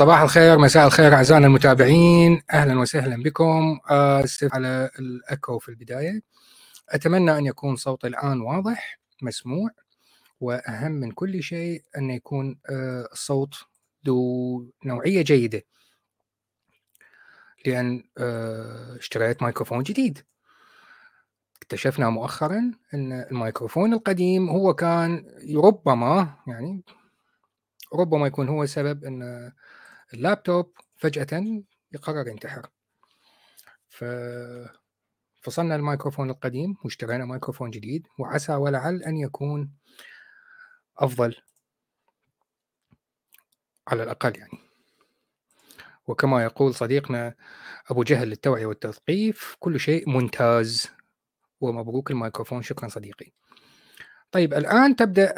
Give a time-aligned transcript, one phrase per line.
[0.00, 2.42] صباح الخير مساء الخير أعزائنا المتابعين.
[2.52, 3.80] أهلا وسهلا بكم.
[3.90, 6.22] اسف على الأكو في البداية.
[6.88, 9.70] أتمنى أن يكون صوتي الآن واضح مسموع
[10.40, 13.54] وأهم من كل شيء أن يكون آه، الصوت
[14.06, 15.62] ذو نوعية جيدة.
[17.66, 20.18] لأن آه، اشتريت ميكروفون جديد.
[21.56, 25.24] اكتشفنا مؤخرا أن الميكروفون القديم هو كان
[25.56, 26.82] ربما يعني
[27.94, 29.52] ربما يكون هو سبب أن
[30.14, 32.68] اللابتوب فجأة يقرر ينتحر.
[33.88, 34.04] ف
[35.40, 39.72] فصلنا الميكروفون القديم واشترينا ميكروفون جديد وعسى ولعل أن يكون
[40.98, 41.36] أفضل
[43.88, 44.58] على الأقل يعني.
[46.06, 47.34] وكما يقول صديقنا
[47.90, 50.88] أبو جهل للتوعية والتثقيف كل شيء ممتاز
[51.60, 52.62] ومبروك الميكروفون.
[52.62, 53.32] شكرا صديقي.
[54.30, 55.34] طيب الآن تبدأ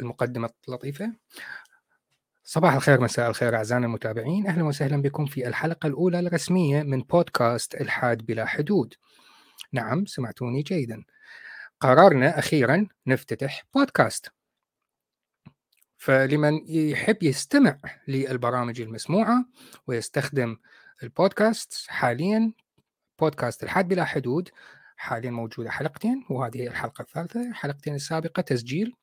[0.00, 1.12] المقدمة اللطيفة.
[2.52, 4.46] صباح الخير مساء الخير أعزائنا المتابعين.
[4.46, 8.94] أهلا وسهلا بكم في الحلقة الأولى الرسمية من بودكاست إلحاد بلا حدود.
[9.72, 11.04] نعم سمعتوني جيدا.
[11.80, 14.28] قررنا أخيرا نفتتح بودكاست.
[15.98, 19.44] فلمن يحب يستمع للبرامج المسموعة
[19.86, 20.56] ويستخدم
[21.02, 22.52] البودكاست حاليا
[23.20, 24.48] بودكاست إلحاد بلا حدود
[24.96, 28.94] حاليا موجودة حلقتين وهذه الحلقة الثالثة الحلقتين السابقة تسجيل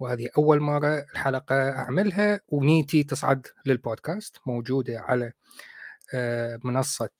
[0.00, 5.32] وهذه أول مرة الحلقة أعملها ونيتي تصعد للبودكاست موجودة على
[6.14, 7.10] آه، منصة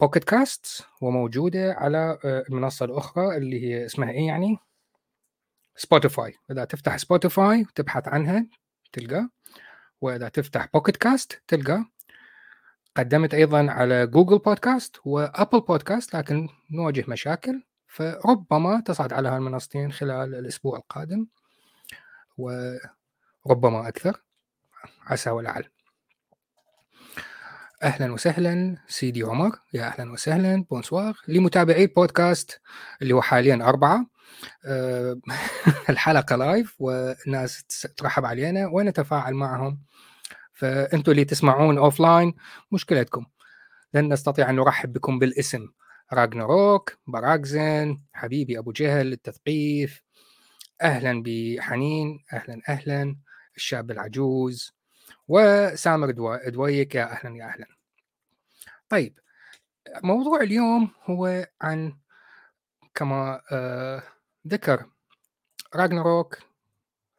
[0.00, 4.58] Pocket آه، Cast وموجودة على آه، المنصة الأخرى اللي هي اسمها إيه يعني؟
[5.76, 8.46] Spotify إذا تفتح Spotify وتبحث عنها
[8.92, 9.28] تلقى.
[10.00, 11.84] وإذا تفتح Pocket Cast تلقى.
[12.96, 17.62] قدمت أيضا على Google Podcast و Apple Podcast لكن نواجه مشاكل.
[17.90, 21.26] فربما تصعد على هالمنصتين خلال الأسبوع القادم
[22.38, 24.22] وربما أكثر
[25.06, 25.64] عسى ولعل
[27.82, 29.58] أهلا وسهلا سيدي عمر.
[29.74, 30.64] يا أهلا وسهلا.
[30.70, 31.16] Bonsoir.
[31.28, 32.60] لمتابعي البودكاست
[33.02, 34.06] اللي هو حاليا أربعة.
[35.90, 37.64] الحلقة live والناس
[37.96, 39.80] ترحب علينا ونتفاعل معهم.
[40.52, 42.34] فانتم اللي تسمعون offline
[42.72, 43.26] مشكلتكم.
[43.94, 45.68] لن نستطيع أن نرحب بكم بالاسم.
[46.12, 50.02] راجناروك براكزن حبيبي أبو جهل التثقيف.
[50.82, 53.16] أهلا بحنين أهلا أهلا
[53.56, 54.72] الشاب العجوز.
[55.28, 56.10] وسامر
[56.46, 57.66] دويك يا أهلا يا أهلا.
[58.88, 59.18] طيب
[60.04, 61.98] موضوع اليوم هو عن
[62.94, 64.02] كما آه
[64.48, 64.86] ذكر
[65.74, 66.38] راجناروك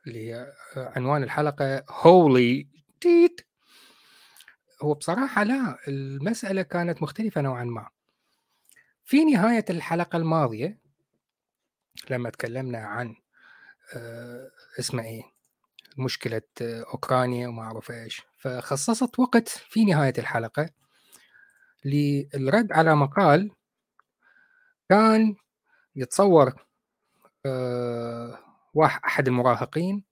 [0.08, 2.68] اللي هي آه، عنوان الحلقة هولي
[3.02, 3.42] تيت
[4.82, 7.90] هو بصراحة لا المسألة كانت مختلفة نوعا ما.
[9.12, 10.78] في نهاية الحلقة الماضية
[12.10, 13.16] لما تكلمنا عن
[13.96, 15.24] آه، اسمه إيه؟
[15.98, 18.22] مشكلة آه، أوكرانيا وما أعرف إيش.
[18.38, 20.70] فخصصت وقت في نهاية الحلقة
[21.86, 23.52] للرد على مقال
[24.90, 25.36] كان
[25.96, 26.66] يتصور
[27.46, 28.40] آه،
[28.74, 30.04] واحد أحد المراهقين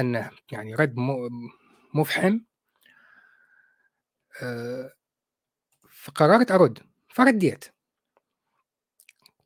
[0.00, 0.94] أنه يعني رد
[1.94, 2.40] مفحم
[5.90, 6.78] فقررت أرد
[7.08, 7.79] فرديت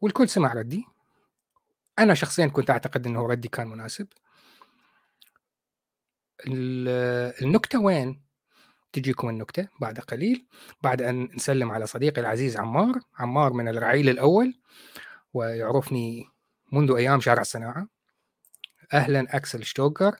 [0.04, 0.84] والكل سمع ردي.
[1.98, 4.06] أنا شخصيا كنت أعتقد إنه ردي كان مناسب.
[6.46, 8.22] النكتة وين؟
[8.92, 10.46] تجيكم النكتة بعد قليل
[10.82, 13.00] بعد أن نسلم على صديقي العزيز عمار.
[13.18, 14.54] عمار من الرعيل الأول
[15.34, 16.28] ويعرفني
[16.72, 17.88] منذ أيام شارع الصناعه
[18.92, 20.16] أهلا أكسل شتوكر.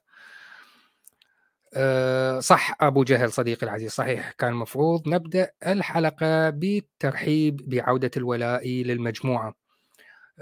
[1.75, 9.64] أه صح أبو جهل صديقي العزيز صحيح كان المفروض نبدأ الحلقة بالترحيب بعودة الولاء للمجموعة.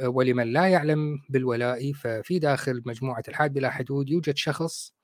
[0.01, 4.95] ولمن لا يعلم بالولاء ففي داخل مجموعة الحاد بلا حدود يوجد شخص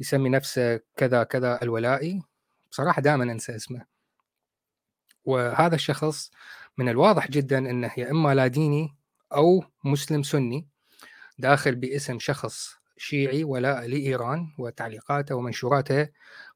[0.00, 2.22] يسمي نفسه كذا كذا الولائي
[2.70, 3.84] بصراحة دائما أنسى اسمه.
[5.24, 6.30] وهذا الشخص
[6.78, 8.96] من الواضح جدا أنه يا إما لا ديني
[9.32, 10.68] أو مسلم سني
[11.38, 16.08] داخل باسم شخص شيعي ولاء لإيران وتعليقاته ومنشوراته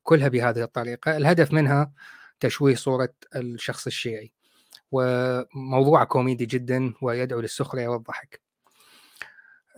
[0.02, 1.17] كلها بهذه الطريقة.
[1.17, 1.93] الهدف منها
[2.40, 4.32] تشويه صورة الشخص الشيعي.
[4.94, 8.41] وموضوع كوميدي جدا ويدعو للسخرية والضحك.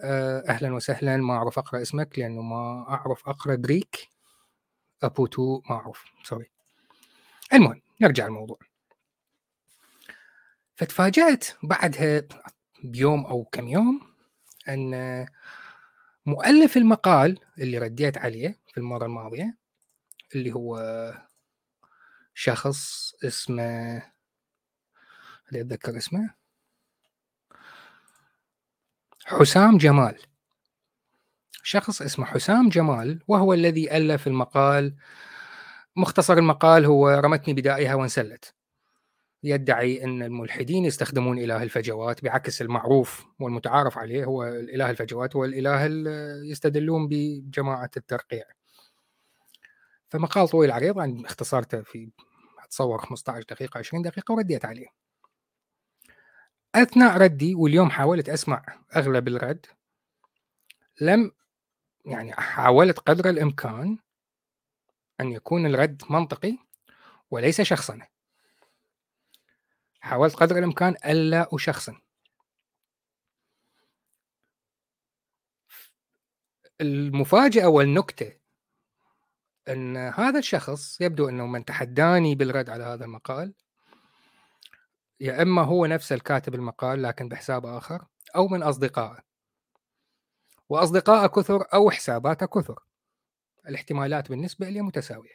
[0.05, 4.09] آه، أهلا وسهلا ما أعرف أقرأ اسمك لأنه ما أعرف أقرأ Greek.
[5.03, 6.51] أبوتو ما أعرف سوري
[7.55, 8.59] المهم نرجع الموضوع.
[10.77, 12.23] فتفاجأت بعدها
[12.85, 14.01] بيوم أو كم يوم
[14.69, 15.27] أن
[16.27, 19.57] مؤلف المقال اللي رديت عليه في المرة الماضية
[20.35, 20.79] اللي هو
[22.35, 24.03] شخص اسمه
[25.49, 26.35] اللي اتذكر اسمه؟
[29.25, 30.19] حسام جمال.
[31.63, 34.97] شخص اسمه حسام جمال وهو الذي ألف المقال
[35.97, 38.55] مختصر المقال هو رمتني بدائها وانسلت.
[39.43, 45.87] يدعي أن الملحدين يستخدمون إله الفجوات بعكس المعروف والمتعارف عليه هو الإله الفجوات هو الإله
[45.87, 48.45] اللي يستدلون بجماعة الترقيع.
[50.09, 52.11] فمقال طويل عريض عن اختصارته في
[52.65, 55.06] أتصور 15 دقيقة 20 دقيقة ورديت عليه.
[56.77, 58.65] أثناء ردي واليوم حاولت أسمع
[58.97, 59.67] أغلب الرد
[61.01, 61.33] لم
[62.05, 63.99] يعني حاولت قدر الإمكان
[65.21, 66.59] أن يكون الرد منطقي
[67.31, 68.07] وليس شخصنة
[70.01, 72.01] حاولت قدر الإمكان ألا أشخصن.
[76.81, 78.39] المفاجأة والنكتة
[79.69, 83.55] أن هذا الشخص يبدو أنه من تحداني بالرد على هذا المقال
[85.21, 89.23] يا إما هو نفس الكاتب المقال لكن بحساب آخر أو من أصدقائه.
[90.69, 92.83] وأصدقائه كثر أو حساباته كثر.
[93.69, 95.35] الاحتمالات بالنسبة لي متساوية.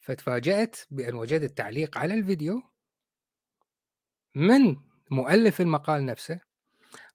[0.00, 2.62] فتفاجأت بأن وجدت تعليق على الفيديو
[4.34, 4.76] من
[5.10, 6.40] مؤلف المقال نفسه.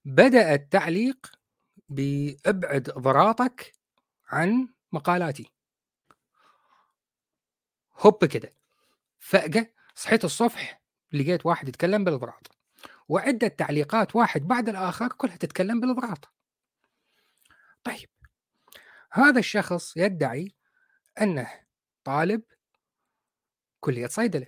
[0.04, 1.32] بدأ التعليق
[1.88, 3.72] بأبعد ضراطك
[4.28, 5.52] عن مقالاتي.
[7.98, 8.54] هوب كده.
[9.18, 12.58] فجأة صحيت الصبح لقيت واحد يتكلم بالضراط
[13.08, 16.32] وعدة تعليقات واحد بعد الآخر كلها تتكلم بالضراط
[17.84, 18.08] طيب
[19.12, 20.54] هذا الشخص يدعي
[21.20, 21.50] أنه
[22.04, 22.42] طالب
[23.80, 24.46] كلية صيدلة.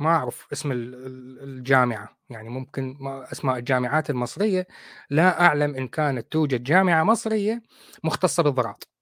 [0.00, 4.66] ما أعرف اسم الجامعة يعني ممكن ما أسماء الجامعات المصرية
[5.10, 7.62] لا أعلم إن كانت توجد جامعة مصرية
[8.04, 8.93] مختصة بالضراط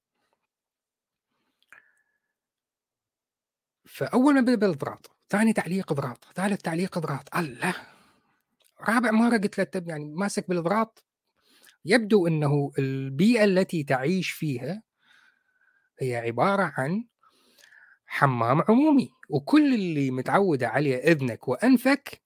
[3.92, 7.74] فأول ما بدأ بالضراط ثاني تعليق ضراط ثالث تعليق ضراط الله!
[8.88, 11.04] رابع مرة قلت له يعني ماسك بالضراط
[11.84, 14.82] يبدو أنه البيئة التي تعيش فيها
[16.00, 17.04] هي عبارة عن
[18.06, 22.22] حمام عمومي وكل اللي متعودة عليه إذنك وأنفك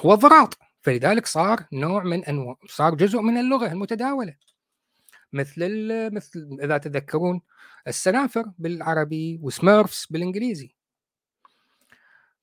[0.00, 4.36] هو الضراط فلذلك صار نوع من أنواع صار جزء من اللغة المتداولة.
[5.32, 7.40] مثل مثل إذا تذكرون
[7.88, 10.74] السنافر بالعربي وسميرفس بالإنجليزي.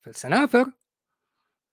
[0.01, 0.71] فالسنافر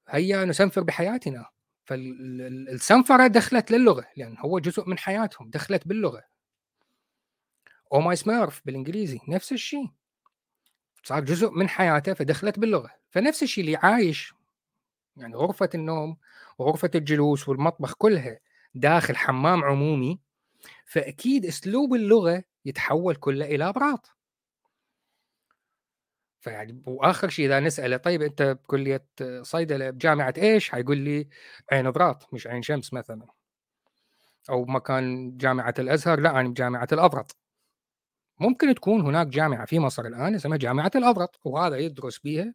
[0.08, 1.46] هيا نسنفر بحياتنا.
[1.84, 6.24] فالسنفرة دخلت للغة لأن هو جزء من حياتهم دخلت باللغة.
[7.92, 9.90] أو ماي سميرف بالإنجليزي نفس الشيء.
[11.02, 12.90] صار جزء من حياته فدخلت باللغة.
[13.10, 14.34] فنفس الشيء اللي عايش
[15.16, 16.16] يعني غرفة النوم
[16.58, 18.38] وغرفه الجلوس والمطبخ كلها
[18.74, 20.20] داخل حمام عمومي
[20.86, 24.15] فأكيد أسلوب اللغة يتحول كله إلى أبراط.
[26.46, 29.06] فيعني وآخر شيء إذا نسأله طيب أنت بكلية
[29.42, 31.28] صيدلة بجامعة إيش؟ حيقول لي
[31.72, 33.26] عين أبراط مش عين شمس مثلا.
[34.50, 37.36] أو مكان جامعة الأزهر لا أنا بجامعة الأبرط.
[38.40, 42.54] ممكن تكون هناك جامعة في مصر الآن اسمها جامعة الأبرط وهذا يدرس بها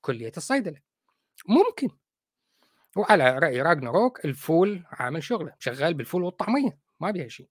[0.00, 0.80] كلية الصيدلة.
[1.48, 1.88] ممكن.
[2.96, 7.48] وعلى رأي راجنروك الفول عامل شغله شغال بالفول والطعمية ما بيها شيء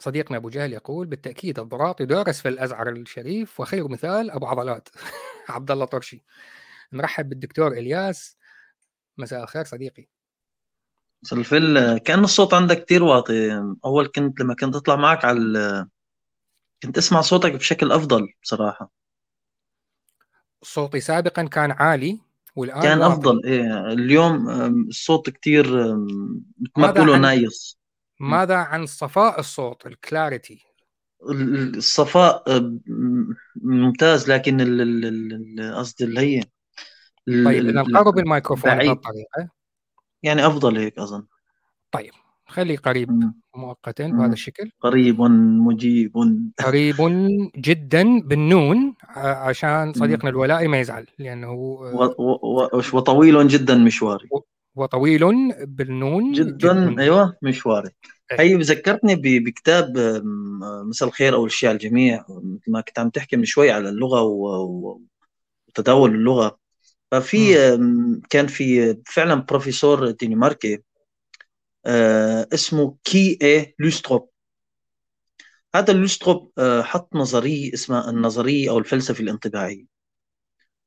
[0.00, 4.88] صديقنا أبو جهل يقول بالتأكيد الضراط يدرس في الأزعر الشريف وخير مثال أبو عضلات.
[5.48, 6.24] عبد الله طرشي.
[6.92, 8.36] نرحب بالدكتور إلياس.
[9.18, 10.08] مساء الخير صديقي.
[11.32, 11.98] الفل.
[11.98, 13.62] كأن الصوت عندك كتير واطي.
[13.84, 15.86] أول كنت لما كنت أطلع معك على
[16.82, 18.90] كنت أسمع صوتك بشكل أفضل بصراحة.
[20.62, 22.20] صوتي سابقا كان عالي
[22.56, 23.12] والآن كان واطي.
[23.12, 23.44] أفضل.
[23.44, 24.50] إيه اليوم
[24.88, 27.79] الصوت كتير مثل ما بقولوا نايص
[28.20, 30.66] ماذا عن صفاء الصوت؟ الكلاريتي
[31.76, 32.44] الصفاء
[33.62, 34.56] ممتاز لكن
[35.76, 36.42] قصدي اللي هي
[37.26, 39.48] طيب إذا نقرب الميكروفون بهالطريقة.
[40.22, 41.26] يعني أفضل هيك أظن.
[41.92, 42.12] طيب
[42.46, 44.70] خلي قريب مؤقتا بهذا الشكل.
[44.80, 46.12] قريب مجيب.
[46.64, 46.96] قريب
[47.56, 52.14] جدا بالنون عشان صديقنا الولائي ما يزعل لأنه و...
[52.18, 52.80] و...
[52.92, 54.28] وطويل جدا مشواري.
[54.74, 55.20] وطويل
[55.66, 57.02] بالنون جدا, جداً.
[57.02, 57.90] أيوه مشواري
[58.32, 59.98] هي ذكرتني بكتاب
[60.84, 64.22] مساء الخير أو الشيء على الجميع مثل ما كنت عم تحكي من شوي على اللغة
[64.22, 66.58] وتداول اللغة.
[67.10, 67.54] ففي
[68.30, 70.82] كان في فعلا بروفيسور دنماركي
[71.86, 74.28] آه، اسمه كي اي لوستروب.
[75.74, 79.84] هذا لوستروب آه، حط نظرية اسمها النظرية أو الفلسفة الانطباعية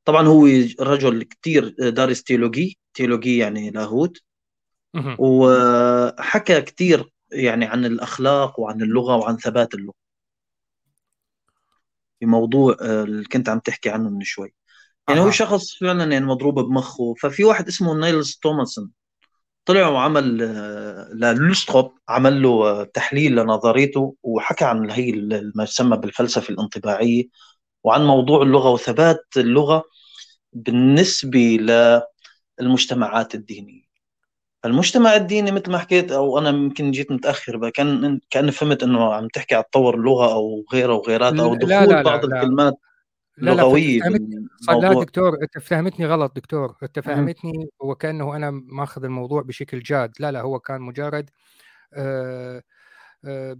[0.04, 0.46] طبعا هو
[0.80, 4.18] رجل كثير دارس تيولوجي تيولوجي يعني لاهوت
[5.18, 9.94] وحكى كثير يعني عن الأخلاق وعن اللغة وعن ثبات اللغة.
[12.20, 14.54] في موضوع آه، اللي كنت عم تحكي عنه من شوي.
[15.08, 17.14] يعني هو شخص فعلا يعني مضروب بمخه.
[17.14, 18.90] ففي واحد اسمه نيلز توماسون.
[19.64, 25.12] طلع وعمل آه، للوستروب عمل له آه، تحليل لنظريته وحكى عن هي
[25.54, 27.24] ما يسمى بالفلسفة الانطباعية.
[27.84, 29.84] وعن موضوع اللغة وثبات اللغة
[30.52, 31.58] بالنسبة
[32.60, 33.84] للمجتمعات الدينية.
[34.64, 39.14] المجتمع الديني مثل ما حكيت أو أنا يمكن جيت متأخر بقى كان كان فهمت إنه
[39.14, 42.42] عم تحكي على تطور اللغة أو غيره وغيرات أو دخول لا لا بعض لا.
[42.42, 42.74] الكلمات
[43.38, 44.18] لا لغوية لا
[44.72, 46.76] لا, لا دكتور أنت فهمتني غلط دكتور.
[46.82, 50.12] أنت فهمتني هو كأنه أنا ماخذ الموضوع بشكل جاد.
[50.20, 51.30] لا لا هو كان مجرد
[51.94, 52.62] آه
[53.24, 53.56] آه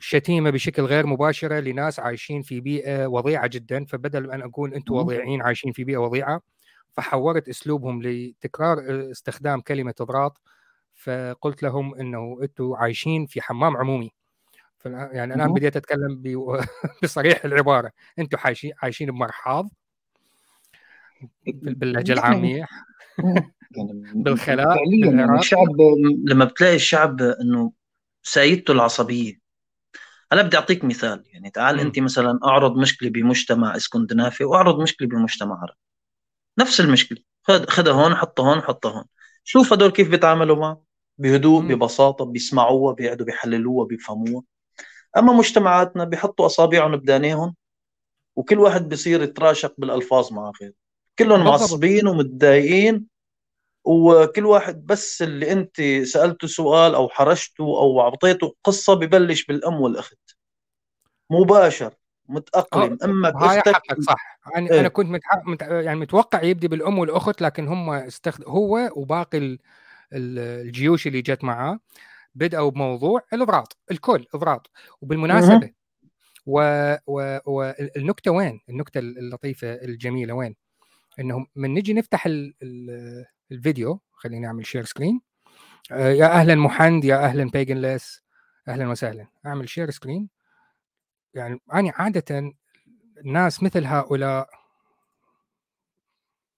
[0.00, 3.84] شتيمة بشكل غير مباشرة لناس عايشين في بيئة وضيعة جدا.
[3.84, 6.40] فبدل أن أقول أنتم وضيعين عايشين في بيئة وضيعة
[6.92, 10.40] فحورت أسلوبهم لتكرار استخدام كلمة اضراط
[10.94, 14.10] فقلت لهم إنه أنتم عايشين في حمام عمومي.
[14.86, 16.22] يعني الآن بديت أتكلم
[17.02, 17.90] بصريح العبارة.
[18.18, 19.68] أنتم عايشين عايشين بمرحاض.
[21.46, 22.66] باللهجة العامية.
[23.76, 25.80] يعني بالخلاء يعني الشعب
[26.24, 27.72] لما بتلاقي الشعب إنه
[28.22, 29.43] سيدته العصبية
[30.34, 31.24] أنا بدي أعطيك مثال.
[31.32, 31.80] يعني تعال م.
[31.80, 35.78] أنت مثلا أعرض مشكلة بمجتمع إسكندنافي وأعرض مشكلة بمجتمع عربي
[36.58, 37.18] نفس المشكلة.
[37.42, 39.04] خد خدها هون حطها هون حطها هون.
[39.44, 40.82] شوف هدول كيف بيتعاملوا معه.
[41.18, 41.68] بهدوء م.
[41.68, 44.44] ببساطة بيسمعوها بيقعدوا بيحللوها بيفهموها.
[45.16, 47.54] أما مجتمعاتنا بيحطوا أصابعهم بدانيهم
[48.36, 50.74] وكل واحد بيصير يتراشق بالألفاظ مع غيره
[51.18, 53.06] كلهم معصبين ومتضايقين
[53.84, 60.18] وكل واحد بس اللي أنت سألته سؤال أو حرشته أو أعطيته قصة ببلش بالأم والأخت.
[61.30, 61.94] مباشر
[62.28, 64.40] متأقلم أما هاي حقك صح.
[64.54, 65.06] يعني إيه؟ أنا كنت
[65.46, 65.68] متح...
[65.68, 68.44] يعني متوقع يبدي بالأم والأخت لكن هم استخد...
[68.46, 69.58] هو وباقي
[70.12, 71.78] الجيوش اللي جت معاه
[72.34, 74.70] بدأوا بموضوع الإضراط الكل إضراط.
[75.00, 75.70] وبالمناسبة
[76.46, 78.36] والنكتة و...
[78.36, 80.56] وين؟ النكتة اللطيفة الجميلة وين؟
[81.20, 82.54] انه من نجي نفتح ال...
[82.62, 83.24] ال...
[83.52, 85.20] الفيديو خليني نعمل share screen
[85.92, 88.22] آه يا أهلا محند يا أهلا بيجنلس
[88.68, 89.26] أهلا وسهلا.
[89.46, 90.28] أعمل share screen
[91.34, 92.54] يعني أنا عاده
[93.18, 94.48] الناس مثل هؤلاء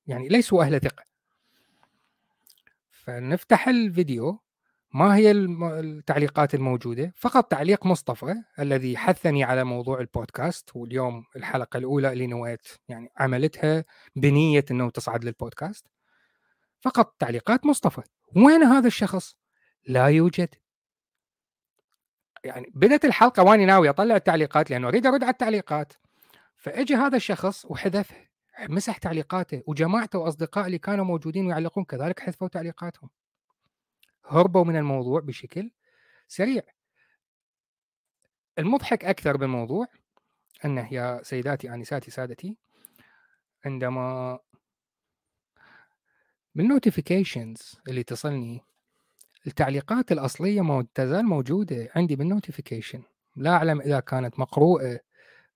[0.07, 1.05] يعني ليسوا أهل ثقة.
[2.91, 4.41] فنفتح الفيديو
[4.95, 12.13] ما هي التعليقات الموجودة؟ فقط تعليق مصطفى الذي حثني على موضوع البودكاست واليوم الحلقة الأولى
[12.13, 13.85] اللي نويت يعني عملتها
[14.17, 15.87] بنية أنه تصعد للبودكاست.
[16.81, 18.03] فقط تعليقات مصطفى.
[18.37, 19.37] وين هذا الشخص؟
[19.87, 20.55] لا يوجد.
[22.47, 25.93] يعني بدأت الحلقة واني ناوي أطلع التعليقات لأنه أريد أرد على التعليقات.
[26.57, 28.29] فاجى هذا الشخص وحذفها
[28.69, 33.11] مسح تعليقاته وجماعته واصدقائه اللي كانوا موجودين ويعلقون كذلك حذفوا تعليقاتهم.
[34.25, 35.71] هربوا من الموضوع بشكل
[36.29, 36.63] سريع.
[38.59, 39.87] المضحك أكثر بالموضوع
[40.65, 42.57] أنه يا سيداتي انساتي سادتي
[43.65, 44.39] عندما
[46.55, 48.65] بال notifications اللي تصلني
[49.47, 53.03] التعليقات الأصلية مو تزال موجودة عندي بال notification
[53.37, 55.01] لا أعلم إذا كانت مقروءة.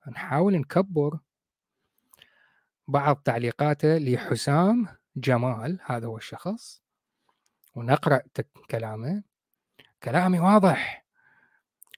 [0.09, 1.18] نحاول نكبر.
[2.88, 6.82] بعض تعليقاته لحسام جمال هذا هو الشخص.
[7.75, 8.23] ونقرأ
[8.70, 9.23] كلامه.
[10.02, 11.06] كلامي واضح.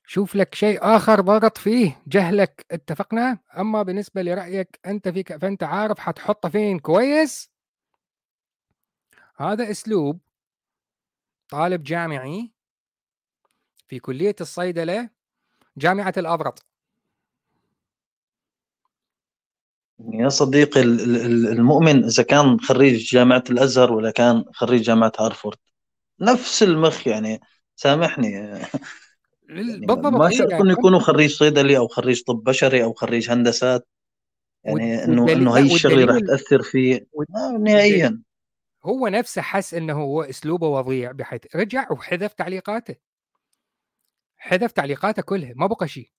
[0.06, 2.02] شوف لك شيء آخر ضغط فيه.
[2.06, 2.66] جهلك.
[2.70, 6.78] اتفقنا؟ أما بالنسبة لرأيك أنت فيك فأنت عارف حتحطه فين.
[6.78, 7.52] كويس؟
[9.36, 10.20] هذا أسلوب
[11.52, 12.50] طالب جامعي
[13.88, 15.10] في كلية الصيدلة
[15.76, 16.66] جامعة الأبرط
[20.12, 25.58] يا صديقي المؤمن إذا كان خريج جامعة الأزهر ولا كان خريج جامعة هارفورد
[26.20, 27.40] نفس المخ يعني
[27.76, 28.32] سامحني.
[28.32, 33.88] يعني ما شرط إنه يعني يكونوا خريج صيدلي أو خريج طب بشري أو خريج هندسات.
[34.64, 37.06] يعني إنه إنه هي الشغله رح تأثر فيه.
[37.60, 38.22] نهائيا.
[38.84, 42.96] هو نفسه حس إنه هو أسلوبه وضيع بحيث رجع وحذف تعليقاته.
[44.36, 46.10] حذف تعليقاته كلها ما بقى شيء.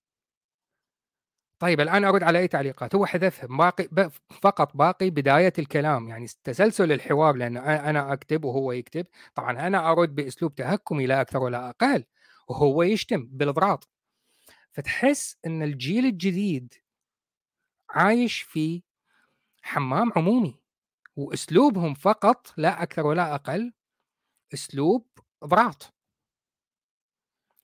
[1.59, 4.09] طيب الآن أرد على أي تعليقات؟ هو حذفها باقي
[4.41, 9.05] فقط باقي بداية الكلام يعني تسلسل الحوار لأن أنا أكتب وهو يكتب.
[9.35, 12.05] طبعا أنا أرد بأسلوب تهكمي لا أكثر ولا أقل
[12.47, 13.89] وهو يشتم بالإضراط.
[14.71, 16.73] فتحس إن الجيل الجديد
[17.89, 18.83] عايش في
[19.61, 20.62] حمام عمومي.
[21.15, 23.73] وأسلوبهم فقط لا أكثر ولا أقل
[24.53, 25.07] أسلوب
[25.43, 25.93] اضراط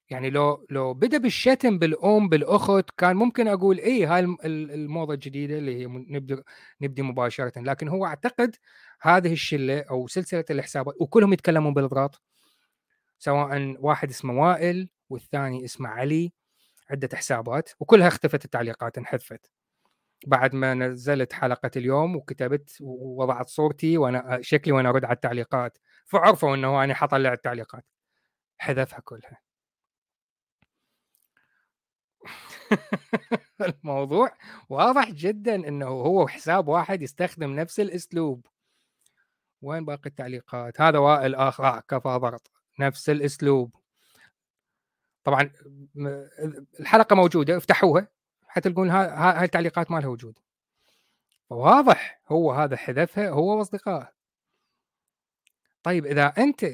[0.10, 5.76] يعني لو لو بدأ بالشتم بالأم بالأخت كان ممكن أقول اي هاي الموضة الجديدة اللي
[5.82, 6.44] هي نبدأ
[6.82, 7.54] نبدي مباشرة.
[7.62, 8.56] لكن هو أعتقد
[9.02, 12.22] هذه الشلة أو سلسلة الحسابات وكلهم يتكلمون بالاضغاط
[13.20, 16.34] سواء واحد اسمه وائل والثاني اسمه علي
[16.92, 19.52] عدة حسابات وكلها اختفت التعليقات انحذفت.
[20.28, 26.56] بعد ما نزلت حلقة اليوم وكتبت ووضعت صورتي وأنا شكلي وأنا أرد على التعليقات فعرفوا
[26.56, 27.86] إنه أنا حطلع التعليقات.
[28.60, 29.42] حذفها كلها.
[33.62, 34.38] الموضوع
[34.70, 38.46] واضح جدا إنه هو حساب واحد يستخدم نفس الأسلوب.
[39.62, 42.52] وين باقي التعليقات؟ هذا وائل اخ آه كفى ضغط.
[42.80, 43.76] نفس الأسلوب.
[45.24, 45.52] طبعا
[46.80, 48.19] الحلقة موجودة افتحوها.
[48.50, 50.40] حتى تقول هاي التعليقات ما لها وجود.
[51.50, 54.14] واضح هو هذا حذفها هو وأصدقائه.
[55.84, 56.66] طيب إذا أنت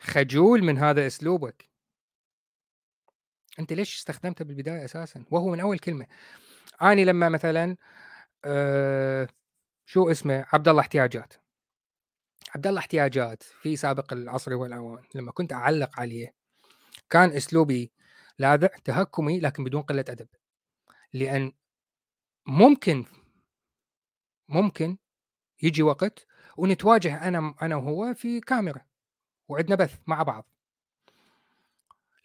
[0.00, 1.68] خجول من هذا أسلوبك
[3.58, 6.06] أنت ليش استخدمته بالبداية أساسا؟ وهو من أول كلمة.
[6.82, 7.76] اني لما مثلا
[8.44, 9.28] أه
[9.86, 11.34] شو اسمه؟ عبد الله احتياجات.
[12.54, 16.34] عبد الله احتياجات في سابق العصر والأوان لما كنت أعلق عليه
[17.10, 17.92] كان أسلوبي
[18.38, 20.28] لاذع تهكمي لكن بدون قلة أدب.
[21.12, 21.52] لأن
[22.46, 23.04] ممكن
[24.48, 24.98] ممكن
[25.62, 28.80] يجي وقت ونتواجه أنا أنا وهو في كاميرا
[29.48, 30.48] وعندنا بث مع بعض.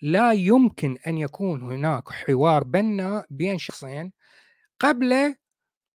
[0.02, 4.14] لا يمكن أن يكون هناك حوار بناء بين شخصين
[4.80, 5.36] قبل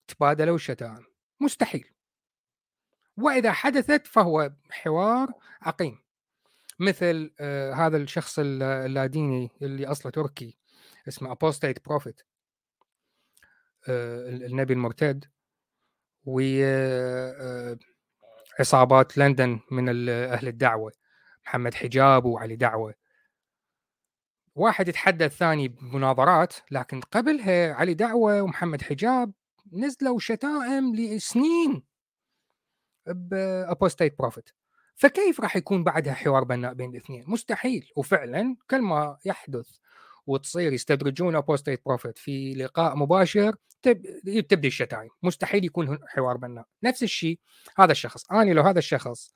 [0.09, 1.07] تبادلوا الشتائم.
[1.41, 1.93] مستحيل.
[3.17, 6.03] وإذا حدثت فهو حوار عقيم.
[6.79, 10.59] مثل آه هذا الشخص اللاديني اللي أصله تركي
[11.09, 12.23] اسمه Apostate Prophet
[13.89, 15.25] النبي المرتد
[16.25, 17.79] و آه
[19.17, 20.93] اثنين من أهل الدعوة
[21.47, 22.95] محمد حجاب وعلي دعوة.
[24.55, 29.33] واحد يتحدى الثاني بمناظرات لكن قبلها علي دعوة ومحمد حجاب
[29.73, 31.83] نزلوا شتائم لسنين
[33.07, 34.51] ب Apostate Prophet
[34.95, 37.91] فكيف راح يكون بعدها حوار بناء بين الاثنين؟ مستحيل.
[37.97, 39.79] وفعلا كل ما يحدث
[40.27, 43.57] وتصير يستدرجون Apostate Prophet في لقاء مباشر
[44.49, 45.09] تبدي الشتايم.
[45.23, 46.65] مستحيل يكون حوار بناء.
[46.83, 47.41] نفس الشيء
[47.79, 48.33] هذا الشخص.
[48.33, 49.35] أنا لو هذا الشخص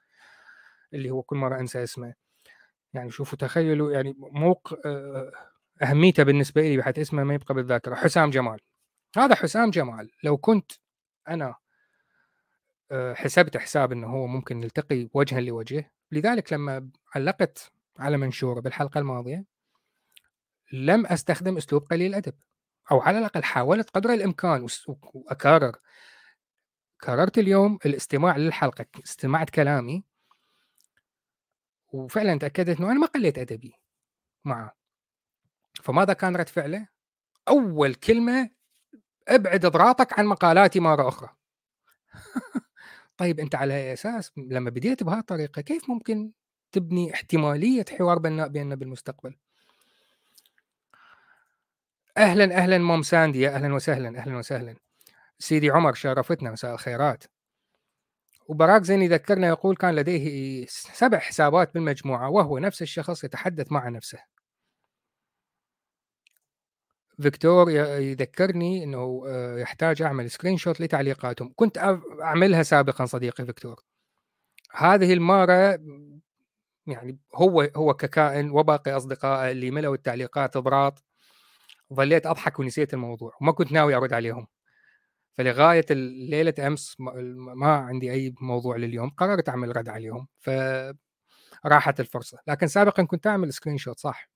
[0.94, 2.14] اللي هو كل مرة أنسى اسمه
[2.94, 5.32] يعني شوفوا تخيلوا يعني موق آه،
[5.82, 7.94] أهميته بالنسبة لي بحيث اسمه ما يبقى بالذاكرة.
[7.94, 8.58] حسام جمال.
[9.16, 10.72] هذا حسام جمال لو كنت
[11.28, 11.54] أنا
[12.92, 18.98] آه، حسبت حساب إنه هو ممكن نلتقي وجها لوجه لذلك لما علقت على منشور بالحلقة
[18.98, 19.44] الماضية
[20.72, 22.34] لم أستخدم أسلوب قليل الأدب
[22.90, 24.66] أو على الأقل حاولت قدر الإمكان
[25.14, 25.76] وأكرر.
[27.00, 30.04] كررت اليوم الاستماع للحلقة استمعت كلامي.
[31.92, 33.74] وفعلا تأكدت إنه أنا ما قليت أدبي
[34.44, 34.76] معه.
[35.82, 36.88] فماذا كان رد فعله؟
[37.48, 38.50] أول كلمة
[39.28, 41.36] ابعد اضراطك عن مقالاتي مرة أخرى.
[43.16, 46.32] طيب أنت على أي أساس؟ لما بديت بهذه الطريقة كيف ممكن
[46.72, 49.36] تبني احتمالية حوار بناء بيننا بالمستقبل؟
[52.16, 54.74] أهلا أهلا مدام ساندي أهلا وسهلا أهلا وسهلا.
[55.38, 57.24] سيدي عمر شرفتنا مساء الخيرات.
[58.48, 64.18] وبراك زين يذكرنا يقول كان لديه سبع حسابات بالمجموعة وهو نفس الشخص يتحدث مع نفسه.
[67.22, 67.70] فيكتور
[68.00, 71.52] يذكرني إنه آه، يحتاج أعمل screenshot لتعليقاتهم.
[71.56, 71.78] كنت
[72.22, 73.84] أعملها سابقا صديقي فيكتور.
[74.72, 75.78] هذه المرة
[76.86, 81.04] يعني هو هو ككائن وباقي أصدقائه اللي ملوا التعليقات اضراط
[81.94, 84.46] ظليت أضحك ونسيت الموضوع وما كنت ناوي أرد عليهم.
[85.38, 85.86] فلغاية
[86.30, 86.96] ليلة أمس
[87.56, 92.38] ما عندي أي موضوع لليوم قررت أعمل رد عليهم فراحت الفرصة.
[92.48, 94.30] لكن سابقا كنت أعمل screenshot صح؟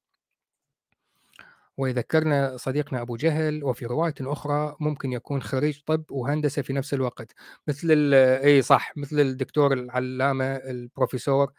[1.76, 7.34] ويذكرنا صديقنا أبو جهل وفي رواية أخرى ممكن يكون خريج طب وهندسة في نفس الوقت
[7.68, 11.52] مثل إي صح مثل الدكتور العلامة البروفيسور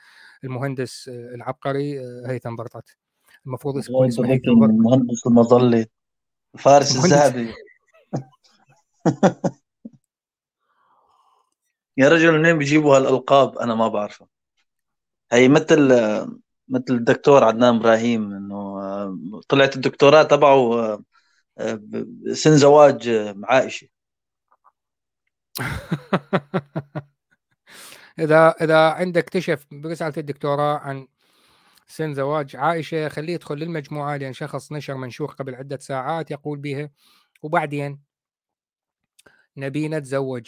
[0.44, 2.98] المهندس العبقري هيثم برطت
[3.48, 5.88] المفروض يكون اسمه هيثم المهندس المظلي
[6.58, 7.54] فارس الذهبي
[11.98, 14.28] يا رجل منين بيجيبوا هالألقاب؟ أنا ما بعرفها
[15.32, 15.90] هي مثل
[16.68, 21.00] مثل الدكتور عدنان إبراهيم إنه طلعت الدكتوراه تبعه
[22.34, 23.10] سن زواج
[23.44, 23.88] عائشة.
[28.20, 31.08] إذا إذا عندك اكتشف برساله الدكتوراه عن
[31.88, 36.90] سن زواج عائشة خليه يدخل للمجموعة لأن شخص نشر منشور قبل عدة ساعات يقول بها.
[37.44, 38.02] وبعدين
[39.58, 40.48] نبي نتزوج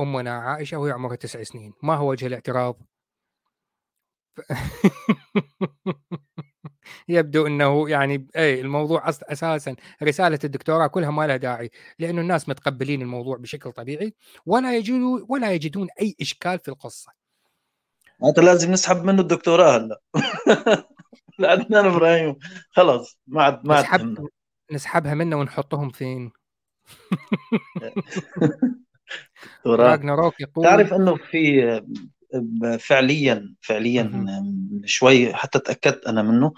[0.00, 1.72] أمنا عائشة وهي عمرها تسع سنين.
[1.82, 2.82] ما هو وجه الاعتراض؟
[7.08, 13.02] يبدو إنه يعني اي الموضوع أساسا رسالة الدكتوراه كلها ما لها داعي لأنه الناس متقبلين
[13.02, 14.14] الموضوع بشكل طبيعي
[14.46, 17.23] ولا يجدون ولا يجدون أي إشكال في القصة.
[18.28, 20.00] انت لازم نسحب منه الدكتوراه هلا.
[21.38, 22.36] لعدنان إبراهيم.
[22.70, 24.28] خلاص ما عاد ما نسحب
[24.72, 26.32] نسحبها منه ونحطهم فين؟
[29.66, 31.80] راجناروك يقول تعرف إنه في
[32.80, 34.26] فعليا فعليا
[34.84, 36.52] شوي حتى تأكدت أنا منه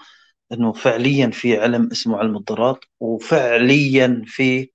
[0.51, 4.71] إنه فعليا في علم اسمه علم الضرات وفعليا في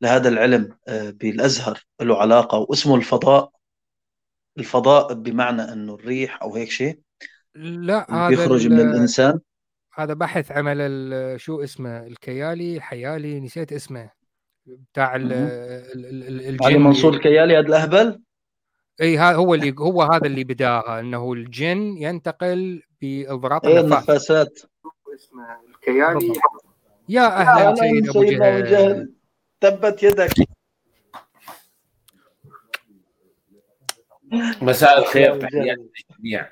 [0.00, 3.50] لهذا العلم آه، بالأزهر له علاقة واسمه الفضاء.
[4.58, 6.98] الفضاء بمعنى إنه الريح أو هيك شيء
[7.54, 9.40] لا هذا بيخرج من الإنسان.
[9.94, 14.10] هذا بحث عمل شو اسمه الكيالي حيالي نسيت اسمه
[14.66, 18.22] بتاع الجن علي منصور الكيالي هذا الأهبل؟
[19.00, 24.60] إي هو اللي هو هذا اللي بداها إنه الجن ينتقل بأضراط إيه النفاسات
[25.14, 26.32] اسمه الكيالي.
[27.08, 29.12] يا أهلا سيد أبو جهل.
[29.60, 30.34] تبت يدك.
[34.62, 36.48] مساء الخير تحياتي للجميع.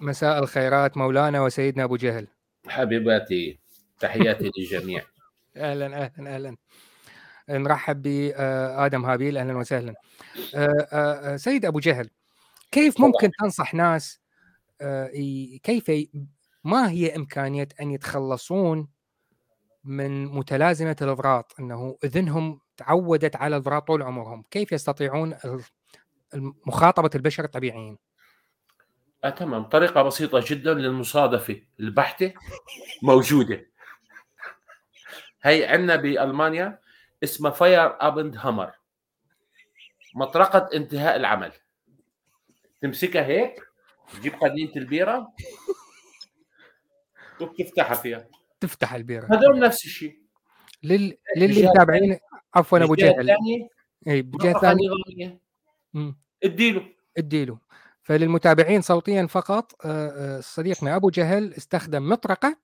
[0.00, 2.26] مساء الخيرات مولانا وسيدنا أبو جهل.
[2.68, 3.58] حبيباتي
[4.00, 5.02] تحياتي للجميع.
[5.56, 6.56] أهلا أهلا أهلا.
[7.48, 9.94] نرحب بآدم هابيل أهلا وسهلا.
[10.54, 12.10] آه، آه، سيد أبو جهل
[12.70, 14.20] كيف ممكن تنصح ناس
[14.80, 15.06] آه،
[15.62, 15.90] كيف
[16.64, 18.88] ما هي إمكانية أن يتخلصون
[19.84, 24.44] من متلازمة الاضراط إنه إذنهم تعودت على الاضراط طول عمرهم.
[24.50, 25.34] كيف يستطيعون
[26.66, 27.98] مخاطبة البشر الطبيعيين.
[29.24, 29.64] آه تمام.
[29.64, 31.62] طريقة بسيطة جدا للمصادفة.
[31.80, 32.34] البحته
[33.02, 33.66] موجودة.
[35.42, 36.78] هي عندنا بألمانيا
[37.24, 38.72] اسمها فاير أبند هامر.
[40.14, 41.52] مطرقة انتهاء العمل.
[42.80, 43.62] تمسكها هيك
[44.12, 45.32] تجيب قديمه البيرة
[47.40, 48.28] وتفتحها فيها.
[48.60, 49.26] تفتح البيرة.
[49.30, 50.22] هذول نفس الشيء.
[50.82, 51.18] لل...
[51.36, 52.18] للي متابعين
[52.54, 53.36] عفوا أبو جهل.
[54.08, 55.40] اي بجهة ثانية.
[56.44, 56.88] اديله.
[57.18, 57.58] اديله.
[58.02, 59.86] فللمتابعين صوتيا فقط
[60.40, 62.56] صديقنا أبو جهل استخدم مطرقة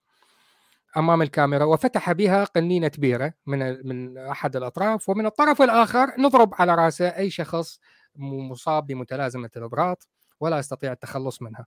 [0.97, 6.75] أمام الكاميرا وفتح بها قنينة بيره من من أحد الأطراف ومن الطرف الآخر نضرب على
[6.75, 7.81] رأسه أي شخص
[8.17, 10.09] مصاب بمتلازمة الاضغاط
[10.41, 11.67] ولا يستطيع التخلص منها.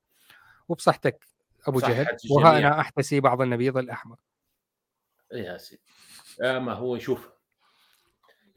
[0.69, 1.27] وبصحتك
[1.67, 4.17] أبو جهل وها أنا أحتسي بعض النبيض الأحمر.
[5.33, 5.81] يا سيدي.
[6.41, 7.29] آه ما هو شوف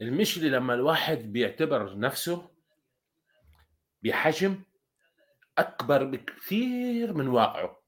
[0.01, 2.54] المشكلة لما الواحد بيعتبر نفسه
[4.05, 4.61] بحجم
[5.57, 7.81] أكبر بكثير من واقعه.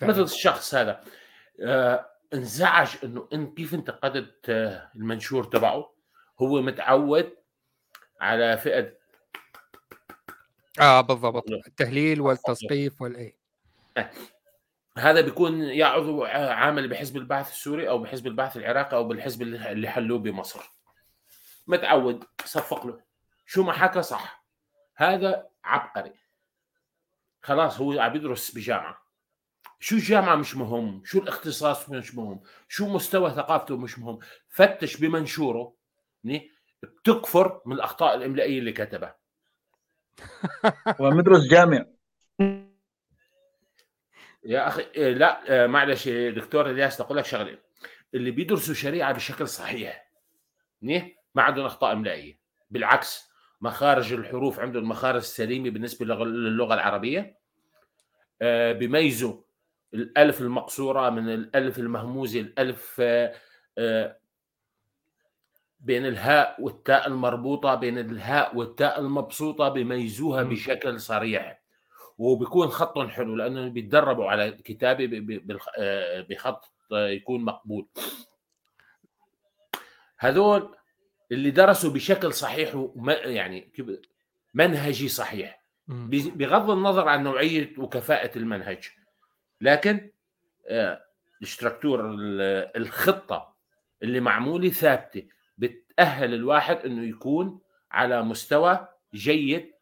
[0.00, 0.12] فعلا.
[0.12, 1.04] مثل الشخص هذا
[1.60, 5.92] آه انزعج إنه انت كيف انتقدت آه المنشور تبعه.
[6.40, 7.36] هو متعود
[8.20, 8.92] على فئة
[10.80, 11.50] آه بالضبط.
[11.50, 13.36] التهليل والتسقيف والاي
[13.96, 14.10] آه.
[14.98, 19.88] هذا بيكون يا عضو عامل بحزب البعث السوري أو بحزب البعث العراقي أو بالحزب اللي
[19.88, 20.60] حلوة بمصر.
[21.66, 23.00] متعود صفق له.
[23.46, 24.39] شو ما حكى صح.
[25.00, 26.12] هذا عبقري.
[27.42, 29.06] خلاص هو عم يدرس بجامعة.
[29.80, 35.74] شو الجامعة مش مهم؟ شو الاختصاص مش مهم؟ شو مستوى ثقافته مش مهم؟ فتش بمنشوره
[36.82, 39.18] بتكفر من الأخطاء الإملائية اللي كتبها.
[41.00, 41.86] ومدرس جامع
[44.44, 47.58] يا أخي إيه، لا آه، معلش دكتور إلياس أقول لك شغلة.
[48.14, 50.10] اللي بيدرسوا شريعة بشكل صحيح
[51.34, 52.40] ما عندهم أخطاء إملائية.
[52.70, 53.29] بالعكس
[53.60, 57.38] مخارج الحروف عندهم مخارج سليمه بالنسبة للغة العربية.
[58.42, 59.36] آه، بيميزوا
[59.94, 63.02] الألف المقصورة من الألف المهموزة الألف
[63.78, 64.16] آه،
[65.80, 71.60] بين الهاء والتاء المربوطة بين الهاء والتاء المبسوطة بيميزوها بشكل صريح.
[72.18, 75.04] وبيكون خطهم حلو لأنه بيتدربوا على الكتابه
[75.78, 77.86] آه، بخط يكون مقبول.
[80.18, 80.76] هذول
[81.32, 83.72] اللي درسوا بشكل صحيح يعني
[84.54, 85.62] منهجي صحيح.
[85.88, 88.90] بغض النظر عن نوعية وكفاءة المنهج.
[89.60, 90.10] لكن
[91.40, 93.54] الاشتراكتور آه، الخطة
[94.02, 99.72] اللي معمولة ثابتة بتأهل الواحد إنه يكون على مستوى جيد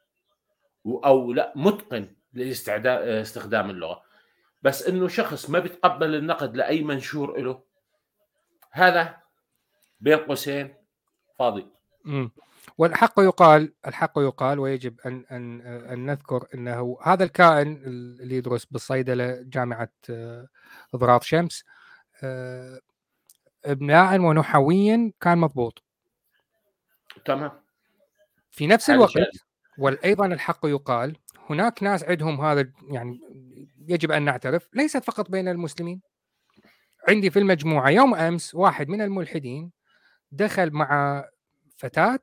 [0.87, 4.03] أو لا متقن لاستخدام اللغة.
[4.63, 7.63] بس إنه شخص ما بيتقبل النقد لأي منشور له
[8.71, 9.17] هذا
[10.01, 10.75] بين قوسين
[11.39, 11.67] فاضي.
[12.07, 12.31] امم
[12.79, 19.43] والحق يقال الحق يقال ويجب أن أن أن نذكر إنه هذا الكائن اللي يدرس بالصيدلة
[19.43, 19.93] جامعة
[20.95, 21.65] اضراط شمس
[23.65, 25.83] ابناء ونحويا كان مضبوط.
[27.25, 27.51] تمام.
[28.51, 29.13] في نفس الوقت
[29.79, 31.17] وأيضا الحق يقال
[31.51, 33.21] هناك ناس عندهم هذا يعني
[33.89, 36.01] يجب أن نعترف ليست فقط بين المسلمين.
[37.09, 39.78] عندي في المجموعة يوم أمس واحد من الملحدين
[40.33, 41.25] دخل مع
[41.77, 42.21] فتاة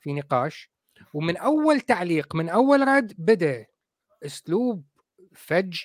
[0.00, 0.70] في نقاش
[1.14, 3.66] ومن أول تعليق من أول رد بدأ
[4.24, 4.84] أسلوب
[5.34, 5.78] فج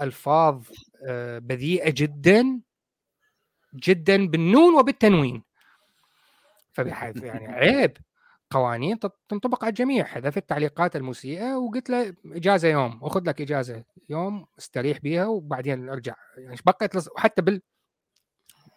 [0.00, 0.66] ألفاظ
[1.06, 2.60] آه، بذيئة جدا
[3.74, 5.42] جدا بالنون وبالتنوين.
[6.72, 7.96] فبحيث يعني عيب
[8.50, 10.04] قوانين تنطبق على الجميع.
[10.04, 16.14] حذفت التعليقات المسيئة وقلت له إجازة يوم وخذ لك إجازة يوم استريح بيها وبعدين أرجع.
[16.36, 17.08] يعني بقيت لص...
[17.08, 17.62] وحتى بال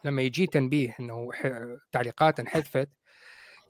[0.04, 1.30] لما يجي تنبيه إنه
[1.92, 2.90] تعليقات انحذفت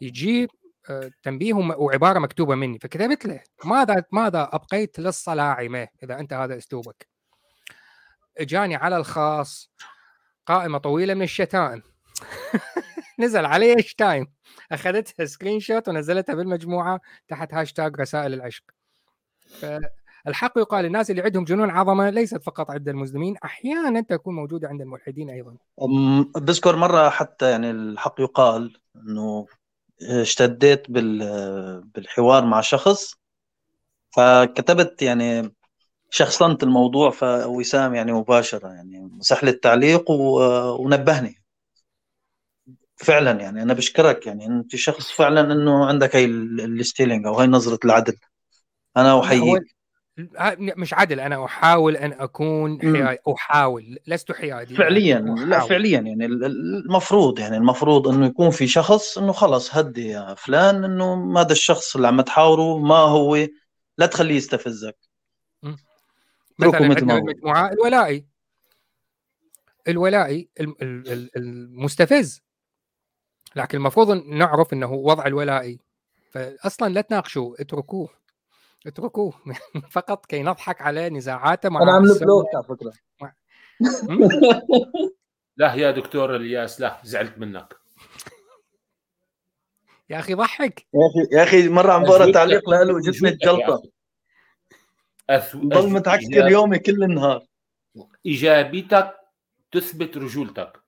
[0.01, 0.47] يجي
[0.89, 7.07] آه، تنبيه وعبارة مكتوبة مني فكتبت له ماذا ماذا أبقيت للصلاعمه إذا أنت هذا أسلوبك.
[8.37, 9.71] إجاني على الخاص
[10.45, 11.81] قائمة طويلة من الشتائم.
[13.19, 14.27] نزل علي إيش تايم
[14.71, 18.63] أخذتها screenshot ونزلتها بالمجموعة تحت هاشتاج رسائل العشق.
[20.27, 24.81] فالحق يقال الناس اللي عندهم جنون عظمة ليست فقط عند المسلمين أحيانا تكون موجودة عند
[24.81, 25.55] الملحدين أيضا.
[26.35, 29.45] بذكر مرة حتى يعني الحق يقال إنه
[30.01, 33.13] اشتديت بالحوار مع شخص
[34.15, 35.55] فكتبت يعني
[36.09, 40.11] شخصنت الموضوع فوسام يعني مباشرة يعني مسح لي التعليق
[40.79, 41.43] ونبهني.
[42.95, 47.79] فعلا يعني أنا بشكرك يعني أنت شخص فعلا إنه عندك هاي الستيلينج أو هاي نظرة
[47.85, 48.17] العدل.
[48.97, 49.76] أنا أحييك.
[50.60, 57.39] مش عدل أنا أحاول أن أكون حيادي أحاول لست حيادي فعليا لا فعليا يعني المفروض
[57.39, 62.08] يعني المفروض إنه يكون في شخص إنه خلص هدي يا فلان إنه هذا الشخص اللي
[62.08, 63.47] عم تحاوره ما هو
[63.97, 64.97] لا تخليه يستفزك.
[66.60, 68.25] مثلا عندنا المجموعه الولائي.
[69.88, 70.49] الولائي
[71.38, 72.41] المستفز.
[73.56, 75.80] لكن المفروض نعرف إنه وضع الولائي.
[76.32, 78.10] فاصلا لا تناقشوه اتركوه.
[78.88, 79.34] اتركوه
[79.95, 82.93] فقط كي نضحك على نزاعاته مع أنا عامل بلوك على فكرة.
[85.58, 87.73] لا يا دكتور الياس لا زعلت منك.
[90.10, 90.88] يا أخي ضحك.
[90.93, 93.82] يا أخي يا أخي مرة عم بقرا تعليق له جسمي الجلطه
[95.56, 97.45] ضل متعكر يومي كل النهار.
[98.26, 99.15] إيجابيتك
[99.71, 100.82] تثبت رجولتك.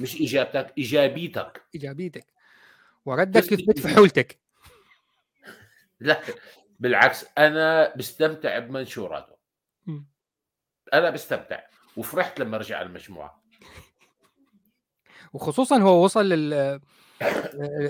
[0.00, 1.62] مش اجابتك إيجابيتك.
[1.74, 2.26] إيجابيتك.
[3.06, 4.38] وردك يثبت فحولتك.
[6.00, 6.20] لا.
[6.84, 9.36] بالعكس أنا بستمتع بمنشوراته.
[10.94, 11.60] أنا بستمتع.
[11.96, 13.42] وفرحت لما رجع المجموعة.
[15.32, 16.80] وخصوصا هو وصل لل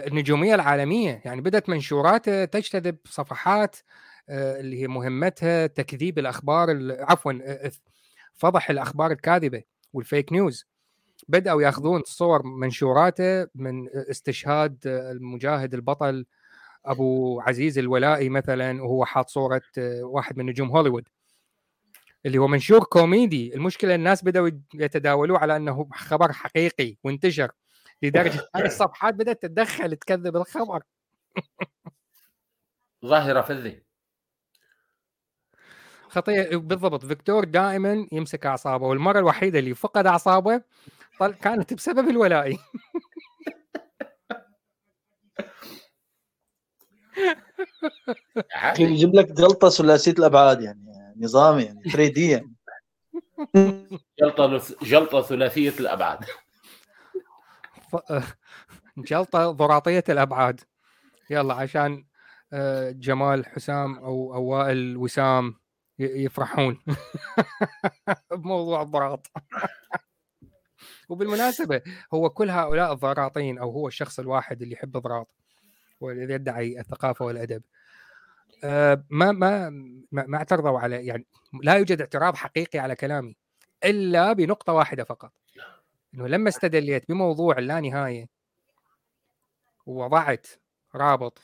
[0.06, 1.22] النجومية العالمية.
[1.24, 3.76] يعني بدأت منشوراته تجتذب صفحات
[4.28, 7.32] آه، اللي هي مهمتها تكذيب الأخبار عفوا
[8.34, 10.66] فضح الأخبار الكاذبة والفيك نيوز.
[11.28, 16.26] بدأوا يأخذون صور منشوراته من استشهاد المجاهد البطل
[16.86, 19.62] أبو عزيز الولائي مثلا وهو حاط صورة
[20.02, 21.08] واحد من نجوم هوليوود.
[22.26, 23.54] اللي هو منشور كوميدي.
[23.54, 27.50] المشكلة الناس بدأوا يتداولوه على أنه خبر حقيقي وانتشر
[28.02, 30.82] لدرجة هذه الصفحات بدأت تتدخل تكذب الخبر.
[33.06, 33.80] ظاهرة فذة.
[36.08, 37.04] خطيه بالضبط.
[37.04, 40.62] فيكتور دائما يمسك أعصابه والمرة الوحيدة اللي فقد أعصابه
[41.42, 42.58] كانت بسبب الولائي.
[48.78, 52.54] يجيب لك جلطه ثلاثيه الأبعاد يعني؟ نظام يعني 3 دي يعني.
[54.20, 56.18] جلطه جلطة ثلاثية الأبعاد.
[58.98, 60.60] جلطة ضراطية الأبعاد.
[61.30, 62.06] يلا عشان
[62.52, 65.54] آه، جمال حسام أو أو وائل وسام
[65.98, 66.82] يفرحون.
[68.32, 69.26] بموضوع الضراط.
[71.08, 71.82] وبالمناسبة
[72.14, 75.43] هو كل هؤلاء الضراطين أو هو الشخص الواحد اللي يحب الضراط
[76.04, 77.62] والذي يدعي الثقافة والأدب.
[78.64, 79.70] آه، ما ما
[80.12, 81.26] ما اعترضوا على يعني
[81.62, 83.36] لا يوجد اعتراض حقيقي على كلامي
[83.84, 85.32] إلا بنقطة واحدة فقط.
[86.14, 88.28] إنه لما استدليت بموضوع اللانهايه
[89.86, 90.46] ووضعت
[90.94, 91.38] رابط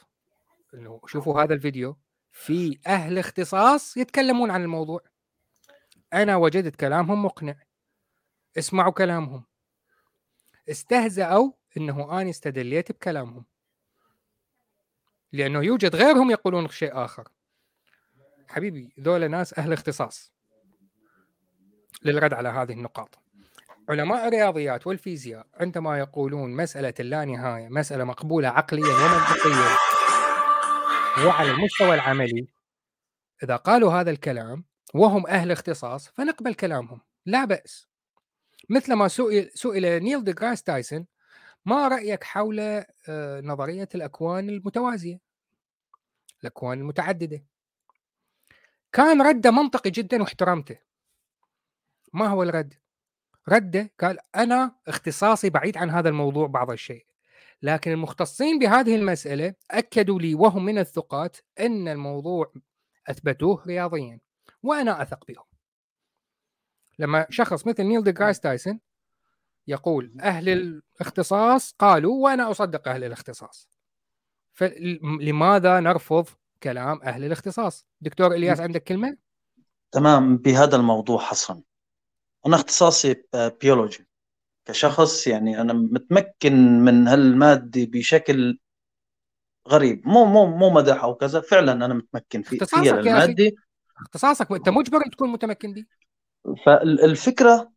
[0.74, 1.98] إنه شوفوا هذا الفيديو
[2.32, 5.00] في أهل اختصاص يتكلمون عن الموضوع.
[6.12, 7.54] أنا وجدت كلامهم مقنع.
[8.58, 9.44] اسمعوا كلامهم.
[10.68, 13.44] استهزأوا إنه أنا استدليت بكلامهم.
[15.32, 17.28] لأنه يوجد غيرهم يقولون شيء آخر.
[18.48, 20.32] حبيبي ذولا ناس أهل اختصاص.
[22.04, 23.18] للرد على هذه النقاط.
[23.88, 29.76] علماء الرياضيات والفيزياء عندما يقولون مسألة اللانهاية مسألة مقبولة عقليا ومنطقيا
[31.26, 32.46] وعلى المستوى العملي
[33.42, 34.64] إذا قالوا هذا الكلام
[34.94, 37.00] وهم أهل اختصاص فنقبل كلامهم.
[37.26, 37.88] لا بأس.
[38.68, 41.06] مثل ما سئل سئل نيل ديغراس تايسون
[41.64, 42.60] ما رأيك حول
[43.08, 45.20] آه، نظرية الأكوان المتوازية؟
[46.40, 47.44] الأكوان المتعددة.
[48.92, 50.78] كان رده منطقي جدا واحترمته.
[52.12, 52.74] ما هو الرد؟
[53.48, 57.06] رده قال أنا اختصاصي بعيد عن هذا الموضوع بعض الشيء
[57.62, 62.52] لكن المختصين بهذه المسألة أكدوا لي وهم من الثقات أن الموضوع
[63.08, 64.20] أثبتوه رياضيا
[64.62, 65.44] وأنا أثق بهم.
[66.98, 68.80] لما شخص مثل نيل ديغراس تايسون
[69.66, 73.68] يقول أهل الاختصاص قالوا وأنا أصدق أهل الاختصاص.
[74.52, 76.26] فلماذا نرفض
[76.62, 79.16] كلام أهل الاختصاص؟ دكتور إلياس عندك كلمة؟
[79.92, 81.62] تمام بهذا الموضوع حصرا.
[82.46, 83.16] أنا اختصاصي
[83.60, 84.06] بيولوجي
[84.64, 88.58] كشخص يعني أنا متمكن من هالمادة بشكل
[89.68, 90.06] غريب.
[90.06, 93.52] مو مو مو مدح أو كذا فعلا أنا متمكن في فيها الماده
[94.00, 95.88] اختصاصك أنت مجبر تكون متمكن دي.
[96.66, 97.72] فالفكرة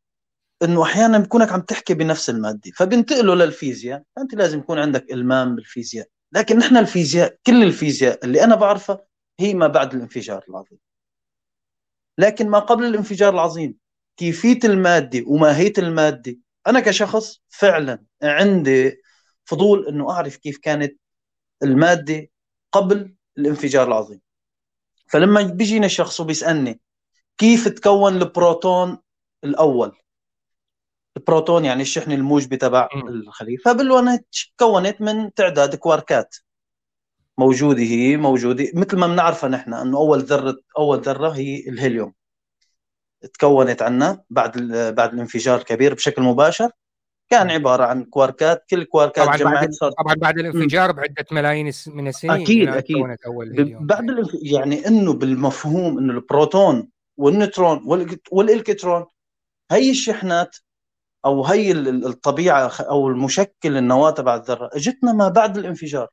[0.63, 4.03] إنه أحيانا بكونك عم تحكي بنفس المادة فبنتقلوا للفيزياء.
[4.15, 6.07] فانت لازم يكون عندك إلمام بالفيزياء.
[6.31, 9.05] لكن نحن الفيزياء كل الفيزياء اللي أنا بعرفها
[9.39, 10.79] هي ما بعد الانفجار العظيم.
[12.17, 13.77] لكن ما قبل الانفجار العظيم
[14.17, 16.37] كيفية المادة وماهيه المادة
[16.67, 19.01] أنا كشخص فعلا عندي
[19.45, 20.99] فضول إنه أعرف كيف كانت
[21.63, 22.27] المادة
[22.71, 24.21] قبل الانفجار العظيم.
[25.07, 26.79] فلما بيجينا شخص وبيسألني
[27.37, 28.97] كيف تكون البروتون
[29.43, 29.97] الأول؟
[31.17, 34.19] البروتون يعني الشحن الموجبي تبع الخليه أنا
[34.57, 36.35] تكونت من تعداد كواركات.
[37.37, 38.67] موجودة هي موجودة.
[38.73, 42.13] مثل ما بنعرفها نحن إنه أول ذرة أول ذرة هي الهيليوم.
[43.33, 44.57] تكونت عنا بعد
[44.95, 46.69] بعد الانفجار الكبير بشكل مباشر.
[47.29, 48.65] كان عبارة عن كواركات.
[48.69, 52.97] كل كواركات طبعا جمعت بعد طبعا بعد الانفجار بعدة ملايين من السنين أكيد أكيد.
[53.25, 54.29] أول بعد الانف...
[54.41, 57.81] يعني إنه بالمفهوم إنه البروتون والنيوترون
[58.31, 59.05] والإلكترون
[59.71, 60.57] هي الشحنات
[61.25, 66.07] أو هي الطبيعة أو المشكل النواه تبع الذرة اجتنا ما بعد الانفجار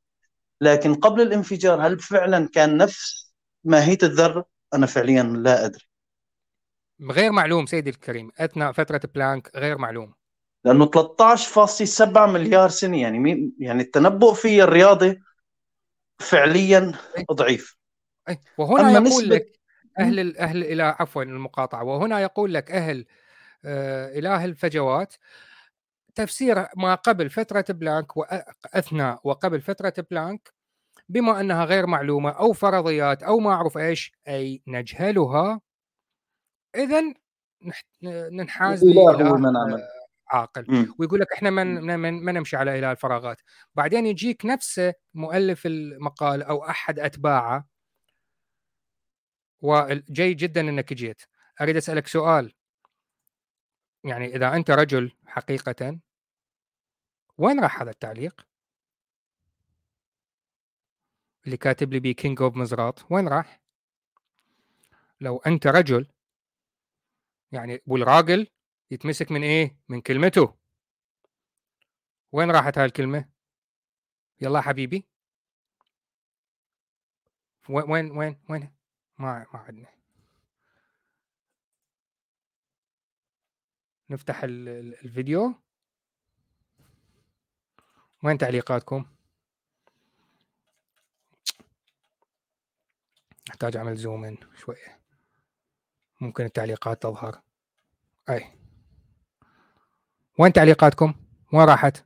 [0.61, 3.33] لكن قبل الانفجار هل فعلا كان نفس
[3.65, 4.45] ماهية الذرة؟
[4.75, 5.85] أنا فعليا لا أدري.
[7.11, 10.15] غير معلوم سيدي الكريم أثناء فترة بلانك غير معلوم.
[10.65, 15.21] لأنه 13.7 مليار سنة يعني مين يعني التنبؤ فيه الرياضي
[16.19, 16.93] فعليا
[17.33, 17.77] ضعيف.
[18.59, 19.37] وهنا يقول نسبة...
[19.37, 19.61] لك
[19.99, 23.07] أهل أهل إلى عفوا المقاطعة وهنا يقول لك أهل
[23.65, 25.15] آه إله الفجوات.
[26.15, 30.53] تفسير ما قبل فترة بلانك واثناء وقبل فترة بلانك
[31.09, 35.61] بما أنها غير معلومة أو فرضيات أو ما أعرف إيش أي نجهلها.
[36.75, 37.15] اذا
[38.03, 39.89] ننحاز لإله
[40.29, 40.95] عاقل.
[40.99, 43.41] ويقول لك إحنا ما ما نمشي على إله الفراغات.
[43.75, 47.67] بعدين يجيك نفسه مؤلف المقال أو أحد أتباعه.
[49.61, 51.23] وجيد جدا إنك جيت.
[51.61, 52.53] أريد أسألك سؤال.
[54.05, 55.99] يعني إذا أنت رجل حقيقه
[57.39, 58.47] وين راح هذا التعليق؟
[61.45, 63.61] اللي كاتب لي بي king of مزراط وين راح؟
[65.21, 66.07] لو أنت رجل
[67.53, 68.47] يعني والراجل
[68.91, 70.57] يتمسك من إيه؟ من كلمته
[72.33, 73.29] وين راحت هاي الكلمة؟
[74.41, 75.07] يلا حبيبي
[77.69, 78.71] وين وين وين
[79.19, 80.00] ما ما عندنا
[84.11, 85.55] نفتح الفيديو.
[88.25, 89.05] وين تعليقاتكم؟
[93.51, 95.01] أحتاج أعمل زوم إن شوية.
[96.21, 97.43] ممكن التعليقات تظهر.
[98.31, 98.59] أي.
[100.39, 101.15] وين تعليقاتكم؟
[101.53, 102.05] وين راحت؟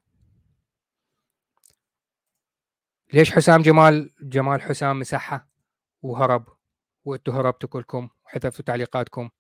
[3.13, 5.49] ليش حسام جمال جمال حسام مسحها؟
[6.03, 6.57] وهرب.
[7.05, 9.31] وأنتوا هربتوا كلكم وحذفتوا تعليقاتكم.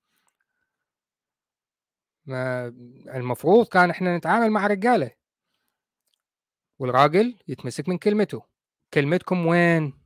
[2.27, 2.66] ما
[3.14, 5.11] المفروض كان إحنا نتعامل مع رجالة.
[6.79, 8.43] والراجل يتمسك من كلمته.
[8.95, 10.05] كلمتكم وين؟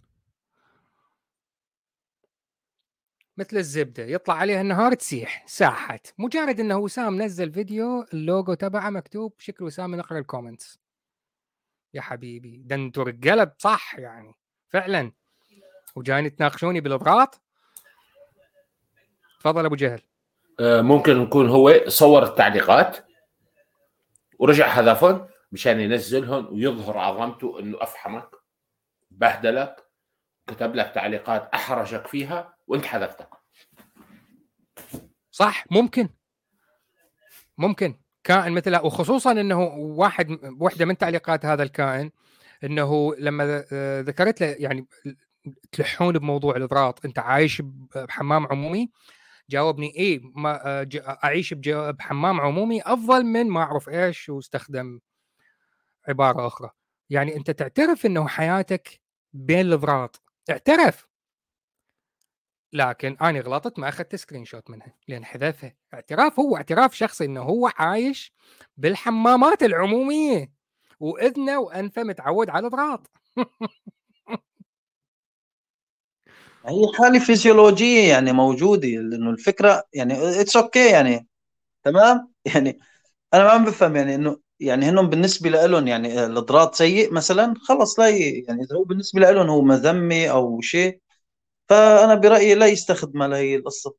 [3.37, 6.07] مثل الزبدة يطلع عليها النهار تسيح ساحت.
[6.19, 10.79] مجرد إنه وسام نزل فيديو اللوجو تبعه مكتوب شكل وسام نقرأ ال comments
[11.95, 14.35] يا حبيبي ده أنتوا رجالة صح يعني
[14.69, 15.13] فعلا.
[15.97, 17.41] وجايين تناقشوني بالأضراط؟
[19.41, 20.03] تفضل أبو جهل.
[20.61, 22.97] ممكن يكون هو صور التعليقات.
[24.39, 28.31] ورجع حذفهم مشان ينزلهم ويظهر عظمته إنه أفحمك
[29.11, 29.77] بهدلك
[30.47, 33.31] كتب لك تعليقات أحرجك فيها وأنت حذفتها
[35.31, 36.09] صح ممكن.
[37.59, 37.95] ممكن.
[38.25, 42.11] كائن مثل وخصوصا إنه واحد وحدة من تعليقات هذا الكائن
[42.65, 43.65] إنه لما
[44.03, 44.87] ذكرت له يعني
[45.73, 47.63] تلحون بموضوع الإضراط أنت عايش
[47.95, 48.91] بحمام عمومي
[49.51, 50.87] جاوبني إيه ما
[51.25, 55.01] أعيش بحمام عمومي أفضل من ما أعرف إيش واستخدم
[56.09, 56.71] عبارة أخرى.
[57.11, 59.01] يعني أنت تعترف إنه حياتك
[59.33, 61.09] بين الاضراط اعترف!
[62.73, 64.95] لكن أنا غلطت ما أخذت سكرين شوت منها.
[65.09, 65.75] لأن حذفها.
[65.95, 68.33] اعتراف هو اعتراف شخصي إنه هو عايش
[68.77, 70.53] بالحمامات العمومية.
[71.01, 73.11] وإذنه وأنفه متعود على الاضراط
[76.69, 81.27] هي حالة فيزيولوجية يعني موجودة لأنه الفكرة يعني it's okay okay يعني
[81.85, 82.79] تمام يعني
[83.35, 88.01] أنا ما عم بفهم يعني إنه يعني هنهم بالنسبة لهم يعني الاضراط سيء مثلا خلص
[88.01, 88.09] لا.
[88.09, 91.01] يعني إذا هو بالنسبة لهم هو مذمة أو شيء
[91.69, 93.95] فأنا برأيي لا يستخدمها لهي القصة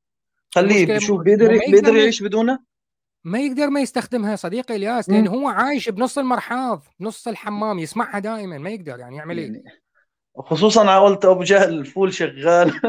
[0.56, 2.64] خليه بشوف بيقدر بيقدر يعيش بدونها
[3.24, 5.10] ما يقدر ما يستخدمها صديقي الياس.
[5.10, 9.64] لأن هو عايش بنص المرحاض نص الحمام يسمعها دائما ما يقدر يعني يعمل إيه
[10.38, 12.82] خصوصا عولت أبو جهل الفول شغال.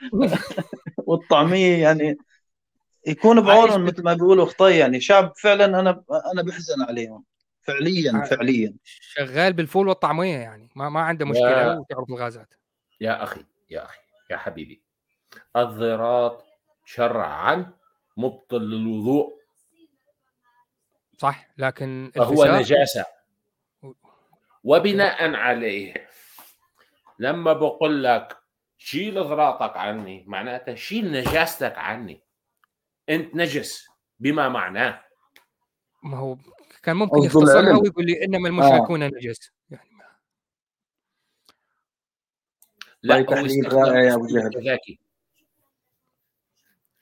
[1.06, 2.18] والطعمية يعني
[3.06, 5.00] يكون بعونهم مثل ما بيقولوا خطي يعني.
[5.00, 7.24] شعب فعلا أنا أنا بحزن عليهم.
[7.62, 8.74] فعليا فعليا.
[8.84, 10.68] شغال بالفول والطعمية يعني.
[10.76, 12.54] ما ما عنده مشكلة يا- وتعرف الغازات.
[13.00, 13.98] يا أخي يا أخي
[14.30, 14.82] يا حبيبي.
[15.56, 16.44] الضراط
[16.84, 17.72] شرعا
[18.16, 19.40] مبطل للوضوء.
[21.18, 23.04] صح لكن فهو نجاسة.
[24.64, 26.08] وبناء عليه
[27.20, 28.36] لما بقول لك
[28.78, 32.22] شيل ضراطك عني معناتها شيل نجاستك عني.
[33.08, 33.86] انت نجس
[34.18, 35.04] بما معناه.
[36.02, 36.36] ما هو
[36.82, 37.78] كان ممكن يختصرها.
[37.78, 39.52] ويقول لي إنما المشركون نجس.
[39.70, 40.04] يعني ما-
[43.02, 44.46] لا طيب، تحليل رائع يا أسلوب جهل.
[44.46, 44.98] التذاكي.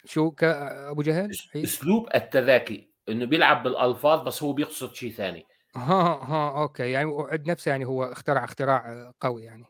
[0.05, 0.45] شو ك...
[0.45, 5.47] أبو جهل؟ إيه؟ أسلوب التذاكي إنه بيلعب بالألفاظ بس هو بيقصد شيء ثاني.
[5.77, 9.65] ها ها أوكي يعني وعد نفسه يعني هو اخترع اختراع قوي يعني.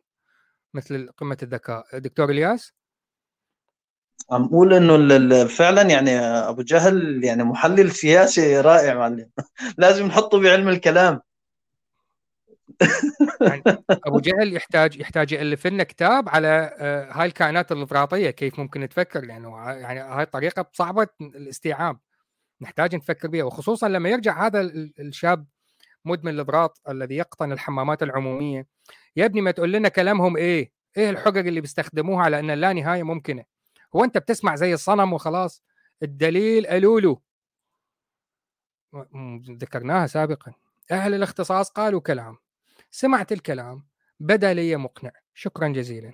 [0.79, 1.99] مثل قمة الذكاء.
[1.99, 2.73] دكتور إلياس؟
[4.31, 9.31] عم أقول إنه فعلا يعني أبو جهل يعني محلل سياسي رائع معلم.
[9.79, 11.21] لازم نحطه بعلم الكلام.
[13.41, 13.63] يعني
[14.07, 19.21] أبو جهل يحتاج يحتاج يألف لنا كتاب على آه، هاي الكائنات الإفراطية كيف ممكن تفكر
[19.21, 21.99] لأنه يعني هاي الطريقة صعبة الاستيعاب.
[22.61, 25.47] نحتاج نفكر بها وخصوصا لما يرجع هذا ال- الشاب
[26.05, 28.67] مدمن الإفراط الذي يقطن الحمامات العمومية
[29.17, 33.03] يا ابني ما تقول لنا كلامهم إيه؟ إيه الحجج اللي بيستخدموها على إن اللا نهاية
[33.03, 33.45] ممكنة؟
[33.97, 35.63] هو أنت بتسمع زي الصنم وخلاص؟
[36.03, 37.23] الدليل الولو
[38.93, 40.53] م- ذكرناها سابقا.
[40.91, 42.37] أهل الاختصاص قالوا كلام.
[42.91, 43.87] سمعت الكلام.
[44.21, 45.13] بدا لي مقنع.
[45.35, 46.13] شكرا جزيلا.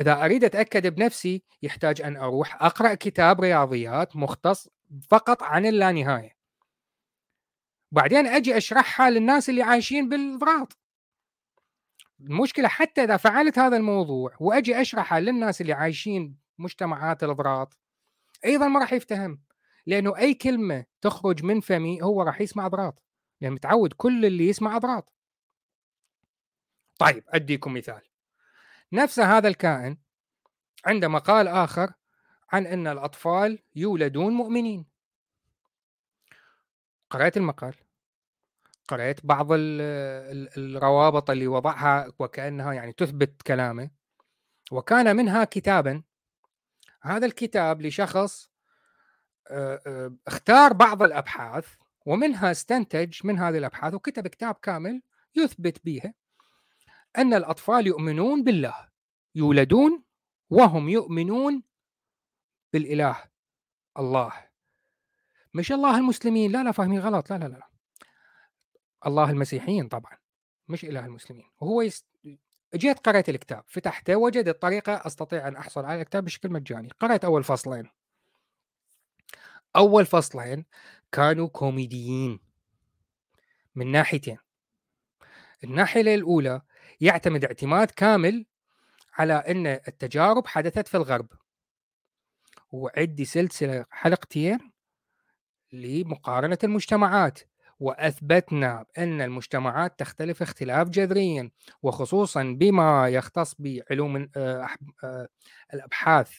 [0.00, 4.68] إذا أريد أتأكد بنفسي يحتاج أن أروح أقرأ كتاب رياضيات مختص
[5.10, 6.36] فقط عن اللانهايه
[7.92, 10.78] بعدين أجي أشرحها للناس اللي عايشين بالفراط
[12.20, 17.78] المشكلة حتى إذا فعلت هذا الموضوع وأجي أشرحها للناس اللي عايشين مجتمعات الأفراط
[18.44, 19.42] أيضا ما راح يفتهم
[19.86, 23.02] لأنه أي كلمة تخرج من فمي هو راح يسمع افراط
[23.40, 25.12] لأن متعود كل اللي يسمع افراط
[26.98, 28.02] طيب أديكم مثال.
[28.92, 29.98] نفس هذا الكائن
[30.84, 31.92] عنده مقال آخر
[32.52, 34.86] عن أن الأطفال يولدون مؤمنين.
[37.10, 37.74] قرأت المقال.
[38.90, 39.80] قرأت بعض ال
[40.56, 43.90] ال الروابط اللي وضعها وكأنها يعني تثبت كلامه
[44.72, 46.02] وكان منها كتابا.
[47.02, 48.50] هذا الكتاب لشخص
[50.26, 51.66] اختار بعض الأبحاث
[52.06, 55.02] ومنها استنتج من هذه الأبحاث وكتب كتاب كامل
[55.36, 56.14] يثبت بها
[57.18, 58.88] أن الأطفال يؤمنون بالله
[59.34, 60.04] يولدون
[60.50, 61.62] وهم يؤمنون
[62.72, 63.24] بالإله
[63.98, 64.32] الله.
[65.54, 67.69] مش الله المسلمين لا لا فاهمين غلط لا لا لا.
[69.06, 70.16] الله المسيحيين طبعا
[70.68, 71.50] مش إله المسلمين.
[71.60, 72.06] وهو يست...
[72.74, 76.88] جيت قرأت الكتاب فتحته وجدت طريقة أستطيع أن أحصل على الكتاب بشكل مجاني.
[77.00, 77.90] قرأت أول فصلين.
[79.76, 80.64] أول فصلين
[81.12, 82.40] كانوا كوميديين
[83.74, 84.38] من ناحيتين.
[85.64, 86.62] الناحية الأولى
[87.00, 88.46] يعتمد اعتماد كامل
[89.12, 91.28] على أن التجارب حدثت في الغرب.
[92.72, 94.72] وعندي سلسلة حلقتين
[95.72, 97.49] لمقارنة المجتمعات.
[97.80, 101.50] وأثبتنا ان المجتمعات تختلف اختلاف جذريا
[101.82, 104.68] وخصوصا بما يختص بعلوم آه،
[105.04, 105.28] آه،
[105.74, 106.30] الأبحاث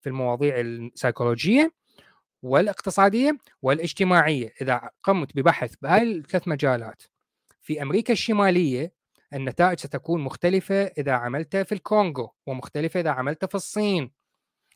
[0.00, 1.72] في المواضيع السيكولوجية
[2.42, 4.52] والاقتصادية والاجتماعية.
[4.60, 7.02] إذا قمت ببحث بهاي الثلاث مجالات
[7.62, 8.92] في أمريكا الشمالية
[9.34, 14.10] النتائج ستكون مختلفة إذا عملتها في الكونغو ومختلفة إذا عملتها في الصين.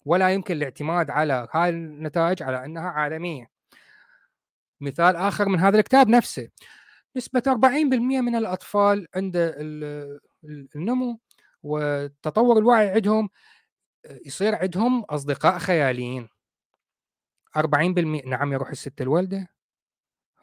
[0.04, 3.59] ولا يمكن الاعتماد على هاي النتائج على أنها عالمية.
[4.80, 6.48] مثال آخر من هذا الكتاب نفسه.
[7.16, 11.20] نسبة 40% من الأطفال عند ال- ال- النمو
[11.62, 13.30] وتطور الوعي عندهم
[14.26, 16.28] يصير عندهم أصدقاء خياليين.
[17.56, 19.48] 40% نعم يروح الست الوالدة.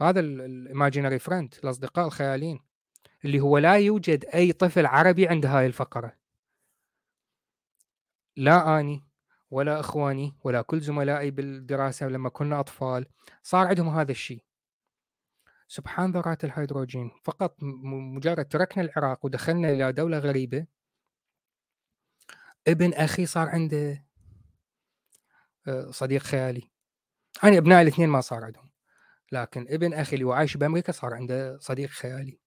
[0.01, 2.59] هذا ال imaginary friend الأصدقاء الخياليين.
[3.25, 6.13] اللي هو لا يوجد أي طفل عربي عند هاي الفقرة.
[8.37, 9.06] لا أني.
[9.51, 13.05] ولا إخواني ولا كل زملائي بالدراسة لما كنا أطفال
[13.43, 14.43] صار عندهم هذا الشيء.
[15.67, 17.11] سبحان ذرات الهيدروجين.
[17.23, 17.55] فقط
[18.15, 20.65] مجرد تركنا العراق ودخلنا إلى دولة غريبة
[22.67, 24.05] ابن أخي صار عنده
[25.67, 26.71] آه، صديق خيالي.
[27.43, 28.69] أنا أبناء الاثنين ما صار عندهم.
[29.31, 32.39] لكن ابن أخي اللي عايش بأمريكا صار عنده صديق خيالي.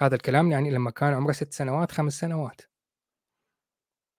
[0.00, 2.60] هذا الكلام يعني لما كان عمره ست سنوات خمس سنوات.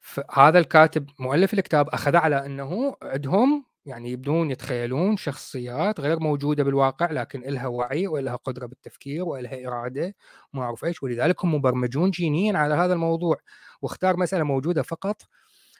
[0.01, 7.11] فهذا الكاتب مؤلف الكتاب أخذ على أنه عندهم يعني يبدون يتخيلون شخصيات غير موجودة بالواقع
[7.11, 10.15] لكن لها وعي ولها قدرة بالتفكير ولها إرادة
[10.53, 11.03] ما أعرف إيش.
[11.03, 13.37] ولذلك هم مبرمجون جينيا على هذا الموضوع.
[13.81, 15.21] واختار مسألة موجودة فقط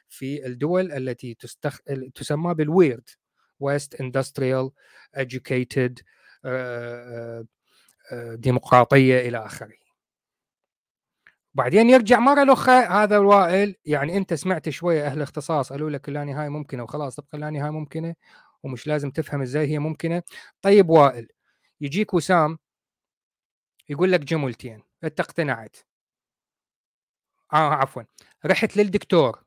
[0.08, 1.78] في الدول التي تستخ...
[2.14, 3.08] تسمى بال WEIRD
[3.60, 4.70] west industrial
[5.18, 5.94] educated
[8.34, 9.79] ديمقراطية إلى آخره.
[11.54, 13.74] بعدين يرجع مره الاخرى هذا الوائل.
[13.84, 17.70] يعني أنت سمعت شوية أهل اختصاص قالوا لك لا نهاية ممكنة وخلاص تبقى لا نهاية
[17.70, 18.14] ممكنة
[18.62, 20.22] ومش لازم تفهم إزاي هي ممكنة.
[20.62, 21.28] طيب وائل
[21.80, 22.58] يجيك وسام
[23.88, 24.82] يقول لك جملتين.
[25.04, 25.76] انت اقتنعت.
[27.52, 28.02] آه عفوا.
[28.46, 29.44] رحت للدكتور.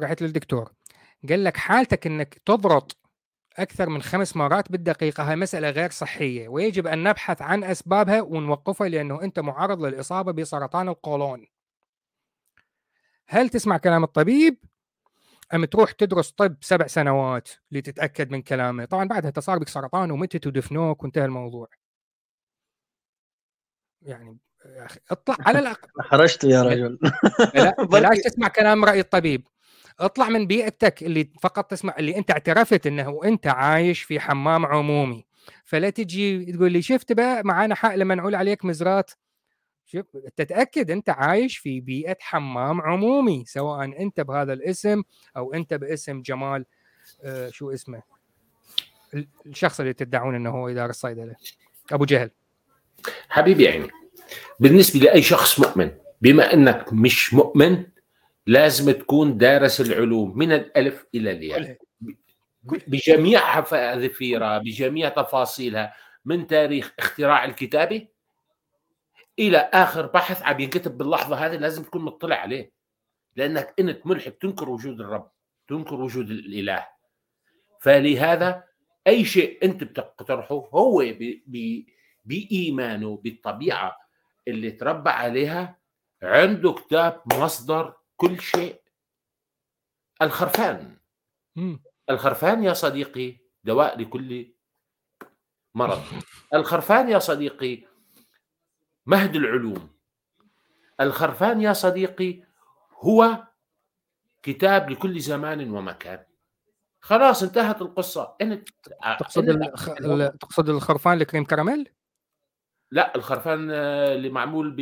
[0.00, 0.72] رحت للدكتور.
[1.28, 2.96] قال لك حالتك إنك تضرط
[3.56, 6.48] أكثر من خمس مرات بالدقيقة هاي مسألة غير صحية.
[6.48, 11.46] ويجب أن نبحث عن أسبابها ونوقفها لأنه أنت معرض للإصابة بسرطان القولون.
[13.28, 14.58] هل تسمع كلام الطبيب؟
[15.54, 20.46] أم تروح تدرس طب سبع سنوات لتتأكد من كلامه؟ طبعا بعدها صار بك سرطان ومتت
[20.46, 21.68] ودفنوك وانتهى الموضوع.
[24.02, 25.88] يعني يا أخي اطلع على الأقل.
[26.10, 26.98] حرجت يا رجل.
[27.92, 29.48] بلاش تسمع كلام رأي الطبيب.
[30.00, 35.24] اطلع من بيئتك اللي فقط تسمع اللي انت اعترفت انه انت عايش في حمام عمومي.
[35.64, 39.10] فلا تجي تقول لي شفت بقى معانا حق لما نقول عليك مزرات.
[39.86, 45.02] شوف تتأكد انت عايش في بيئة حمام عمومي سواء انت بهذا الاسم
[45.36, 46.64] أو انت باسم جمال
[47.22, 48.02] آه شو اسمه؟
[49.46, 51.34] الشخص اللي تدعون انه هو إدارة الصيدلة.
[51.92, 52.30] أبو جهل.
[53.28, 53.88] حبيبي يعني
[54.60, 55.90] بالنسبة لأي شخص مؤمن
[56.20, 57.84] بما أنك مش مؤمن
[58.46, 61.76] لازم تكون دارس العلوم من الألف إلى الياء.
[62.62, 65.94] بجميع حذافيرها بجميع تفاصيلها
[66.24, 68.08] من تاريخ اختراع الكتابه
[69.38, 72.72] إلى آخر بحث عم ينكتب باللحظة هذه لازم تكون مطلع عليه.
[73.36, 75.30] لأنك انت ملحد تنكر وجود الرب
[75.68, 76.86] تنكر وجود الإله.
[77.80, 78.64] فلهذا
[79.06, 81.04] أي شيء أنت بتقترحه هو
[82.24, 83.96] بإيمانه بالطبيعة
[84.48, 85.78] اللي تربى عليها
[86.22, 88.82] عنده كتاب مصدر كل شيء.
[90.22, 90.98] الخرفان.
[91.56, 91.82] مم.
[92.10, 94.52] الخرفان يا صديقي دواء لكل
[95.74, 96.02] مرض.
[96.54, 97.84] الخرفان يا صديقي
[99.06, 99.96] مهد العلوم.
[101.00, 102.42] الخرفان يا صديقي
[102.92, 103.46] هو
[104.42, 106.24] كتاب لكل زمان ومكان.
[107.00, 108.36] خلاص انتهت القصة.
[108.40, 108.68] أنت
[109.18, 109.94] تقصد الخ...
[110.40, 111.92] تقصد الخرفان لكريم كراميل؟
[112.90, 114.74] لا الخرفان اللي معمول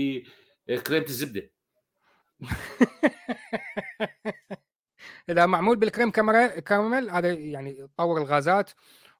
[0.68, 1.50] بكريمة الزبدة.
[5.28, 8.70] اذا معمول بالكريم كراميل هذا يعني طور الغازات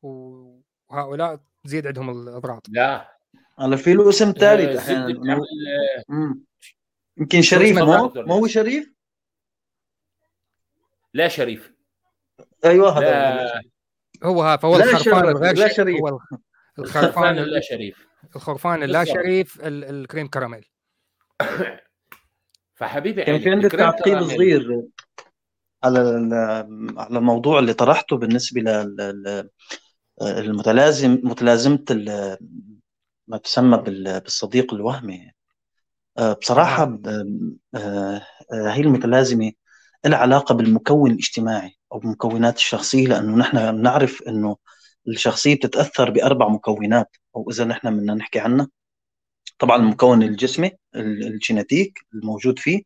[0.02, 3.14] وهؤلاء تزيد عندهم الاضرار لا.
[3.58, 5.40] على في له اسم ثالث أحيانا
[7.16, 8.94] يمكن شريف مو؟ ما هو شريف؟
[11.14, 11.72] لا شريف.
[12.64, 13.62] أيوه هذا
[14.24, 16.00] هو ها فهو الخرفان الغير لا شريف.
[16.00, 16.18] هو
[16.78, 18.06] الخرفان اللا شريف.
[18.36, 20.68] الخرفان اللا شريف الكريم كراميل.
[22.74, 24.82] فحبيبي كان في عندك تعقيب صغير.
[25.84, 25.98] على
[26.96, 29.50] على الموضوع اللي طرحته بالنسبة لل
[30.22, 31.84] المتلازم متلازمة
[33.28, 35.30] ما تسمى بالصديق الوهمي.
[36.40, 36.98] بصراحة
[38.52, 39.52] هي المتلازمة
[40.06, 44.56] لها علاقة بالمكون الاجتماعي أو بمكونات الشخصية لأنه نحن بنعرف إنه
[45.08, 48.68] الشخصية بتتأثر بأربع مكونات أو إذا نحن بدنا نحكي عنها.
[49.58, 52.82] طبعا المكون الجسمي الجينيتيك الموجود فيه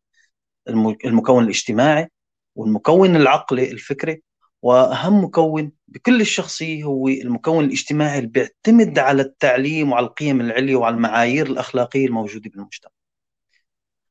[1.05, 2.09] المكون الاجتماعي
[2.57, 4.23] والمكون العقلي الفكري
[4.63, 10.95] وأهم مكون بكل الشخصية هو المكون الاجتماعي اللي بيعتمد على التعليم وعلى القيم العليا وعلى
[10.97, 12.91] المعايير الأخلاقية الموجودة بالمجتمع.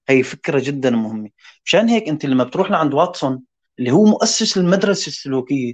[0.10, 1.30] هي فكرة جدا مهمة،
[1.66, 3.44] مشان هيك أنت لما بتروح لعند واتسون
[3.80, 5.74] اللي هو مؤسس المدرسة السلوكية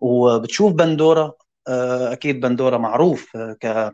[0.00, 1.32] وبتشوف بندورا
[1.68, 3.92] أكيد بندورا معروف ك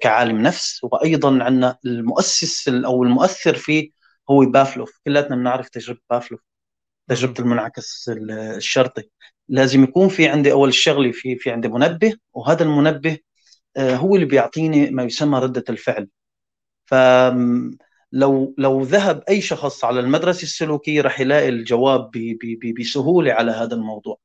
[0.00, 3.90] كعالم نفس وأيضا عندنا المؤسس أو المؤثر فيه
[4.30, 5.00] هو بافلوف.
[5.04, 6.40] كلاتنا بنعرف تجربة بافلوف
[7.08, 8.10] تجربة المنعكس
[8.56, 9.02] الشرطي.
[9.48, 13.18] لازم يكون في عندي أول شغله في في عندي منبه وهذا المنبه
[13.78, 16.08] هو اللي بيعطيني ما يسمى ردة الفعل.
[16.86, 16.94] ف
[18.12, 23.52] لو لو ذهب أي شخص على المدرسة السلوكية راح يلاقي الجواب بي بي بسهولة على
[23.52, 24.18] هذا الموضوع.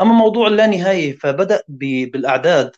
[0.00, 2.76] أما موضوع اللانهايه فبدأ بالأعداد.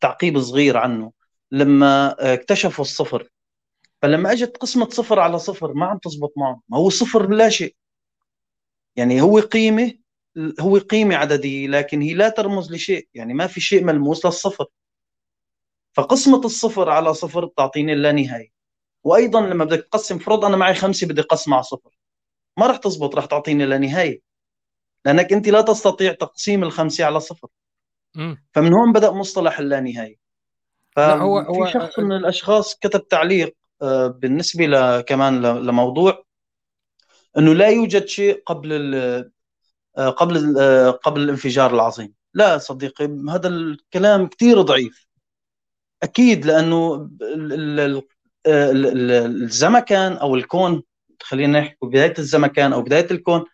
[0.00, 1.12] تعقيب صغير عنه.
[1.50, 3.28] لما اكتشفوا الصفر
[4.02, 7.76] فلما اجت قسمة صفر على صفر ما عم تزبط معه ما هو صفر لا شيء.
[8.96, 9.92] يعني هو قيمة
[10.60, 13.08] هو قيمة عددية لكن هي لا ترمز لشيء.
[13.14, 14.66] يعني ما في شيء ملموس للصفر.
[15.96, 18.48] فقسمة الصفر على صفر بتعطيني اللانهايه
[19.04, 21.90] وأيضا لما بدك تقسم فرض أنا معي خمسة بدي اقسم على صفر.
[22.58, 24.20] ما راح تزبط راح تعطيني لنهايه
[25.04, 27.48] لأنك أنت لا تستطيع تقسيم الخمسة على صفر.
[28.52, 30.16] فمن هون بدأ مصطلح اللانهايه
[30.96, 36.24] فهو هو شخص من الأشخاص كتب تعليق آه، بالنسبة كمان لموضوع
[37.38, 38.94] إنه لا يوجد شيء قبل
[39.96, 42.14] آه، قبل آه، قبل الانفجار العظيم.
[42.34, 45.06] لا صديقي هذا الكلام كثير ضعيف.
[46.02, 47.10] أكيد لأنه
[48.46, 50.82] الزمكان أو الكون
[51.22, 53.44] خلينا نحكي بداية الزمكان أو بداية الكون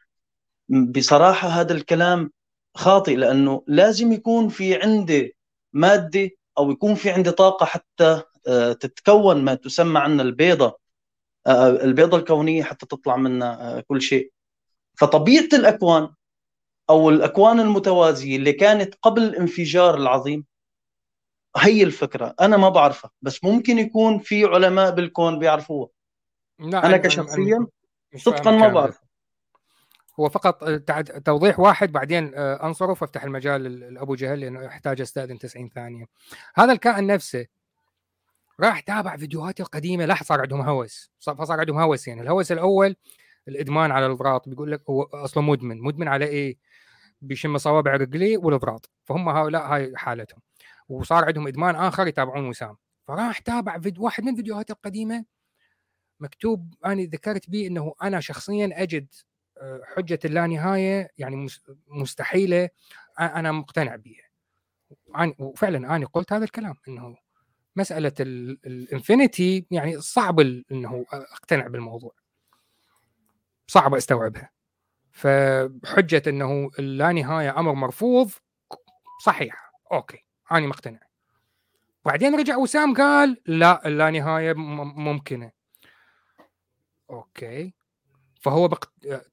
[0.69, 2.31] بصراحة هذا الكلام
[2.75, 5.37] خاطئ لأنه لازم يكون في عندي
[5.73, 10.79] مادة أو يكون في عندي طاقة حتى آه، تتكون ما تسمى عنا البيضة
[11.47, 14.33] آه، البيضة الكونية حتى تطلع منها آه، كل شيء.
[14.99, 16.15] فطبيعة الأكوان
[16.91, 20.45] أو الأكوان المتوازية اللي كانت قبل الانفجار العظيم
[21.57, 22.35] هي الفكرة.
[22.41, 25.89] أنا ما بعرفها بس ممكن يكون في علماء بالكون بيعرفوها.
[26.61, 27.67] أنا كشخصيا
[28.17, 29.01] صدقا ما بعرف
[30.21, 30.65] هو فقط
[31.25, 33.63] توضيح واحد بعدين آه، انصرف وافتح المجال
[33.95, 36.05] لأبو جهل لأنه يحتاج أستاذن 90 ثانية.
[36.55, 37.47] هذا الكائن نفسه
[38.61, 41.11] راح تابع فيديوهات القديمة لاحظ صار عندهم هوس.
[41.21, 42.21] فصار عندهم هوس يعني.
[42.21, 42.97] الهوس الأول
[43.49, 45.81] الإدمان على الضراط بيقول لك هو أصلا مدمن.
[45.81, 46.59] مدمن على إيه؟
[47.21, 50.41] بيشم صوابع رجليه والضراط فهم هؤلاء هاي حالتهم.
[50.89, 52.77] وصار عندهم إدمان آخر يتابعون وسام.
[53.09, 55.25] فراح تابع فيديو واحد من الفيديوهات القديمة
[56.21, 59.07] مكتوب أنا ذكرت به إنه أنا شخصيا أجد
[59.97, 61.49] حجة اللانهاية يعني
[61.87, 62.69] مستحيلة
[63.21, 64.23] أنا مقتنع بها
[65.39, 67.17] وفعلا أنا قلت هذا الكلام إنه
[67.77, 72.13] مسألة الإنفينيتي يعني صعب إنه أقتنع بالموضوع.
[73.67, 74.51] صعب أستوعبها.
[75.11, 78.31] فحجة إنه اللانهاية أمر مرفوض
[79.25, 81.01] صحيح okay أنا مقتنع.
[82.05, 85.51] بعدين رجع وسام قال لا اللانهاية ممكنة.
[87.11, 87.75] okay.
[88.43, 88.85] فهو بق...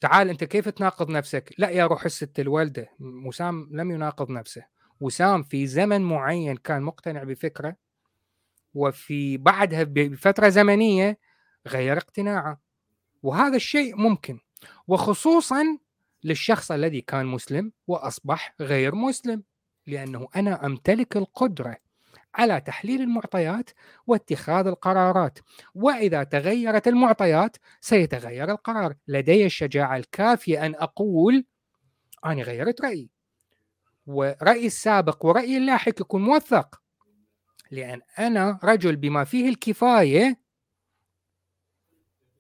[0.02, 4.66] تعال أنت كيف تناقض نفسك؟ لا يا روح الست الوالدة وسام لم يناقض نفسه.
[5.02, 7.76] وسام في زمن معين كان مقتنع بفكره
[8.74, 11.20] وفي بعدها بفترة زمنية
[11.68, 12.62] غير اقتناعه.
[13.24, 14.40] وهذا الشيء ممكن.
[14.88, 15.64] وخصوصا
[16.24, 19.44] للشخص الذي كان مسلم وأصبح غير مسلم
[19.88, 21.78] لأنه أنا أمتلك القدرة
[22.36, 23.70] على تحليل المعطيات
[24.08, 25.40] واتخاذ القرارات.
[25.76, 28.96] وإذا تغيرت المعطيات سيتغير القرار.
[29.08, 31.46] لدي الشجاعة الكافية أن أقول
[32.26, 33.10] أنا غيرت رأيي.
[34.08, 36.82] ورأيي السابق ورأيي اللاحق يكون موثق.
[37.72, 40.40] لأن أنا رجل بما فيه الكفاية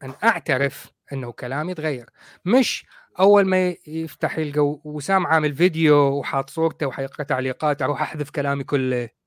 [0.03, 2.09] أن أعترف أنه كلامي تغير.
[2.45, 2.85] مش
[3.19, 9.18] أول ما يفتح يلقى وسام عامل فيديو وحاط صورته وحيقرأ تعليقات أروح أحذف كلامي كله.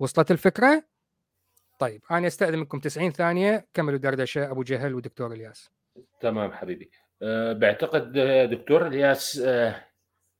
[0.00, 0.82] وصلت الفكرة؟
[1.78, 3.66] طيب أنا أستأذن منكم 90 ثانية.
[3.74, 5.70] كملوا دردشة أبو جهل ودكتور إلياس.
[6.20, 6.90] تمام حبيبي.
[7.22, 9.84] أه بعتقد آه، دكتور إلياس أه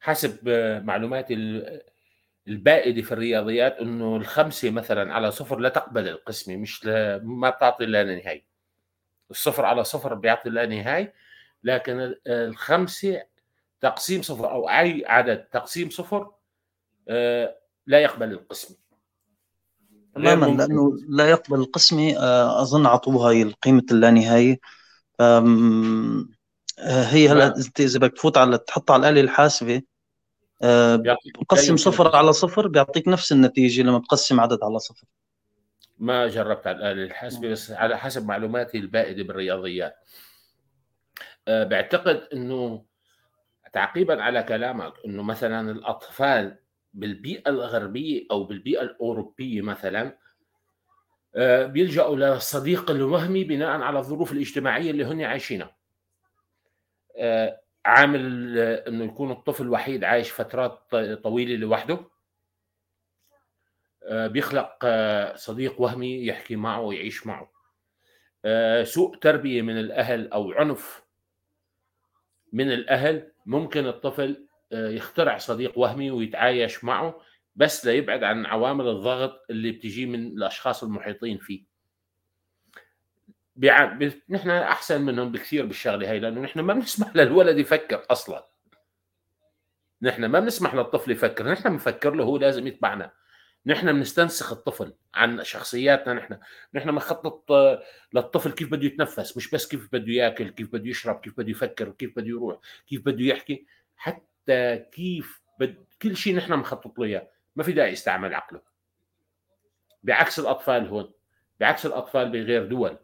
[0.01, 1.35] حسب أه معلوماتي
[2.49, 6.85] البائدة في الرياضيات إنه الخمسة مثلا على صفر لا تقبل القسمة مش
[7.23, 8.45] ما بتعطي لا نهاية.
[9.31, 11.15] الصفر على صفر بيعطي لا نهاية
[11.65, 13.23] لكن الخمسة
[13.81, 16.31] تقسيم صفر أو أي عدد تقسيم صفر
[17.09, 17.57] آه،
[17.87, 18.77] لا يقبل القسمة.
[20.15, 24.61] تماما لأنه لا يقبل القسمي آه، أظن عطوها هي قيمه اللانهايه
[25.21, 25.41] آه،
[26.79, 27.57] هي هلا نعم.
[27.57, 29.83] انت إذا بدك تفوت على تحط على الآلة الحاسبة
[31.49, 35.07] قسم صفر على صفر بيعطيك نفس النتيجة لما تقسم عدد على صفر.
[35.99, 39.95] ما جربت على الآلة الحاسبة بس على حسب معلوماتي البائدة بالرياضيات.
[41.49, 42.85] آه، بعتقد إنه
[43.73, 46.59] تعقيبا على كلامك إنه مثلا الأطفال
[46.95, 50.19] بالبيئة الغربية أو بالبيئة الأوروبية مثلا
[51.35, 55.77] آه، بيلجأوا للصديق الوهمي بناء على الظروف الاجتماعية اللي هن عايشينها.
[57.17, 61.99] آه، عامل إنه يكون الطفل وحيد عايش فترات طويلة لوحده.
[64.11, 64.87] بيخلق
[65.35, 67.51] صديق وهمي يحكي معه ويعيش معه.
[68.85, 71.03] سوء تربية من الأهل أو عنف
[72.53, 77.21] من الأهل ممكن الطفل آه، يخترع صديق وهمي ويتعايش معه
[77.57, 81.65] بس ليبعد عن عوامل الضغط اللي بتجي من الأشخاص المحيطين فيه.
[84.31, 88.47] نحن أحسن منهم بكثير بالشغلة هاي لأنه نحن ما بنسمح للولد يفكر أصلا.
[90.03, 93.13] نحن ما بنسمح للطفل يفكر نحن بنفكر له هو لازم يتبعنا.
[93.67, 96.39] نحن بنستنسخ الطفل عن شخصياتنا نحن.
[96.75, 97.83] نحن بنخطط آه،
[98.15, 101.91] للطفل كيف بده يتنفس مش بس كيف بده ياكل كيف بده يشرب كيف بده يفكر
[101.91, 103.67] كيف بده يروح كيف بده يحكي.
[103.97, 104.30] حتى
[104.93, 107.29] كيف بد كل شيء نحن مخطط له إياه.
[107.57, 108.61] ما في داعي يستعمل عقله.
[110.03, 111.13] بعكس الأطفال هون
[111.61, 112.99] بعكس الأطفال بغير دول.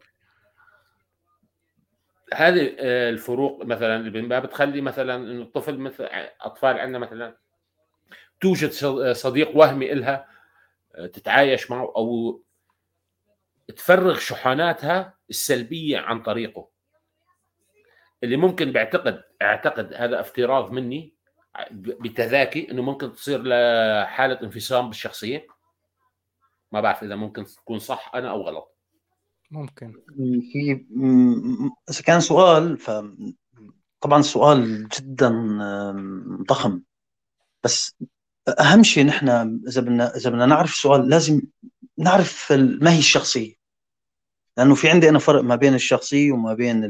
[2.33, 6.07] هذه آه، الفروق مثلا ما بتخلي مثلا إنه الطفل مثل
[6.41, 7.37] أطفال عندنا مثلا
[8.41, 8.71] توجد
[9.11, 10.27] صديق وهمي إلها
[10.95, 12.41] آه، تتعايش معه أو
[13.67, 16.69] تفرغ شحناتها السلبية عن طريقه.
[18.23, 21.16] اللي ممكن بعتقد أعتقد هذا افتراض مني
[21.71, 25.47] بتذاكي إنه ممكن تصير لحالة انفصام بالشخصية.
[26.71, 28.77] ما بعرف إذا ممكن تكون صح أنا أو غلط.
[29.51, 29.93] ممكن.
[30.51, 30.85] في
[31.89, 32.91] إذا كان سؤال ف
[34.01, 35.57] طبعا سؤال جدا
[36.47, 36.81] ضخم.
[37.63, 37.95] بس
[38.59, 39.29] أهم شيء نحن
[39.67, 41.41] إذا بدنا إذا بدنا نعرف السؤال لازم
[41.97, 43.55] نعرف ما هي الشخصية.
[44.57, 46.87] لأنه في عندي أنا فرق ما بين الشخصية وما بين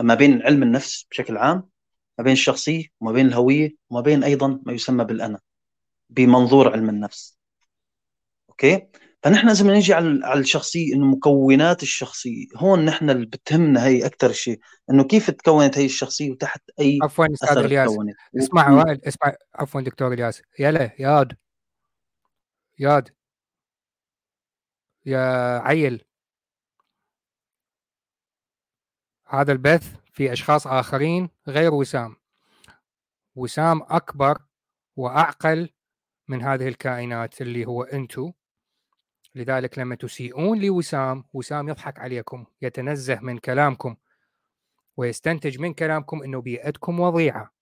[0.00, 1.71] ما بين علم النفس بشكل عام.
[2.18, 5.40] ما بين الشخصية وما بين الهوية وما بين أيضا ما يسمى بالأنا
[6.10, 7.38] بمنظور علم النفس.
[8.48, 8.86] أوكي؟
[9.22, 12.46] فنحن لازم نجي على على الشخصية إنه مكونات الشخصية.
[12.56, 14.60] هون نحن اللي بتهمنا هي أكثر شيء
[14.90, 17.90] إنه كيف تكونت هي الشخصية وتحت أي عفوا أستاذ إلياس.
[18.36, 20.42] اسمع وائل اسمع عفوا دكتور إلياس.
[20.58, 21.36] يلا ياد.
[22.78, 23.10] ياد.
[25.06, 26.04] يا عيل.
[29.26, 30.01] هذا البث.
[30.12, 32.16] في أشخاص آخرين غير وسام.
[33.34, 34.38] وسام أكبر
[34.96, 35.68] وأعقل
[36.28, 38.32] من هذه الكائنات اللي هو أنتو.
[39.34, 43.96] لذلك لما تسيئون لوسام وسام يضحك عليكم يتنزه من كلامكم
[44.96, 47.52] ويستنتج من كلامكم إنه بيئتكم وضيعة.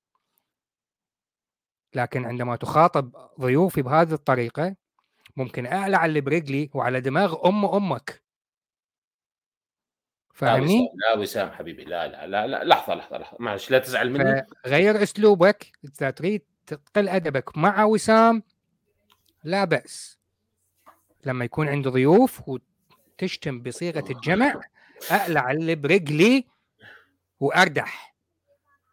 [1.95, 4.77] لكن عندما تخاطب ضيوفي بهذه الطريقة
[5.37, 8.20] ممكن أعلى على برجلي وعلى دماغ أم أمك.
[10.41, 14.47] فاهمني؟ لا وسام حبيبي لا لا لا, لا لحظة لحظة لحظة معلش لا تزعل مني.
[14.67, 18.43] غير أسلوبك إذا تريد تقل أدبك مع وسام
[19.45, 20.19] لا بأس.
[21.27, 24.61] لما يكون عندي ضيوف وتشتم بصيغة الجمع
[25.11, 26.45] أقلع اللي برجلي
[27.41, 28.15] وأردح.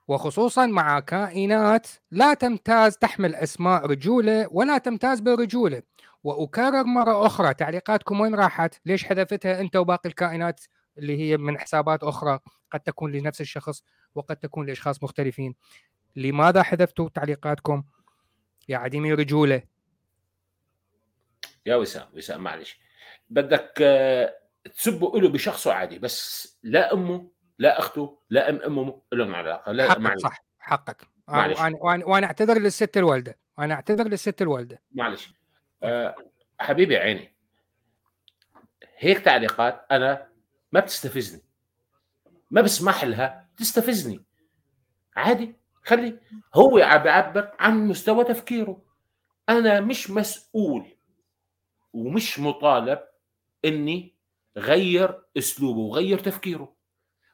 [0.07, 5.81] وخصوصا مع كائنات لا تمتاز تحمل أسماء رجولة ولا تمتاز بالرجوله
[6.23, 10.61] وأكرر مرة أخرى تعليقاتكم وين راحت؟ ليش حذفتها أنت وباقي الكائنات؟
[10.97, 12.39] اللي هي من حسابات أخرى
[12.71, 13.83] قد تكون لنفس الشخص
[14.15, 15.55] وقد تكون لأشخاص مختلفين.
[16.15, 17.83] لماذا حذفتوا تعليقاتكم
[18.69, 19.61] يا عديمي رجولة؟
[21.65, 22.79] يا وسام وسام معلش.
[23.29, 24.37] بدك آه،
[24.75, 29.89] تسبوا له بشخصه عادي بس لا أمه لا أخته لا أم أمه لهم علاقة لا
[29.89, 30.21] حقك معلش.
[30.21, 31.07] صح حقك.
[31.27, 31.59] معلش.
[31.59, 33.37] وأنا وأنا أعتذر للست الوالدة.
[33.59, 34.81] أنا أعتذر للست الوالدة.
[34.91, 35.33] معلش.
[35.83, 36.15] أه
[36.59, 37.35] حبيبي عيني.
[38.97, 40.27] هيك تعليقات أنا
[40.77, 41.41] ما بتستفزني.
[42.51, 44.25] ما بسمح لها تستفزني.
[45.15, 46.19] عادي خلي
[46.55, 48.81] هو بيعبر عن مستوى تفكيره.
[49.49, 50.85] أنا مش مسؤول
[51.93, 52.99] ومش مطالب
[53.65, 54.15] إني
[54.57, 56.75] غير أسلوبه وغير تفكيره.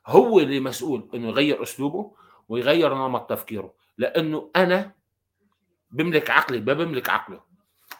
[0.07, 2.15] هو اللي مسؤول إنه يغير أسلوبه
[2.49, 3.75] ويغير نمط تفكيره.
[3.97, 4.91] لأنه أنا
[5.91, 7.43] بملك عقلي ما بملك عقله.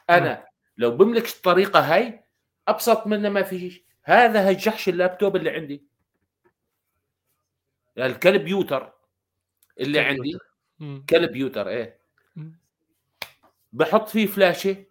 [0.10, 0.46] أنا
[0.78, 2.24] لو بملك الطريقة هاي
[2.68, 5.84] أبسط منها ما في هذا هجحش اللابتوب اللي عندي.
[7.98, 8.94] الكلب يوتر
[9.80, 10.40] اللي عندي.
[11.10, 12.00] كلب يوتر إيه.
[13.74, 14.86] بحط فيه فلاشة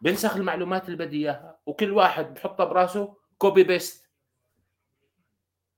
[0.00, 4.08] بنسخ المعلومات اللي بدي إياها وكل واحد بحطها براسه copy paste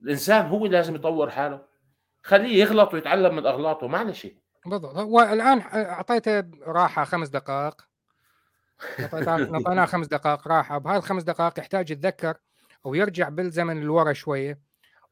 [0.03, 1.67] الإنسان هو لازم يطور حاله.
[2.23, 4.27] خليه يغلط ويتعلم من أغلاطه معلش
[4.67, 4.97] بالضبط.
[4.97, 7.83] والان أعطيته راحة خمس دقائق.
[9.13, 10.79] نعطيناه خمس دقائق راحة.
[10.79, 12.37] بهذه الخمس دقائق يحتاج يتذكر
[12.87, 14.59] أو يرجع بالزمن لورا شوية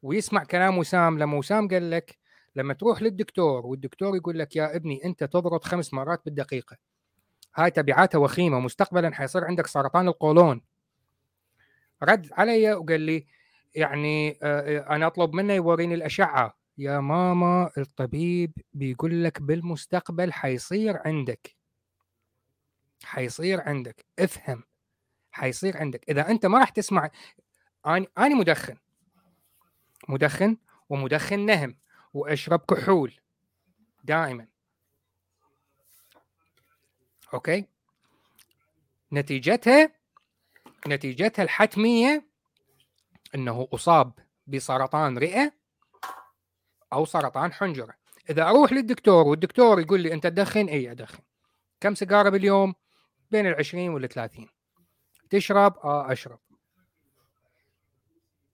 [0.01, 1.19] ويسمع كلام وسام.
[1.19, 2.17] لما وسام قال لك
[2.55, 6.77] لما تروح للدكتور والدكتور يقول لك يا ابني أنت تضغط خمس مرات بالدقيقة.
[7.55, 8.59] هاي تبعاتها وخيمة.
[8.59, 10.61] مستقبلا حيصير عندك سرطان القولون.
[12.03, 13.25] رد علي وقال لي
[13.75, 16.57] يعني آه، آه، أنا أطلب منه يوريني الأشعة.
[16.77, 21.55] يا ماما الطبيب بيقول لك بالمستقبل حيصير عندك.
[23.03, 24.05] حيصير عندك.
[24.19, 24.63] افهم.
[25.31, 26.09] حيصير عندك.
[26.09, 27.09] إذا أنت ما راح تسمع
[27.85, 28.77] أنا أنا مدخن.
[30.09, 30.57] مدخن
[30.89, 31.77] ومدخن نهم
[32.13, 33.13] وأشرب كحول.
[34.03, 34.47] دائما.
[37.33, 37.65] أوكي؟
[39.13, 39.91] نتيجتها
[40.87, 42.25] نتيجتها الحتمية
[43.35, 44.13] إنه أصاب
[44.47, 45.51] بسرطان رئة
[46.93, 47.93] أو سرطان حنجرة.
[48.29, 51.23] إذا أروح للدكتور والدكتور يقول لي أنت تدخن؟ إي أدخن.
[51.81, 52.75] كم سيجارة باليوم؟
[53.31, 54.49] بين ال 20 وال 30
[55.29, 56.39] تشرب؟ آه أشرب.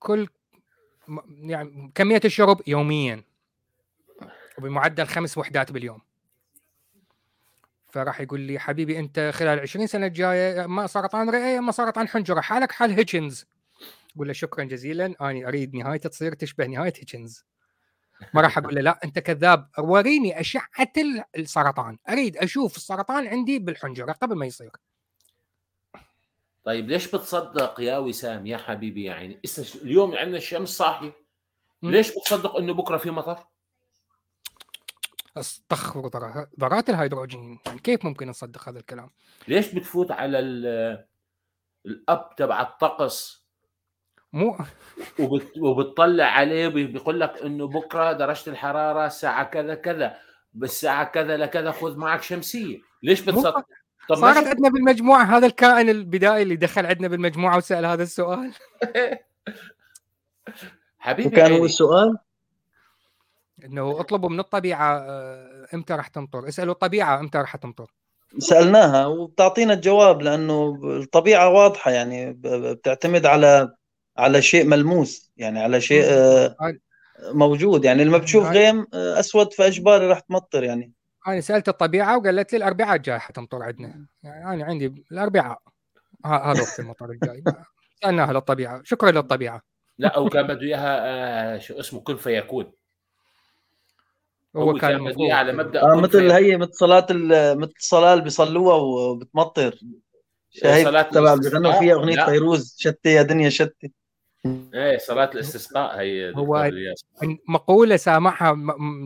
[0.06, 0.28] كل
[1.28, 3.24] يعني كمية الشرب يوميا.
[4.58, 6.02] وبمعدل خمس وحدات باليوم.
[7.90, 12.42] فراح يقول لي حبيبي أنت خلال 20 سنة الجاية اما سرطان رئه اما سرطان حنجرة
[12.42, 13.46] حالك حال هيتشنز
[14.16, 15.16] أقول له شكرا جزيلا.
[15.22, 17.46] اني أريد نهايته تصير تشبه نهاية هيتشنز
[18.34, 19.70] ما راح أقول له لا أنت كذاب.
[19.80, 20.94] وريني أشعة
[21.38, 21.98] السرطان.
[22.10, 24.72] أريد أشوف السرطان عندي بالحنجرة قبل ما يصير.
[26.66, 29.40] طيب ليش بتصدق يا وسام يا حبيبي؟ يعني
[29.76, 31.14] اليوم عندنا الشمس صاحية.
[31.84, 33.44] ليش بتصدق إنه بكرة في مطر؟
[35.38, 36.10] أستغفر
[36.60, 37.60] ذرات الهيدروجين.
[37.66, 39.10] يعني كيف ممكن نصدق هذا الكلام؟
[39.48, 40.40] ليش بتفوت على
[41.86, 43.46] الأب تبع الطقس؟
[44.34, 44.58] مو
[45.20, 45.58] وبت...
[45.58, 50.18] وبتطلع عليه بيقول لك إنه بكرة درجة الحرارة الساعة كذا كذا.
[50.54, 52.82] بالساعة كذا لكذا خذ معك شمسية.
[53.04, 53.66] ليش بتصدق؟
[54.10, 58.52] طب صارت عندنا بالمجموعة هذا الكائن البدائي اللي دخل عندنا بالمجموعة وسأل هذا السؤال.
[61.00, 61.30] حبيبي.
[61.30, 62.18] وكان هو السؤال؟
[63.66, 67.92] إنه اطلبوا من الطبيعة آه، إمتى راح تمطر؟ اسألوا الطبيعة إمتى راح تمطر.
[68.40, 73.76] سألناها وبتعطينا الجواب لأنه الطبيعة واضحة يعني بتعتمد على
[74.18, 76.56] على شيء ملموس يعني على شيء آه،
[77.34, 80.92] موجود يعني لما بتشوف غيم آه، أسود فاجباري راح تمطر يعني.
[81.28, 84.06] أنا سألت الطبيعة وقالت لي الأربعاء الجاي حتمطر عندنا.
[84.24, 85.62] يعني أنا عندي الأربعاء.
[86.26, 87.44] هذا وقت المطر الجاي.
[88.04, 88.82] سألناها للطبيعة.
[88.84, 89.62] شكرا للطبيعة.
[89.98, 92.72] لا أو كان بده إياها شو اسمه كن فيكون
[94.56, 97.08] هو, كان بده على مبدأ آه مثل هي مثل صلاة
[97.56, 99.80] مثل الصلاه اللي بيصلوها وبتمطر.
[100.52, 103.92] شايف تبع بيغنوا فيها أغنية فيروز شتي يا دنيا شتي.
[104.46, 106.72] إيه صلاة الاستسقاء هي هو
[107.48, 108.56] مقولة سامعها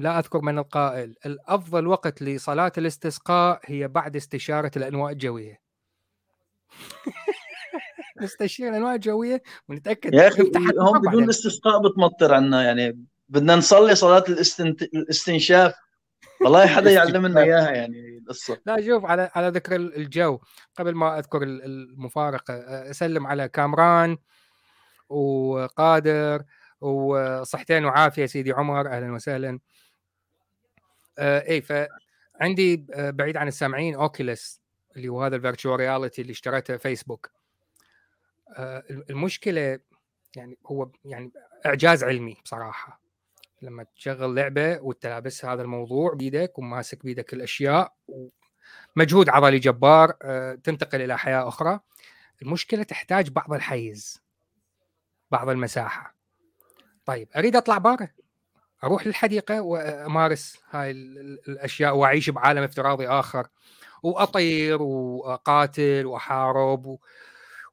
[0.02, 1.16] لا أذكر من القائل.
[1.26, 5.62] الأفضل وقت لصلاة الاستسقاء هي بعد استشارة الأنواع الجوية.
[8.22, 14.24] نستشير الأنواء الجوية ونتأكد يا أخي هم بدون الاستسقاء بتمطر عنا يعني بدنا نصلي صلاة
[14.30, 14.82] الاستنت...
[14.82, 15.74] الاستنشاف.
[16.42, 18.58] والله حدا يعلمنا إياها يعني القصة.
[18.66, 20.40] لا شوف على على ذكر الجو.
[20.78, 22.54] قبل ما أذكر المفارقة
[22.90, 24.18] أسلم على كامران.
[25.10, 26.44] وقادر
[26.82, 29.60] وصحتين وعافية سيدي عمر أهلا وسهلا.
[31.20, 34.62] آه اي فعندي آه، بعيد عن السامعين Oculus
[34.98, 37.32] اللي هو هذا ال virtual reality اللي اشتريته فيسبوك
[38.58, 39.80] آه المشكلة
[40.36, 41.32] يعني هو يعني
[41.66, 43.02] إعجاز علمي بصراحة.
[43.62, 47.94] لما تشغل لعبة وانت لابس هذا الموضوع بيدك وماسك بيدك الأشياء
[48.96, 50.12] مجهود عضلي جبار
[50.64, 51.80] تنتقل إلى حياة أخرى.
[52.42, 54.22] المشكلة تحتاج بعض الحيز.
[55.32, 56.16] بعض المساحة.
[57.06, 58.08] طيب أريد أطلع برا.
[58.84, 63.48] أروح للحديقة وأمارس هاي الأشياء وأعيش بعالم افتراضي آخر.
[64.04, 67.00] وأطير وأقاتل وأحارب و...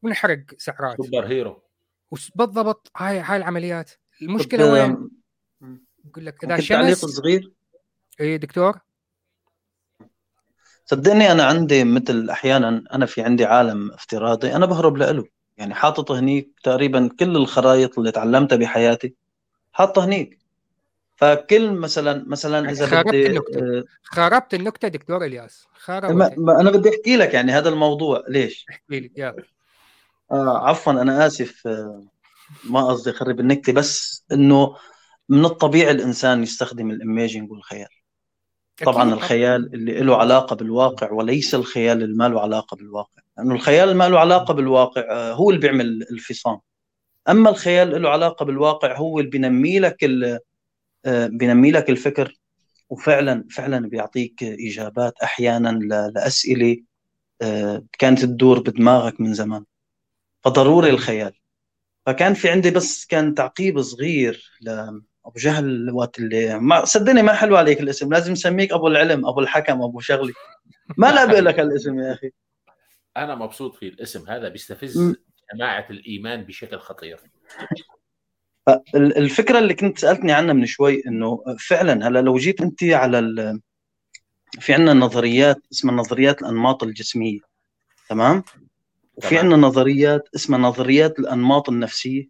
[0.02, 1.62] ونحرق سعرات super hero
[2.34, 3.90] بالضبط هاي هاي العمليات.
[4.22, 5.10] المشكلة وين؟
[6.04, 7.52] يقول لك إذا شمس تعليق صغير؟
[8.20, 8.78] اي دكتور؟
[10.84, 15.24] صدقني أنا عندي مثل أحيانا أنا في عندي عالم افتراضي أنا بهرب له
[15.56, 19.14] يعني حاطط هنيك تقريبا كل الخرائط اللي تعلمتها بحياتي
[19.72, 20.38] حاطه هنيك.
[21.16, 23.58] فكل مثلا مثلا يعني إذا خربت بدي النكتة.
[23.58, 25.66] آه خربت النكتة دكتور إلياس.
[25.74, 28.24] خربت ما ما أنا بدي أحكي لك يعني هذا الموضوع.
[28.28, 29.36] ليش؟ احكي لي يا
[30.32, 31.66] آه عفوا أنا آسف.
[31.66, 32.04] آه
[32.64, 34.76] ما قصدي أخرب النكتة بس إنه
[35.28, 37.88] من الطبيعي الإنسان يستخدم الايميجنج والخيال.
[38.84, 43.22] طبعا الخيال اللي له علاقة بالواقع وليس الخيال اللي ما له علاقة بالواقع.
[43.38, 46.60] لأنه الخيال اللي ما له علاقة بالواقع آه، هو اللي بيعمل الفصام
[47.28, 50.04] أما الخيال له علاقة بالواقع هو اللي بينمي لك
[51.06, 52.34] آه، بينمي لك الفكر
[52.90, 55.68] وفعلا فعلا بيعطيك إجابات أحيانا
[56.14, 56.76] لأسئلة
[57.42, 59.64] آه، كانت تدور بدماغك من زمان.
[60.44, 61.32] فضروري الخيال.
[62.06, 64.50] فكان في عندي بس كان تعقيب صغير
[65.26, 69.40] أبو جهل وقت اللي ما صدقني ما حلو عليك الاسم لازم نسميك أبو العلم أبو
[69.40, 70.32] الحكم أبو شغلي.
[70.96, 72.30] ما لا لك الاسم يا أخي.
[73.16, 75.14] أنا مبسوط في الاسم هذا بيستفز
[75.54, 77.20] جماعة الإيمان بشكل خطير.
[78.94, 83.60] الفكرة اللي كنت سألتني عنها من شوي إنه فعلا هلا لو جيت أنت على ال...
[84.60, 87.40] في عندنا نظريات اسمها نظريات الأنماط الجسمية
[88.08, 88.42] تمام؟
[89.16, 92.28] وفي عندنا نظريات اسمها نظريات الأنماط النفسية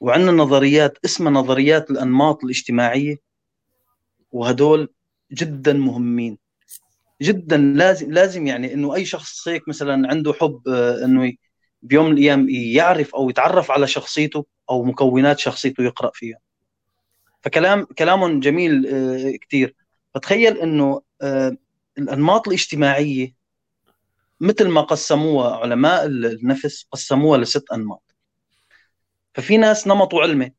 [0.00, 3.16] وعندنا نظريات اسمها نظريات الأنماط الاجتماعية
[4.32, 4.88] وهدول
[5.32, 6.38] جدا مهمين.
[7.22, 11.32] جدا لازم لازم يعني إنه أي شخص هيك مثلا عنده حب آه، إنه
[11.82, 16.38] بيوم من الأيام يعرف أو يتعرف على شخصيته أو مكونات شخصيته يقرأ فيها.
[17.42, 19.74] فكلام كلام جميل آه، كثير
[20.14, 21.56] فتخيل إنه آه،
[21.98, 23.34] الأنماط الاجتماعية
[24.40, 28.02] مثل ما قسموها علماء النفس قسموها لست أنماط.
[29.34, 30.52] ففي ناس نمطه علمي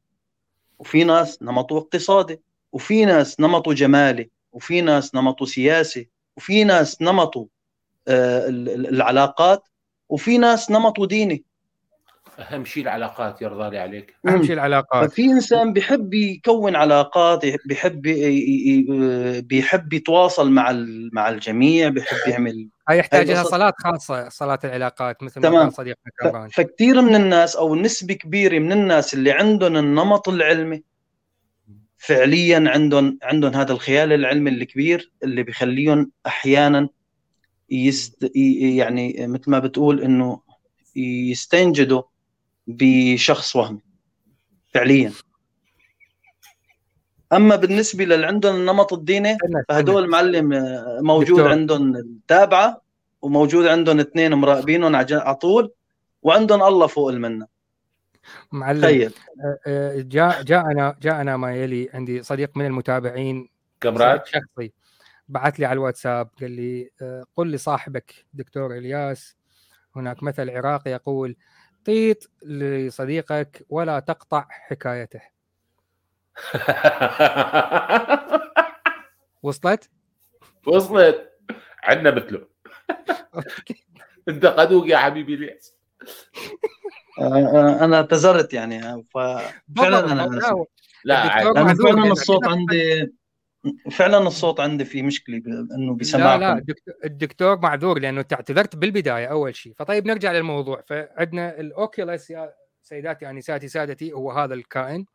[0.79, 2.41] وفي ناس نمطه اقتصادي
[2.71, 7.47] وفي ناس نمطه جمالي وفي ناس نمطه سياسي وفي ناس نمطه
[8.07, 9.63] آه، العلاقات
[10.09, 11.43] وفي ناس نمطه ديني.
[12.39, 14.15] أهم شيء العلاقات يرضى لي عليك.
[14.27, 15.11] أهم شيء العلاقات.
[15.11, 18.01] ففي إنسان بيحب يكون علاقات بيحب
[19.47, 20.71] بيحب يتواصل مع
[21.13, 26.11] مع الجميع بيحب يعمل هاي يحتاج لها صلاة خاصة صلاة العلاقات مثل ما قال صديقنا
[26.19, 30.83] كمان فكثير من الناس أو نسبة كبيرة من الناس اللي عندهم النمط العلمي
[32.05, 36.89] فعليا عندهم عندهم هذا الخيال العلمي الكبير اللي بيخليهم أحيانا
[37.69, 40.41] يست يعني مثل ما بتقول إنه
[40.95, 42.01] يستنجدوا
[42.67, 43.79] بشخص وهمي
[44.73, 45.11] فعليا.
[47.33, 49.37] أما بالنسبة للي عندهم النمط الديني
[49.69, 51.39] فهدول معلم آه، موجود.
[51.39, 52.81] عندهم التابعه
[53.21, 55.71] وموجود عندهم اثنين مراقبينهم على طول
[56.21, 57.54] وعندهم الله فوق المنة.
[58.51, 59.13] معلم تخيل
[59.45, 63.49] آه، آه، جاء جاءنا جاءنا ما يلي عندي صديق من المتابعين
[63.81, 64.71] كامرات شخصي.
[65.27, 66.89] بعث لي على الواتساب قال لي
[67.35, 69.35] قل لصاحبك دكتور إلياس.
[69.95, 71.35] هناك مثل عراقي يقول
[71.85, 75.21] طيط لصديقك ولا تقطع حكايته.
[79.43, 79.89] وصلت؟
[80.67, 81.31] وصلت.
[81.83, 82.47] عندنا مثله.
[84.29, 85.75] انت قدوق يا حبيبي إلياس.
[86.01, 90.39] آه، آه، أنا اعتذرت يعني ففعلا أنا
[91.03, 93.13] لا أنا فعلا الصوت عندي
[93.91, 95.41] فعلا الصوت عندي فيه مشكلة
[95.77, 96.41] إنه بسماعكم.
[96.41, 96.65] لا لا
[97.05, 99.73] الدكتور معذور لأنه تعتذرت بالبداية أول شيء.
[99.73, 100.81] فطيب نرجع للموضوع.
[100.81, 105.05] فعندنا الاوكيوليس يا سيداتي انساتي سادتي هو هذا الكائن.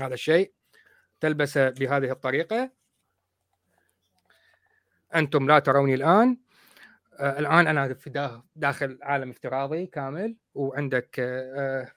[0.00, 0.52] هذا الشيء.
[1.20, 2.70] تلبسه بهذه الطريقة.
[5.14, 6.38] أنتم لا تروني الآن.
[7.18, 10.36] آه الآن أنا في داخل عالم افتراضي كامل.
[10.54, 11.92] وعندك آه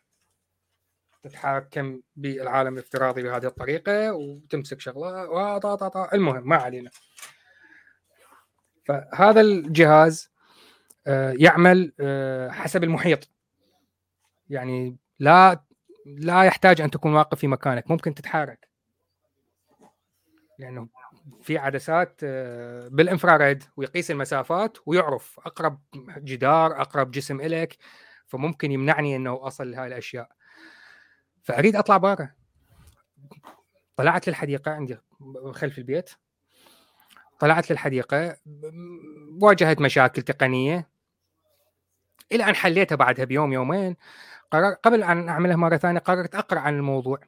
[1.24, 5.30] تتحكم بالعالم الافتراضي بهذه الطريقة وتمسك شغلة
[6.14, 6.90] المهم ما علينا.
[8.86, 10.32] فهذا الجهاز
[11.08, 13.30] آه، يعمل آه، حسب المحيط.
[14.50, 15.64] يعني لا
[16.06, 18.70] لا يحتاج أن تكون واقف في مكانك ممكن تتحرك.
[20.60, 20.88] لأنه
[21.42, 22.26] في عدسات
[22.92, 25.80] بالإنفراريد ويقيس المسافات ويعرف أقرب
[26.18, 27.78] جدار أقرب جسم الك
[28.28, 30.30] فممكن يمنعني إنه اصل لهذه الأشياء.
[31.44, 32.32] فأريد أطلع برا.
[33.96, 34.98] طلعت للحديقة عندي
[35.52, 36.10] خلف البيت.
[37.40, 38.38] طلعت للحديقة
[39.42, 40.90] واجهت مشاكل تقنية.
[42.32, 43.96] إلى أن حليتها بعدها بيوم يومين.
[44.52, 47.20] قرر قبل أن أعملها مرة ثانية قررت أقرأ عن الموضوع.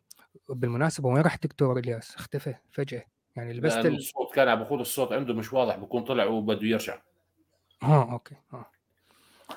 [0.49, 3.03] بالمناسبة وين راح دكتور إلياس؟ اختفى فجأة.
[3.35, 3.95] يعني لبست ال...
[3.95, 7.01] الصوت كان عم بقول الصوت عنده مش واضح بكون طلع وبده يرجع.
[7.83, 8.65] آه okay آه.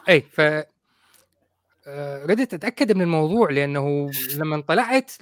[0.08, 0.40] اي ف
[2.24, 5.12] ردت اتاكد من الموضوع لأنه لما طلعت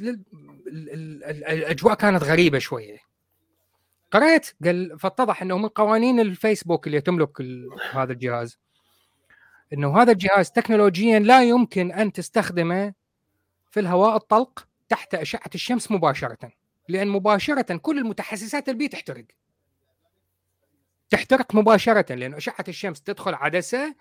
[0.68, 2.98] الأجواء كانت غريبة شوية.
[4.10, 7.40] قريت قال فاتضح إنه من قوانين الفيسبوك اللي تملك
[7.92, 8.58] هذا الجهاز.
[9.72, 12.94] إنه هذا الجهاز تكنولوجيا لا يمكن أن تستخدمه
[13.70, 16.52] في الهواء الطلق تحت أشعة الشمس مباشرة
[16.88, 19.24] لأن مباشرة كل المتحسسات البي تحترق.
[21.10, 23.94] تحترق مباشرة لأن أشعة الشمس تدخل عدسة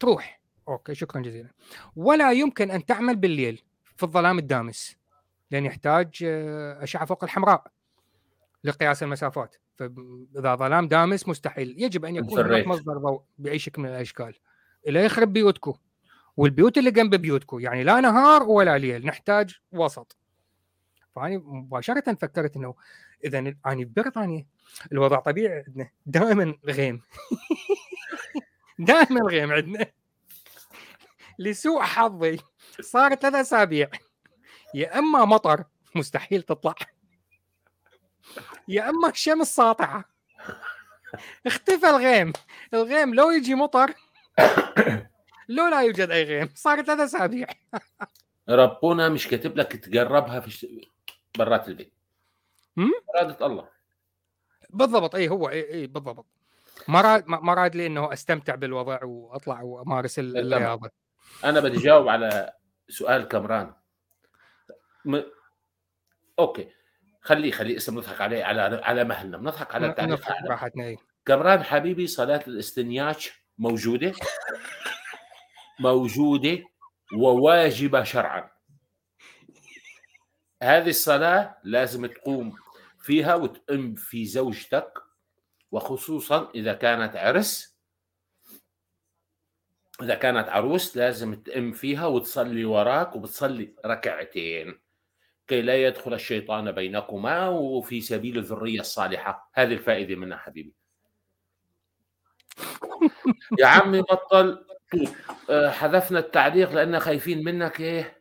[0.00, 0.39] تروح.
[0.70, 1.48] okay شكرا جزيلا.
[1.96, 3.62] ولا يمكن أن تعمل بالليل
[3.96, 4.96] في الظلام الدامس
[5.50, 7.66] لأن يحتاج آه، أشعة فوق الحمراء
[8.64, 9.56] لقياس المسافات.
[9.76, 11.74] فإذا ظلام دامس مستحيل.
[11.78, 14.34] يجب أن يكون هناك مصدر ضوء باي شكل من الأشكال.
[14.88, 15.74] إلى يخرب بيوتكم
[16.36, 20.16] والبيوت اللي جنب بيوتكم يعني لا نهار ولا ليل نحتاج وسط.
[21.14, 22.74] فاني مباشرة فكرت إنه
[23.24, 24.46] إذا اني ببريطانيا
[24.92, 25.90] الوضع طبيعي عندنا.
[26.06, 27.02] دائما غيم.
[28.78, 29.99] دائما غيم عندنا.
[31.40, 32.40] لسوء حظي.
[32.92, 33.90] صار ثلاث أسابيع.
[34.74, 35.64] يا إما مطر
[35.94, 36.74] مستحيل تطلع.
[38.68, 40.04] يا إما الشمس ساطعة.
[41.46, 42.32] اختفى الغيم.
[42.74, 43.94] الغيم لو يجي مطر
[45.48, 46.48] لو لا يوجد أي غيم.
[46.54, 47.46] صار ثلاث أسابيع.
[48.48, 50.88] ربنا مش كاتب لك تقربها في
[51.38, 51.92] برات البيت.
[53.14, 53.68] اراده الله.
[54.70, 55.14] بالضبط.
[55.14, 56.26] اي هو اي, أي بالضبط.
[56.88, 60.90] ما راد ما راد لي إنه أستمتع بالوضع وأطلع وأمارس الرياضة.
[61.44, 62.52] أنا بدي اجاوب على
[62.88, 63.74] سؤال كمران
[65.04, 65.20] م...
[66.38, 66.68] okay.
[67.20, 69.36] خليه خليه اسم نضحك عليه على على مهلنا.
[69.36, 69.94] بنضحك على
[70.78, 70.96] إيه.
[71.26, 74.12] كمران حبيبي صلاة الاستنياج موجودة؟
[75.80, 76.64] موجودة
[77.16, 78.50] وواجبة شرعا.
[80.62, 82.56] هذه الصلاة لازم تقوم
[83.00, 84.92] فيها وتأم في زوجتك
[85.70, 87.69] وخصوصا إذا كانت عرس
[90.02, 94.80] إذا كانت عروس لازم تأم فيها وتصلي وراك وبتصلي ركعتين.
[95.48, 99.50] كي لا يدخل الشيطان بينكما وفي سبيل الذرية الصالحة.
[99.54, 100.74] هذه الفائدة منها حبيبي.
[103.58, 104.64] يا عمي بطل
[105.50, 108.20] آه، حذفنا التعليق لأن خايفين منك إيه؟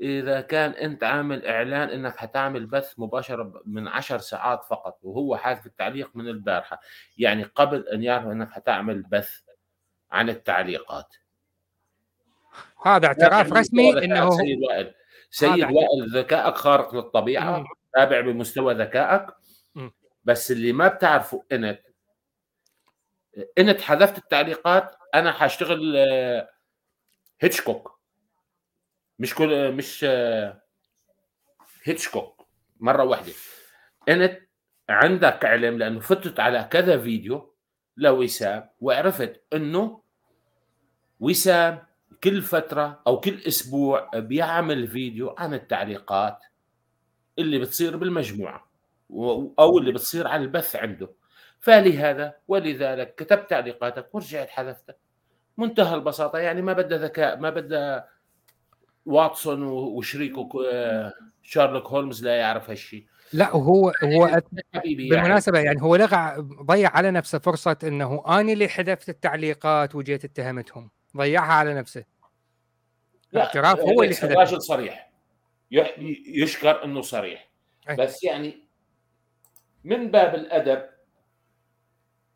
[0.00, 5.66] إذا كان أنت عامل إعلان إنك حتعمل بث مباشر من عشر ساعات فقط وهو حاذف
[5.66, 6.80] التعليق من البارحة.
[7.18, 9.45] يعني قبل أن يعرف إنك حتعمل بث
[10.10, 11.14] عن التعليقات.
[12.86, 14.94] هذا اعتراف رسمي إنه سيد وائل
[15.30, 19.26] سيد وائل ذكائك خارق للطبيعة تابع بمستوى ذكائك.
[20.24, 21.80] بس اللي ما بتعرفه انت
[23.58, 26.48] انت حذفت التعليقات أنا حاشتغل آه،
[27.40, 28.00] هيتشكوك.
[29.18, 30.62] مش كل مش آه،
[31.82, 32.48] هيتشكوك
[32.80, 33.32] مرة واحدة.
[34.08, 34.40] انت
[34.88, 37.55] عندك علم لأنه فتت على كذا فيديو
[37.96, 40.00] لوسام وعرفت إنه
[41.20, 41.78] وسام
[42.24, 46.38] كل فترة أو كل أسبوع بيعمل فيديو عن التعليقات
[47.38, 48.70] اللي بتصير بالمجموعة
[49.58, 51.08] أو اللي بتصير على البث عنده.
[51.60, 54.96] فلهذا ولذلك كتبت تعليقاتك ورجعت حذفتها
[55.58, 58.08] منتهى البساطة يعني ما بدها ذكاء ما بدها
[59.06, 60.48] واتسون وشريكه
[61.42, 64.94] شارلوك هولمز لا يعرف هالشيء لا هو هو يعني.
[64.94, 70.90] بالمناسبة يعني هو لغى ضيع على نفسه فرصة إنه أنا اللي حذفت التعليقات وجيت اتهمتهم.
[71.16, 72.04] ضيعها على نفسه.
[73.32, 75.10] الاعتراف هو اللي حذف راجل صريح.
[76.26, 77.48] يشكر إنه صريح.
[77.98, 78.66] بس يعني
[79.84, 80.82] من باب الأدب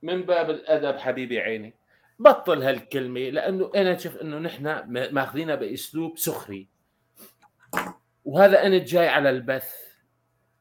[0.03, 1.75] من باب الأدب حبيبي عيني
[2.19, 4.85] بطل هالكلمة لأنه أنا شوف إنه نحن
[5.15, 6.69] ماخذينها بأسلوب سخري.
[8.25, 9.90] وهذا انت جاي على البث.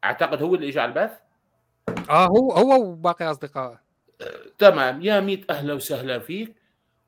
[0.04, 1.12] أعتقد هو اللي اجى على البث؟
[2.10, 3.80] آه هو هو وباقي اصدقائه
[4.58, 6.56] تمام يا ميت أهلا وسهلا فيك.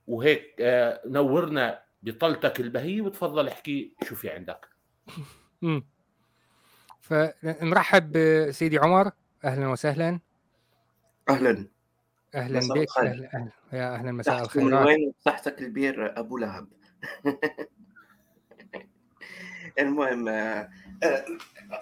[0.07, 4.67] وهيك آه نورنا بطلتك البهية وتفضل احكي شو في عندك.
[5.63, 5.85] امم
[7.01, 9.11] فنرحب بسيدي عمر.
[9.45, 10.19] أهلا وسهلا.
[11.29, 11.67] أهلا.
[12.35, 12.87] أهلا بك.
[12.99, 13.51] أهلا, أهلا.
[13.73, 16.67] يا أهلا مساء الخير من وين صحتك البير أبو لهب؟
[19.79, 20.69] المهم آه،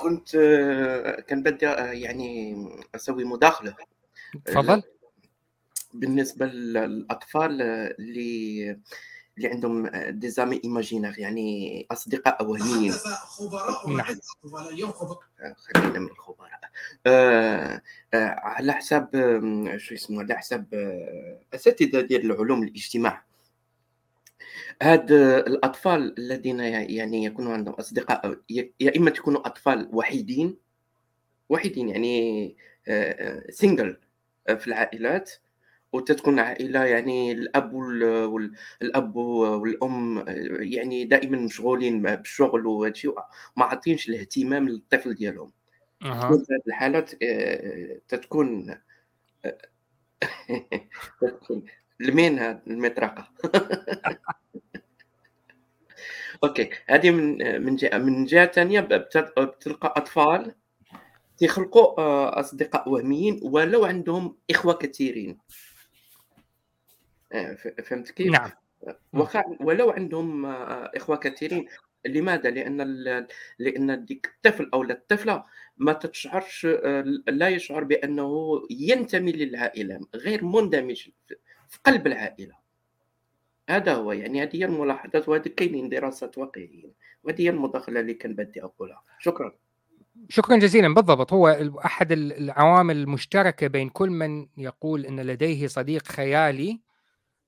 [0.01, 1.65] كنت آه، كان بدي
[2.01, 2.55] يعني
[2.95, 3.75] أسوي مداخلة.
[4.45, 4.83] تفضل.
[5.93, 8.79] بالنسبة للأطفال اللي
[9.37, 12.93] اللي عندهم ديزامي ايماجينير يعني أصدقاء وهميين
[13.87, 14.15] نعم.
[15.55, 16.49] خلينا من الخبراء.
[17.05, 17.81] آه
[18.13, 19.09] آه على حساب
[19.77, 23.28] شو اسمه على حساب آه أساتذة ديال العلوم الاجتماع.
[24.81, 28.39] هاد الأطفال الذين يعني يكونوا عندهم أصدقاء
[28.79, 30.57] يا إما تكونوا أطفال وحيدين
[31.49, 32.55] وحيدين يعني
[33.49, 33.97] سنجل
[34.47, 35.31] في العائلات
[35.93, 43.07] وتتكون عائلة يعني الأب والأب والأم يعني دائما مشغولين بالشغل وهادشي
[43.57, 45.51] ما عاطينش الاهتمام للطفل ديالهم
[46.01, 46.29] أه.
[46.29, 48.75] في هذه الحالات آه، تتكون
[51.21, 51.65] تتكون
[51.99, 53.27] لمين هاد المطرقة
[56.43, 60.55] أوكي هذه من من جهة من جهة ثانية بتلقى أطفال
[61.39, 65.37] تيخلقوا آه، أصدقاء وهميين ولو عندهم إخوة كثيرين.
[67.31, 68.51] آه، فهمت كيف؟ نعم.
[69.13, 71.65] وخا ولو عندهم آه، إخوة كثيرين.
[72.05, 73.27] لماذا؟ لأن
[73.59, 75.43] لأن ديك الطفل أو الطفلة
[75.77, 81.09] ما تشعرش آه، لا يشعر بأنه ينتمي للعائلة غير مندمج
[81.67, 82.68] في قلب العائلة.
[83.69, 86.93] هذا هو يعني هذه هي الملاحظات وهذه كاينين دراسات واقعيين
[87.23, 89.03] وهذه هي المداخلة اللي كان بدي أقولها.
[89.19, 89.55] شكرا.
[90.29, 90.93] شكرا جزيلا.
[90.93, 91.47] بالضبط هو
[91.85, 96.81] أحد العوامل المشتركة بين كل من يقول إن لديه صديق خيالي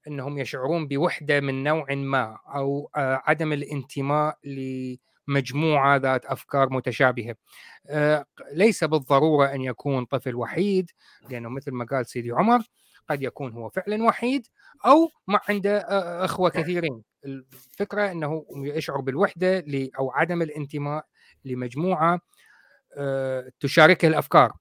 [0.07, 7.35] إنهم يشعرون بوحدة من نوع ما أو آه، عدم الانتماء لمجموعة ذات أفكار متشابهة.
[7.89, 10.91] آه، ليس بالضرورة أن يكون طفل وحيد
[11.29, 12.61] لأنه مثل ما قال سيدي عمر
[13.09, 14.47] قد يكون هو فعلا وحيد
[14.85, 15.77] أو ما عنده
[16.25, 17.03] أخوة كثيرين.
[17.25, 19.65] الفكرة إنه يشعر بالوحدة
[19.99, 21.05] أو عدم الانتماء
[21.45, 22.19] لمجموعة
[23.59, 24.53] تشاركه الأفكار.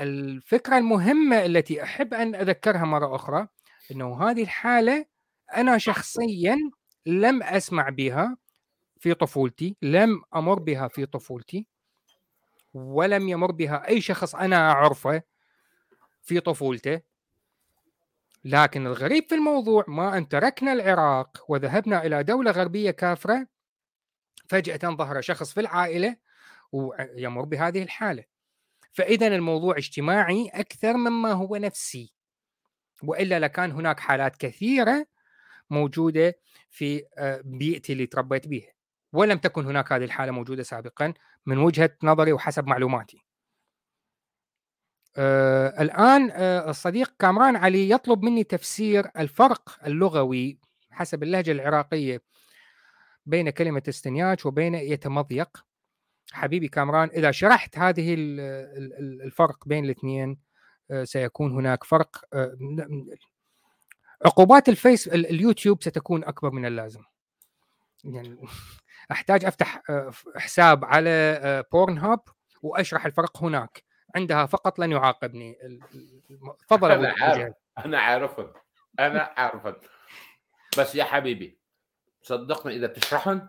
[0.00, 3.48] الفكرة المهمة التي أحب أن أذكرها مرة أخرى
[3.90, 5.06] إنه هذه الحالة
[5.56, 6.56] أنا شخصيا
[7.06, 8.36] لم أسمع بها
[8.98, 11.66] في طفولتي لم أمر بها في طفولتي
[12.74, 15.22] ولم يمر بها أي شخص أنا أعرفه
[16.22, 17.00] في طفولته
[18.44, 23.46] لكن الغريب في الموضوع ما أن تركنا العراق وذهبنا إلى دولة غربية كافرة
[24.48, 26.16] فجأة ظهر شخص في العائلة
[26.72, 28.24] ويمر بهذه الحالة
[28.92, 32.12] فإذا الموضوع اجتماعي أكثر مما هو نفسي
[33.02, 35.06] وإلا لكان هناك حالات كثيرة
[35.70, 36.38] موجودة
[36.70, 38.72] في آه، بيئتي اللي تربيت بها
[39.12, 41.14] ولم تكن هناك هذه الحالة موجودة سابقا
[41.46, 43.24] من وجهة نظري وحسب معلوماتي.
[45.16, 50.58] آه الآن آه الصديق كامران علي يطلب مني تفسير الفرق اللغوي
[50.90, 52.22] حسب اللهجة العراقية
[53.26, 55.64] بين كلمة استنياج وبين يتمضيق.
[56.32, 60.38] حبيبي كامران إذا شرحت هذه الفرق بين الاثنين
[60.90, 62.56] آه سيكون هناك فرق آه
[64.24, 67.02] عقوبات الفيس اليوتيوب ستكون أكبر من اللازم.
[68.04, 68.36] يعني
[69.12, 72.20] أحتاج أفتح آه، حساب على Pornhub
[72.62, 75.58] وأشرح الفرق هناك عندها فقط لن يعاقبني.
[76.68, 77.54] تفضل أنا عارف.
[77.78, 78.52] أنا عارفهم.
[79.00, 79.76] أنا عارفهم.
[80.78, 81.58] بس يا حبيبي
[82.22, 83.48] صدقني إذا بتشرحهم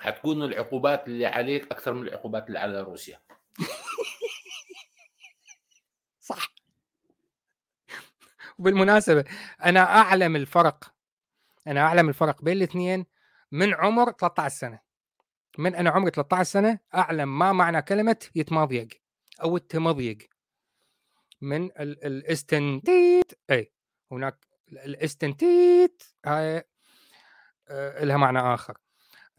[0.00, 3.20] حتكون العقوبات اللي عليك أكثر من العقوبات اللي على روسيا.
[6.20, 6.52] صح.
[8.58, 9.24] وبالمناسبة
[9.64, 10.94] أنا أعلم الفرق
[11.66, 13.06] أنا أعلم الفرق بين الاثنين.
[13.52, 14.80] من عمر 13 سنة.
[15.58, 18.88] من أنا عمري 13 سنة أعلم ما معنى كلمة يتمضيق
[19.42, 20.18] أو التمضيق
[21.40, 23.72] من الإستنتيت أي
[24.12, 26.64] هناك الإستنتيت هاي
[27.68, 28.78] آه، لها معنى آخر.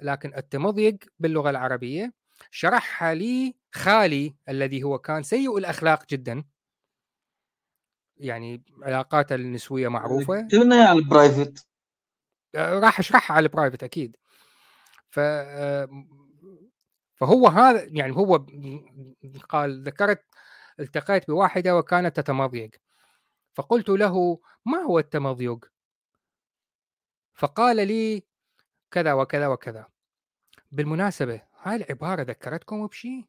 [0.02, 2.14] لكن التمضيق باللغة العربية
[2.52, 6.44] شرحها لي خالي الذي هو كان سيء الأخلاق جدا.
[8.18, 10.48] يعني علاقاته النسوية معروفة.
[10.52, 11.68] قلنا على ال private
[12.56, 14.18] آه، راح أشرحها على ال private أكيد.
[15.10, 15.19] ف
[17.18, 18.45] فهو هذا يعني هو
[19.49, 20.26] قال ذكرت
[20.80, 22.72] التقيت بواحدة وكانت تتمضيق.
[23.53, 25.72] فقلت له ما هو التمضيق؟
[27.34, 28.23] فقال لي
[28.91, 29.88] كذا وكذا وكذا.
[30.72, 33.26] بالمناسبة هاي العبارة ذكرتكم بشيء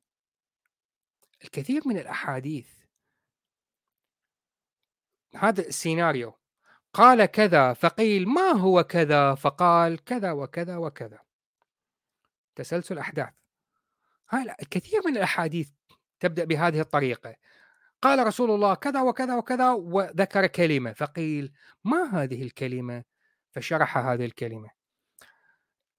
[1.45, 2.69] الكثير من الأحاديث.
[5.35, 6.39] هذا السيناريو.
[6.93, 11.19] قال كذا فقيل ما هو كذا؟ فقال كذا وكذا وكذا.
[12.55, 13.35] تسلسل أحداث.
[14.35, 15.69] الكثير من الأحاديث
[16.21, 17.35] تبدأ بهذه الطريقة.
[18.03, 21.53] قال رسول الله كذا وكذا وكذا وذكر كلمة فقيل
[21.85, 23.05] ما هذه الكلمة؟
[23.51, 24.69] فشرح هذه الكلمة.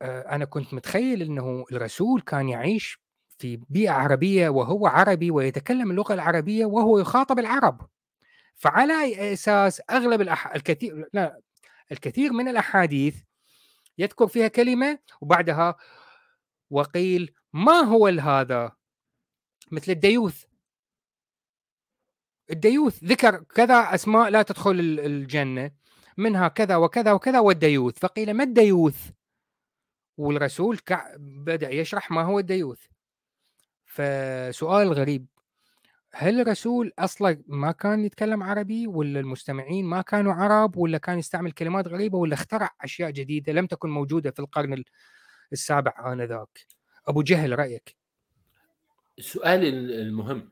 [0.01, 2.99] أنا كنت متخيل إنه الرسول كان يعيش
[3.37, 7.89] في بيئة عربية وهو عربي ويتكلم اللغة العربية وهو يخاطب العرب.
[8.55, 10.55] فعلى اي أساس أغلب الأح...
[10.55, 11.39] الكثير لا
[11.91, 13.15] الكثير من الأحاديث
[13.97, 15.75] يذكر فيها كلمة وبعدها
[16.69, 18.71] وقيل ما هو هذا؟
[19.71, 20.43] مثل الديوث.
[22.51, 25.71] الديوث ذكر كذا أسماء لا تدخل الجنة
[26.17, 27.99] منها كذا وكذا وكذا والديوث.
[27.99, 29.09] فقيل ما الديوث؟
[30.17, 30.79] والرسول
[31.17, 32.79] بدأ يشرح ما هو الديوث.
[33.85, 35.27] فسؤال غريب
[36.13, 41.51] هل الرسول أصلا ما كان يتكلم عربي ولا المستمعين ما كانوا عرب ولا كان يستعمل
[41.51, 44.83] كلمات غريبة ولا اخترع أشياء جديدة لم تكن موجودة في القرن
[45.53, 46.67] السابع انذاك
[47.07, 47.95] أبو جهل رأيك؟
[49.19, 50.49] السؤال المهم.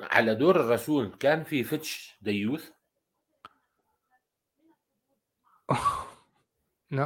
[0.00, 2.70] على دور الرسول كان في فتش ديوث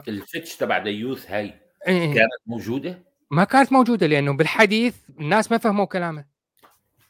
[0.09, 2.15] الفتش تبع ديوث هاي إيه.
[2.15, 6.25] كانت موجودة؟ ما كانت موجودة لأنه بالحديث الناس ما فهموا كلامه.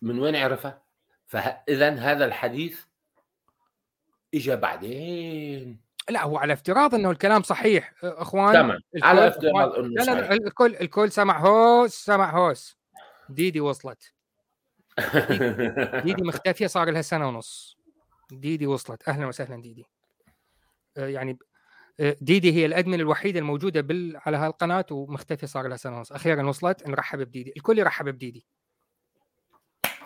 [0.02, 0.82] من وين عرفها؟
[1.26, 2.80] فاذا هذا الحديث
[4.34, 5.80] اجى بعدين.
[6.10, 10.76] لا هو على افتراض إنه الكلام صحيح أخوان تمام على افتراض إنه لا لا الكل
[10.76, 12.78] الكل سمع هوس سمع هوس.
[13.28, 14.12] ديدي وصلت.
[16.02, 17.78] ديدي مختفية صار لها سنة ونص.
[18.30, 19.08] ديدي وصلت.
[19.08, 19.86] أهلا وسهلا ديدي.
[20.96, 21.38] يعني
[21.98, 24.20] ديدي هي الادمن الوحيدة الموجودة بال...
[24.26, 26.12] على هالقناة ومختفية صار لها سنة ونص.
[26.12, 27.52] أخيرا وصلت نرحب بديدي.
[27.56, 28.46] الكل يرحب بديدي.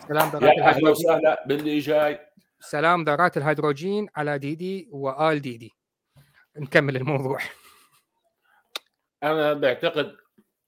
[0.07, 2.19] سلام ذرات أهلا وسهلا باللي جاي.
[2.59, 5.78] سلام ذرات الهيدروجين على ديدي وآل ديدي.
[6.57, 7.39] نكمل الموضوع.
[9.23, 10.17] أنا بعتقد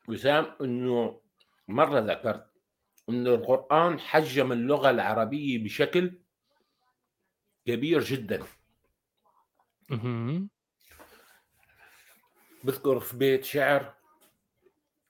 [0.08, 1.22] وسام إنه
[1.68, 2.48] مرة ذكرت
[3.10, 6.20] إنه القرآن حجم اللغة العربية بشكل
[7.66, 8.44] كبير جدا.
[12.64, 13.94] بذكر في بيت شعر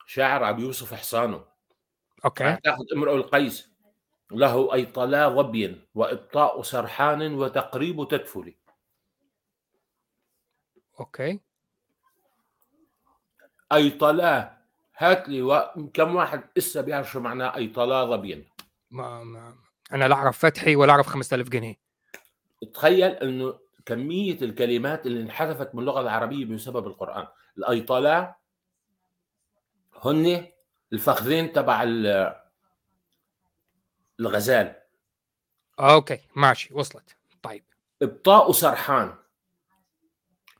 [0.05, 1.45] شاعر عم يوصف حصانه.
[2.25, 2.57] أوكي.
[2.63, 3.71] تاخذ امرؤ القيس
[4.31, 8.55] له أي طلا ظبي وإبطاء سرحان وتقريب تدفل
[10.99, 11.39] okay.
[13.73, 14.57] أيطلا
[14.97, 15.61] هات لي و...
[15.93, 18.47] كم واحد لسه بيعرف شو معناه أيطلا ظبي
[18.91, 19.55] ما, ما.
[19.93, 21.75] أنا لا أعرف فتحي ولا أعرف 5000 جنيه.
[22.73, 27.27] تخيل أنه كمية الكلمات اللي انحذفت من اللغة العربية بسبب القرآن.
[27.57, 28.39] الأيطلاء
[30.05, 30.47] هن
[30.93, 31.83] الفخذين تبع
[34.19, 34.75] الغزال.
[35.79, 37.15] okay ماشي وصلت.
[37.43, 37.63] طيب.
[38.01, 39.15] إبطاء سرحان.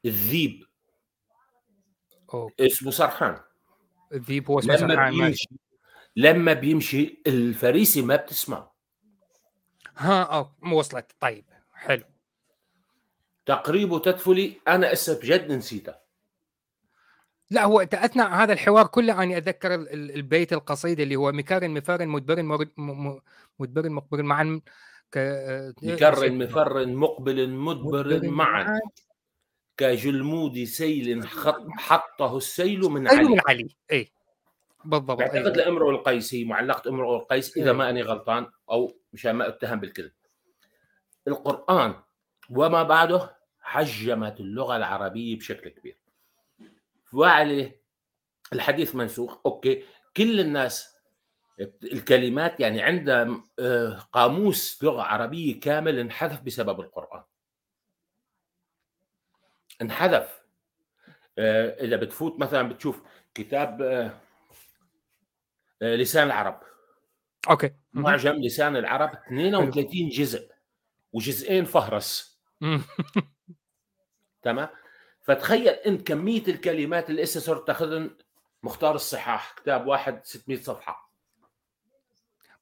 [0.06, 0.66] الذيب.
[2.60, 3.38] اسمه سرحان.
[4.14, 5.50] الذيب هو اسمه لما سرحان بيمشي
[6.16, 8.72] لما بيمشي الفريسه ما بتسمع
[9.98, 11.12] ها آه وصلت.
[11.20, 12.04] طيب حلو.
[13.46, 16.02] تقريبه تدفلي أنا اسف بجد نسيتها
[17.50, 22.68] لا هو أثناء هذا الحوار كله اني أتذكر البيت القصيد اللي هو مكار مفر مدبر
[23.60, 24.62] مدبر مقبل معا
[25.12, 25.18] ك...
[25.84, 28.80] مكر مفر مقبل مدبر معا.
[29.78, 31.28] كجلمود سيل
[31.88, 33.24] حطه السيل من عل.
[33.24, 33.68] من عل.
[33.92, 34.12] اي
[34.86, 35.22] بالضبط.
[35.22, 35.66] اعتقد أيه.
[35.66, 37.78] لامرؤ القيس هي معلقة امرؤ القيس إذا أيه.
[37.78, 40.12] ما أني غلطان أو مشان ما اتهم بالكذب.
[41.28, 41.96] القرآن
[42.50, 45.98] وما بعده حجمت اللغة العربية بشكل كبير.
[47.14, 47.82] وعليه
[48.54, 49.38] الحديث منسوخ.
[49.46, 49.84] okay.
[50.18, 50.98] كل الناس
[51.84, 57.24] الكلمات يعني عندها آه، قاموس لغة عربية كامل انحذف بسبب القرآن.
[59.82, 60.42] انحذف.
[61.38, 63.02] آه، إذا بتفوت مثلا بتشوف
[63.34, 63.82] كتاب
[65.82, 66.60] آه، لسان العرب.
[67.50, 67.72] أوكي.
[67.94, 70.52] معجم لسان العرب 32 جزء
[71.14, 72.42] وجزئين فهرس.
[74.44, 74.70] تمام؟
[75.22, 78.18] فتخيل أنت كمية الكلمات اللي هسه صرت تاخذهم
[78.64, 81.12] مختار الصحاح كتاب واحد 600 صفحة.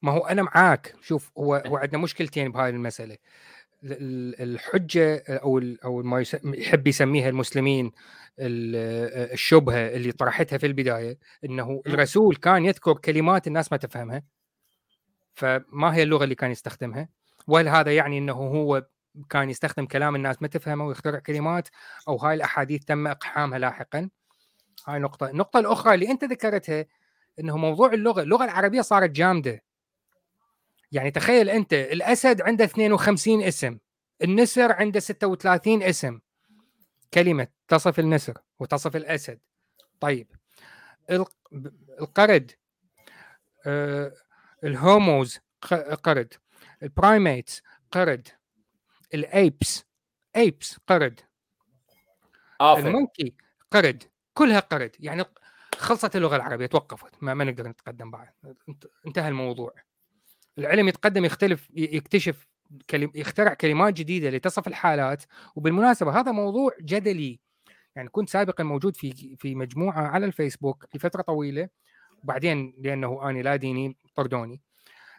[0.02, 0.96] ما هو أنا معاك.
[1.02, 3.18] شوف هو هو عندنا مشكلتين بهاي المسألة.
[3.84, 7.92] الحجة أو أو ما يحب يسميها المسلمين
[8.40, 14.24] الشبهة اللي طرحتها في البداية إنه الرسول كان يذكر كلمات الناس ما تفهمها
[15.34, 17.10] فما هي اللغة اللي كان يستخدمها؟
[17.48, 18.88] وهل هذا يعني إنه هو
[19.30, 21.68] كان يستخدم كلام الناس ما تفهمه ويخترع كلمات
[22.08, 24.10] أو هاي الأحاديث تم إقحامها لاحقا؟
[24.88, 25.30] هاي نقطة.
[25.30, 26.86] النقطة الأخرى اللي أنت ذكرتها
[27.40, 29.64] إنه موضوع اللغة اللغة العربية صارت جامدة.
[30.92, 33.78] يعني تخيل أنت الأسد عنده 52 اسم
[34.24, 36.20] النسر عنده 36 اسم.
[37.14, 39.40] كلمة تصف النسر وتصف الأسد.
[40.00, 40.32] طيب
[42.00, 42.52] القرد
[43.66, 44.14] آه،
[44.64, 45.40] ال homos
[46.04, 46.34] قرد
[46.84, 48.28] ال primates قرد
[49.14, 49.84] ال apes
[50.36, 51.20] apes قرد
[52.62, 52.88] آفر.
[52.88, 53.36] ال monkey
[53.72, 54.04] قرد
[54.34, 54.96] كلها قرد.
[55.00, 55.26] يعني
[55.78, 58.30] خلصت اللغة العربية توقفت ما, ما نقدر نتقدم بعد.
[59.08, 59.74] انتهى الموضوع.
[60.60, 62.48] العلم يتقدم يختلف يكتشف
[62.90, 65.24] كلم يخترع كلمات جديدة لتصف الحالات.
[65.56, 67.40] وبالمناسبة هذا موضوع جدلي.
[67.96, 71.70] يعني كنت سابقا موجود في في مجموعة على الفيسبوك لفترة طويلة
[72.24, 74.62] وبعدين لأنه اني لا ديني طردوني.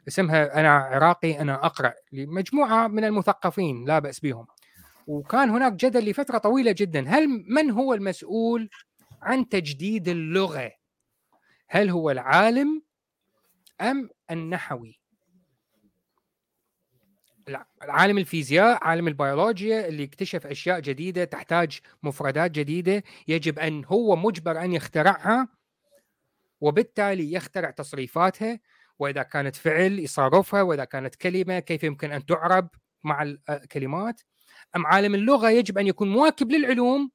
[0.09, 4.47] اسمها أنا عراقي أنا أقرأ لمجموعة من المثقفين لا بأس بهم.
[5.07, 7.09] وكان هناك جدل لفترة طويلة جدا.
[7.09, 8.71] هل من هو المسؤول
[9.23, 10.71] عن تجديد اللغة؟
[11.69, 12.83] هل هو العالم
[13.81, 15.00] أم النحوي؟
[17.83, 24.65] عالم الفيزياء عالم البيولوجيا اللي اكتشف أشياء جديدة تحتاج مفردات جديدة يجب أن هو مجبر
[24.65, 25.49] أن يخترعها
[26.61, 28.61] وبالتالي يخترع تصريفاتها
[28.99, 32.69] وإذا كانت فعل يصرفها وإذا كانت كلمة كيف يمكن أن تعرب
[33.05, 34.21] مع الكلمات
[34.77, 37.11] أم عالم اللغة يجب أن يكون مواكب للعلوم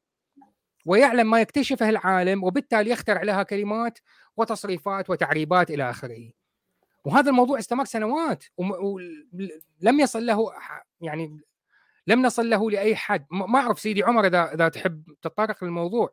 [0.86, 4.00] ويعلم ما يكتشفه العالم وبالتالي يخترع لها كلمات
[4.38, 6.32] وتصريفات وتعريبات إلى آخره.
[7.06, 10.54] وهذا الموضوع استمر سنوات ولم يصل له
[11.02, 11.42] يعني
[12.08, 13.26] لم نصل له لأي حد.
[13.32, 16.12] ما أعرف سيدي عمر إذا إذا تحب تتطرق للموضوع.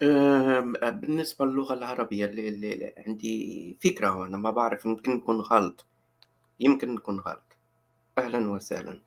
[0.00, 5.86] بالنسبة للغة العربية اللي, اللي عندي فكرة أنا ما بعرف يمكن نكون غلط.
[6.60, 7.56] يمكن نكون غلط.
[8.18, 9.00] أهلا وسهلا.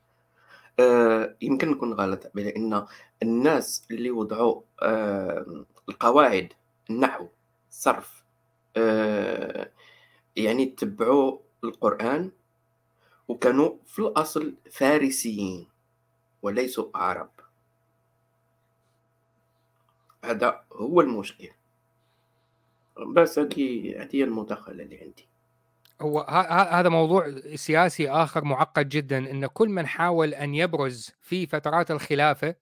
[0.80, 2.86] أه يمكن نكون غلط بأن
[3.22, 6.52] الناس اللي وضعوا أه القواعد
[6.90, 7.28] النحو
[7.70, 8.23] الصرف
[10.36, 12.30] يعني تبعوا القرآن
[13.28, 15.66] وكانوا في الأصل فارسيين
[16.42, 17.30] وليسوا عرب.
[20.24, 21.50] هذا هو المشكل
[23.14, 25.28] بس هذه هذه المداخلة اللي عندي.
[26.00, 26.20] هو
[26.70, 32.54] هذا موضوع سياسي آخر معقد جدا إن كل من حاول أن يبرز في فترات الخلافة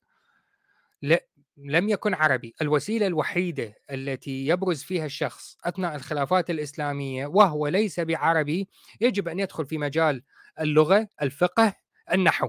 [1.57, 8.69] لم يكن عربي، الوسيلة الوحيدة التي يبرز فيها الشخص أثناء الخلافات الإسلامية وهو ليس بعربي
[9.01, 10.23] يجب أن يدخل في مجال
[10.61, 11.75] اللغة، الفقه،
[12.13, 12.49] النحو.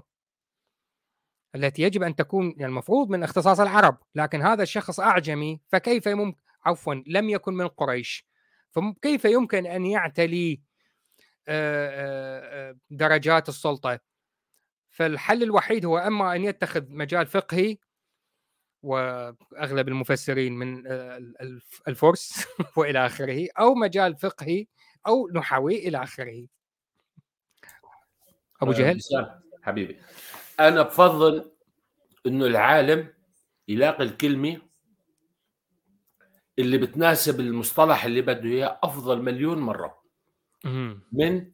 [1.56, 6.40] التي يجب أن تكون يعني المفروض من اختصاص العرب، لكن هذا الشخص أعجمي فكيف ممكن
[6.66, 8.28] عفوا لم يكن من قريش
[8.72, 10.62] فكيف يمكن أن يعتلي
[12.90, 14.00] درجات السلطة؟
[14.90, 17.78] فالحل الوحيد هو أما أن يتخذ مجال فقهي
[18.84, 20.84] وأغلب المفسرين من
[21.88, 22.46] الفرس
[22.78, 24.66] وإلى آخره أو مجال فقهي
[25.08, 26.48] أو نحوي إلى آخره.
[28.62, 29.00] أبو جهل؟
[29.62, 30.00] حبيبي.
[30.60, 31.52] أنا بفضل
[32.26, 33.14] إنه العالم
[33.68, 34.62] يلاقي الكلمة
[36.60, 40.04] اللي بتناسب المصطلح اللي بده إياه أفضل مليون مرة.
[41.12, 41.52] من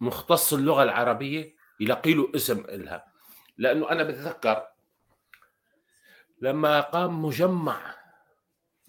[0.00, 3.12] مختص اللغة العربية يلاقي له اسم لها
[3.58, 4.66] لأنه أنا بتذكر
[6.40, 7.94] لما قام مجمع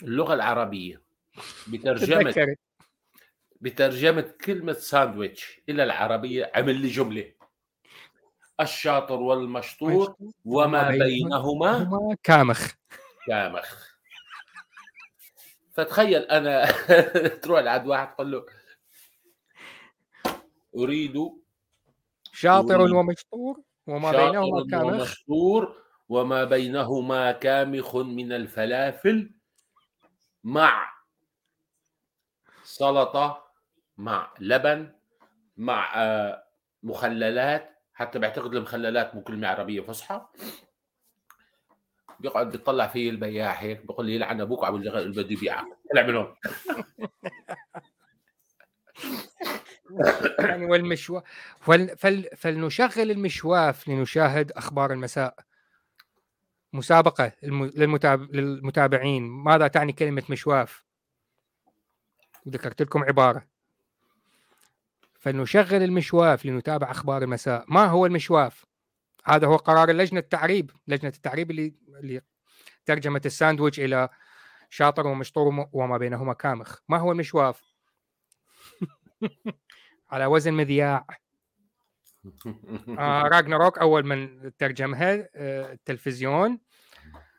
[0.04, 1.02] اللغة العربية
[1.68, 2.56] بترجمة
[3.62, 7.34] بترجمة كلمة ساندويتش إلى العربية عمل لي جملة.
[8.62, 10.16] الشاطر والمشطور
[10.46, 12.72] وما بينهما كامخ.
[13.28, 13.90] كامخ.
[15.74, 16.66] فتخيل أنا
[17.42, 18.46] تروح لعند واحد تقول له
[20.76, 21.30] أريد
[22.34, 24.94] شاطر ومشطور وما بينهما كامخ.
[24.94, 29.32] ومشطور وما بينهما كامخ من الفلافل.
[30.44, 30.94] مع.
[32.64, 33.44] سلطة.
[33.98, 34.34] مع.
[34.40, 34.92] لبن.
[35.58, 36.44] مع آه،
[36.84, 37.76] مخللات.
[37.94, 40.26] حتى بعتقد المخللات مو كلمه عربية فصحى.
[42.20, 46.36] بيقعد بيطلع فيه البياع هيك بيقول لي يلعن أبوك عم بده يبيعك طلع من هون
[50.40, 51.22] يعني والمشوا
[51.60, 51.98] فل...
[51.98, 52.30] فل...
[52.38, 55.36] فلنشغل المشواف لنشاهد أخبار المساء.
[56.74, 57.32] مسابقة.
[57.44, 58.36] للمتاب...
[58.36, 60.86] للمتابعين ماذا تعني كلمة مشواف؟
[62.50, 63.46] ذكرت لكم عبارة.
[65.20, 67.66] فلنشغل المشواف لنتابع أخبار المساء.
[67.68, 68.66] ما هو المشواف؟
[69.26, 70.72] هذا هو قرار اللجنه التعريب.
[70.88, 72.22] لجنة التعريب اللي اللي
[72.86, 74.10] ترجمت الساندويتش إلى
[74.70, 76.80] شاطر ومشطور وما بينهما كامخ.
[76.90, 77.62] ما هو المشواف؟
[80.12, 81.06] على وزن مذياع.
[83.00, 86.60] آه راجناروك أول من ترجمها آه التلفزيون.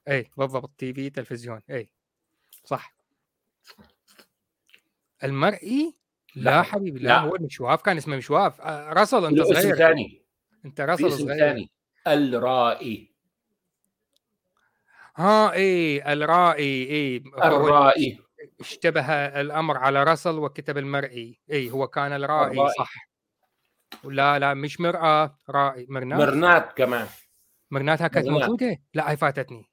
[0.09, 1.61] اي بالضبط TV تلفزيون.
[1.71, 1.91] اي
[2.65, 2.95] صح.
[5.25, 5.97] المرئي؟
[6.37, 7.21] لا, لا حبيبي لا, لا.
[7.21, 8.61] هو المشواف كان اسمه مشواف.
[8.61, 9.77] آه رسل أنت صغير.
[9.77, 10.23] ثاني
[10.65, 11.39] أنت رسل صغير.
[11.39, 11.71] ثاني
[12.07, 13.11] الرائي.
[15.17, 16.91] ها اي الرائي.
[16.91, 18.19] اي الرائي.
[18.61, 21.41] اشتبه الأمر على رسل وكتب المرئي.
[21.53, 22.75] اي هو كان الرائي, الرائي.
[22.79, 23.10] صح.
[24.05, 26.19] لا لا مش مرأة رائي مرنات.
[26.19, 27.07] مرنات كمان.
[27.71, 29.71] مرناتها كانت موجودة؟ لا هي فاتتني.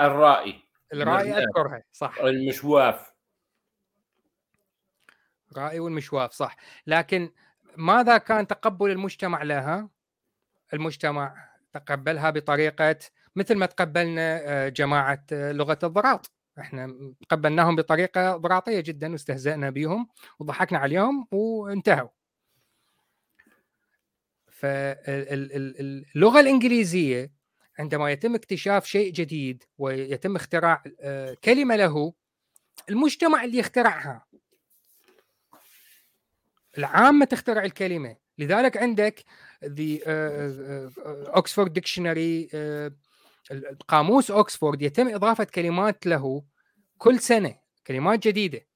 [0.00, 0.62] الرائي.
[0.92, 1.42] الرائي مرنات.
[1.42, 2.18] أذكرها صح.
[2.18, 3.12] المشواف
[5.56, 6.56] رائي والمشواف صح.
[6.86, 7.32] لكن
[7.76, 9.88] ماذا كان تقبل المجتمع لها؟
[10.72, 12.96] المجتمع تقبلها بطريقة
[13.36, 20.08] مثل ما تقبلنا آه، جماعة آه، لغة الضراط إحنا تقبلناهم بطريقة ضراطيه جدا واستهزأنا بهم
[20.38, 22.08] وضحكنا عليهم وانتهوا.
[24.50, 27.32] فاللغة الإنجليزية
[27.78, 32.12] عندما يتم اكتشاف شيء جديد ويتم اختراع آه، كلمة له
[32.90, 34.26] المجتمع اللي يخترعها
[36.78, 38.16] العامة تخترع الكلمة.
[38.38, 39.24] لذلك عندك
[39.64, 40.00] the
[41.36, 42.48] Oxford Dictionary
[43.88, 46.44] قاموس أوكسفورد يتم إضافة كلمات له
[46.98, 48.66] كل سنة كلمات جديدة.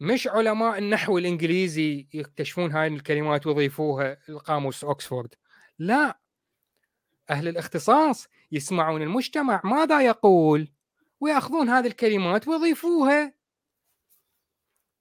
[0.00, 5.34] مش علماء النحو الإنجليزي يكتشفون هاي الكلمات ويضيفوها لقاموس أوكسفورد.
[5.78, 6.18] لا
[7.30, 10.68] أهل الاختصاص يسمعون المجتمع ماذا يقول
[11.20, 13.34] ويأخذون هذه الكلمات ويضيفوها.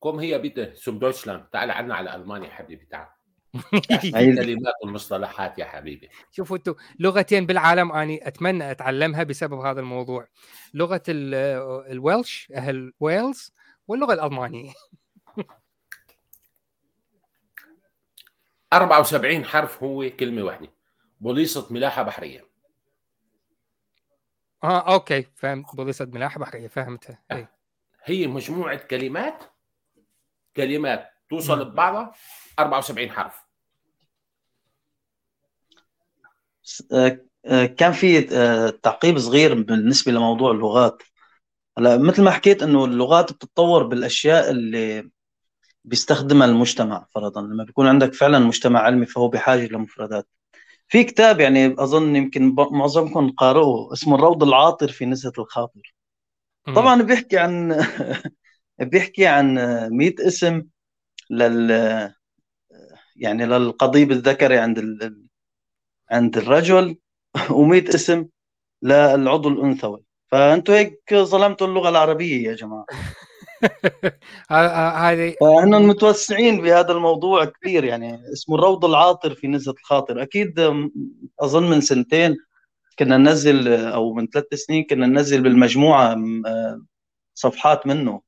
[0.04, 3.08] Komm hier bitte zum Deutschland تعال عنا على ألمانيا حبيبي تعال.
[4.04, 6.10] الكلمات والمصطلحات يا حبيبي.
[6.32, 10.28] شوفوا أنتم لغتين بالعالم أني أتمنى أتعلمها بسبب هذا الموضوع.
[10.74, 13.52] لغة ال Welsh أهل ويلز
[13.88, 14.74] واللغة الألمانية.
[18.74, 20.68] 74 حرف هو كلمة واحدة.
[21.22, 22.48] بوليصة ملاحة بحرية.
[24.64, 27.24] آه okay فهمت بوليصة ملاحة بحرية فهمتها.
[27.32, 27.48] أي.
[28.04, 29.44] هي مجموعة كلمات
[30.56, 32.12] كلمات توصل ببعضها
[32.60, 33.38] 74 حرف آه،
[36.26, 36.53] آه،
[37.78, 41.04] كان في آه، تعقيب صغير بالنسبة لموضوع اللغات.
[41.78, 45.10] هلا مثل ما حكيت إنه اللغات بتتطور بالأشياء اللي
[45.86, 47.42] بيستخدمها المجتمع فرضا.
[47.42, 50.28] لما بيكون عندك فعلا مجتمع علمي فهو بحاجه لمفردات.
[50.88, 55.96] في كتاب يعني أظن يمكن معظمكم قارئه اسمه الروض العاطر في نزهة الخاطر.
[56.76, 57.86] طبعا بيحكي عن
[58.80, 59.56] بيحكي عن
[59.92, 60.64] 100 اسم
[61.30, 61.72] لل
[63.16, 64.80] يعني للقضيب الذكري عند
[66.12, 66.98] عند الرجل
[67.38, 68.26] و100 اسم
[68.82, 70.04] للعضو الأنثوي.
[70.32, 72.86] فانتم هيك ظلمتوا اللغة العربية يا جماعة.
[75.10, 80.22] هذه فاحنا متوسعين بهذا الموضوع كثير يعني اسمه الروض العاطر في نزهة الخاطر.
[80.22, 80.60] أكيد
[81.40, 82.38] أظن من سنتين
[83.00, 86.18] كنا ننزل أو من ثلاث سنين كنا ننزل بالمجموعة
[87.34, 88.22] صفحات منه.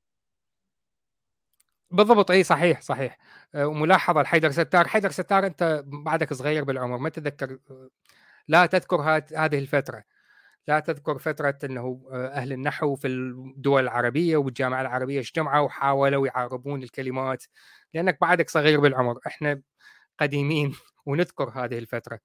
[1.92, 3.18] بالضبط إي صحيح صحيح.
[3.20, 3.25] آه،
[3.56, 4.88] وملاحظة لحيدر ستار.
[4.88, 7.58] حيدر ستار أنت بعدك صغير بالعمر ما تتذكر
[8.48, 9.02] لا تذكر
[9.36, 10.04] هذه الفترة.
[10.68, 16.84] لا تذكر فترة إنه آه، أهل النحو في الدول العربية والجامعة العربية اجتمعوا وحاولوا يعربون
[16.84, 17.44] الكلمات.
[17.94, 19.20] لأنك بعدك صغير بالعمر.
[19.28, 19.62] إحنا
[20.20, 20.76] قديمين
[21.08, 22.20] ونذكر هذه الفترة.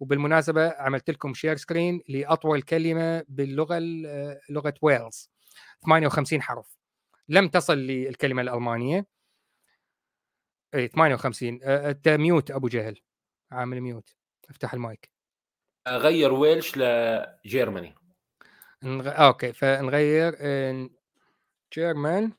[0.00, 5.30] وبالمناسبة عملت لكم share screen لأطول كلمة باللغة آه، لغة ويلز.
[5.86, 6.76] 58 حرف.
[7.28, 9.06] لم تصل للكلمة الألمانية.
[10.74, 13.00] اي 58 أنت mute أبو جهل.
[13.50, 14.14] عامل mute.
[14.50, 15.10] افتح المايك.
[15.88, 17.94] غير Welsh ل Germany
[18.82, 19.08] نغ...
[19.08, 19.52] okay.
[19.52, 20.90] فنغير in
[21.74, 22.32] German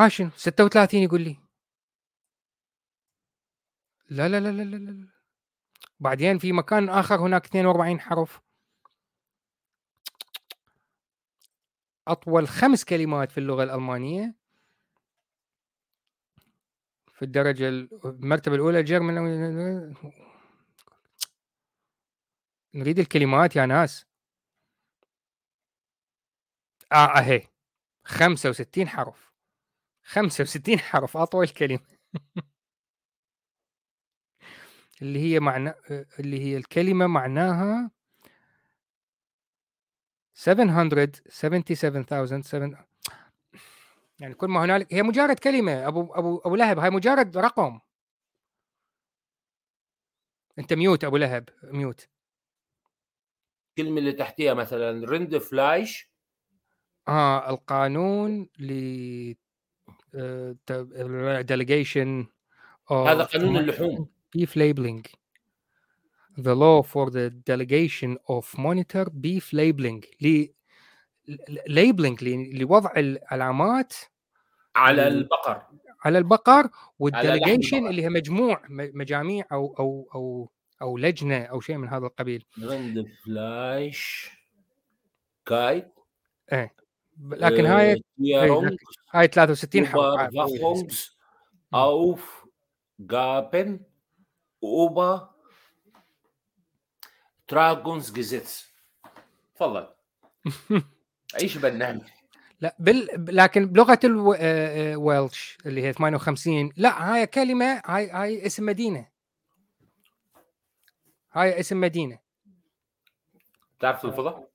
[0.00, 1.36] ماشي 36 يقول لي.
[4.10, 5.08] لا لا لا لا لا, لا.
[6.00, 8.40] بعدين في مكان آخر هناك 42 حرف
[12.08, 14.34] أطول خمس كلمات في اللغة الألمانية
[17.12, 19.94] في الدرجة المرتبة الأولى جيرمان
[22.74, 24.06] نريد الكلمات يا ناس.
[26.92, 27.48] آه اهي
[28.04, 29.32] 65 حرف.
[30.04, 31.80] 65 حرف أطول كلمة.
[35.02, 35.74] اللي هي معنى
[36.18, 37.90] اللي هي الكلمة معناها
[40.42, 42.76] 777,000
[44.18, 47.80] يعني كل ما هنالك هي مجرد كلمة أبو أبو أبو لهب هاي مجرد رقم.
[50.58, 52.08] أنت ميوت أبو لهب ميوت
[53.68, 56.12] الكلمة اللي تحتيها مثلا Rindfleisch.
[57.08, 59.34] آه القانون ل
[61.40, 62.26] delegation
[62.90, 64.08] هذا قانون اللحوم.
[64.38, 65.21] beef labeling.
[66.38, 70.04] The law for the delegation of monitor beef labeling.
[70.20, 70.46] ل
[71.68, 72.22] labeling
[72.54, 73.92] لوضع العلامات
[74.76, 75.62] على البقر.
[76.04, 76.68] على البقر
[76.98, 80.50] وال delegation اللي هي مجموع مجاميع أو أو أو
[80.82, 82.44] أو لجنة أو شيء من هذا القبيل.
[82.62, 84.30] رند فلايش
[85.46, 85.92] كايت.
[86.52, 86.74] إيه.
[87.30, 88.02] لكن هاي
[88.34, 88.70] آه
[89.14, 90.34] هاي 63 حرف.
[91.74, 92.44] أوف
[93.00, 93.80] جابن
[94.62, 95.31] أوبا.
[97.50, 98.72] دراجونز جيزيتس
[99.56, 99.88] تفضل.
[101.34, 102.02] عيش برنامج
[102.60, 103.08] لا بال...
[103.36, 109.08] لكن بلغة الويلش اللي هي 58 لا هاي كلمة هاي هاي اسم مدينة.
[111.32, 112.18] هاي اسم مدينة.
[113.80, 114.48] تعرف الفضاء؟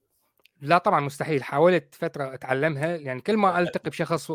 [0.61, 1.43] لا طبعا مستحيل.
[1.43, 4.31] حاولت فترة أتعلمها يعني كل ما ألتقي بشخص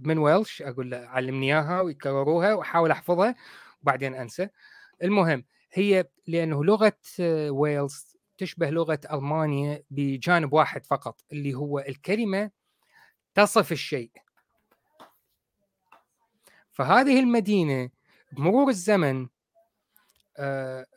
[0.00, 3.34] من ويلش أقول له علمني إياها ويكرروها وأحاول أحفظها
[3.82, 4.48] وبعدين أنسى.
[5.02, 6.98] المهم هي لأنه لغة
[7.50, 12.50] ويلز تشبه لغة ألمانيا بجانب واحد فقط اللي هو الكلمة
[13.34, 14.10] تصف الشيء.
[16.70, 17.90] فهذه المدينة
[18.32, 19.28] بمرور الزمن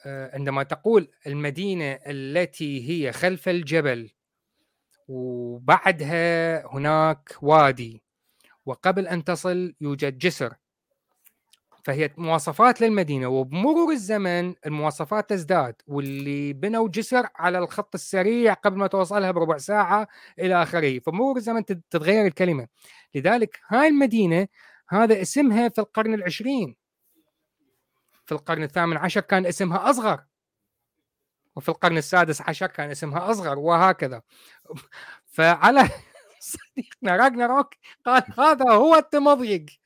[0.05, 4.11] عندما تقول المدينة التي هي خلف الجبل
[5.07, 8.03] وبعدها هناك وادي
[8.65, 10.55] وقبل أن تصل يوجد جسر.
[11.83, 18.87] فهي مواصفات للمدينة وبمرور الزمن المواصفات تزداد واللي بنوا جسر على الخط السريع قبل ما
[18.87, 20.07] توصلها بربع ساعة
[20.39, 20.99] إلى آخره.
[20.99, 22.67] فمرور الزمن تتغير الكلمة.
[23.15, 24.47] لذلك هاي المدينة
[24.89, 26.75] هذا اسمها في القرن العشرين.
[28.25, 30.23] في القرن الثامن عشر كان اسمها أصغر.
[31.55, 34.21] وفي القرن السادس عشر كان اسمها أصغر وهكذا.
[35.35, 35.89] فعلى
[36.39, 37.73] صديقنا راجناروك
[38.05, 39.80] قال هذا هو التمضيق.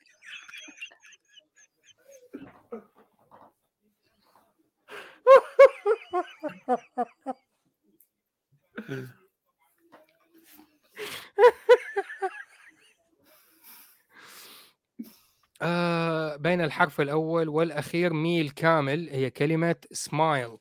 [15.62, 20.56] آه بين الحرف الأول والأخير ميل كامل هي كلمة سمايل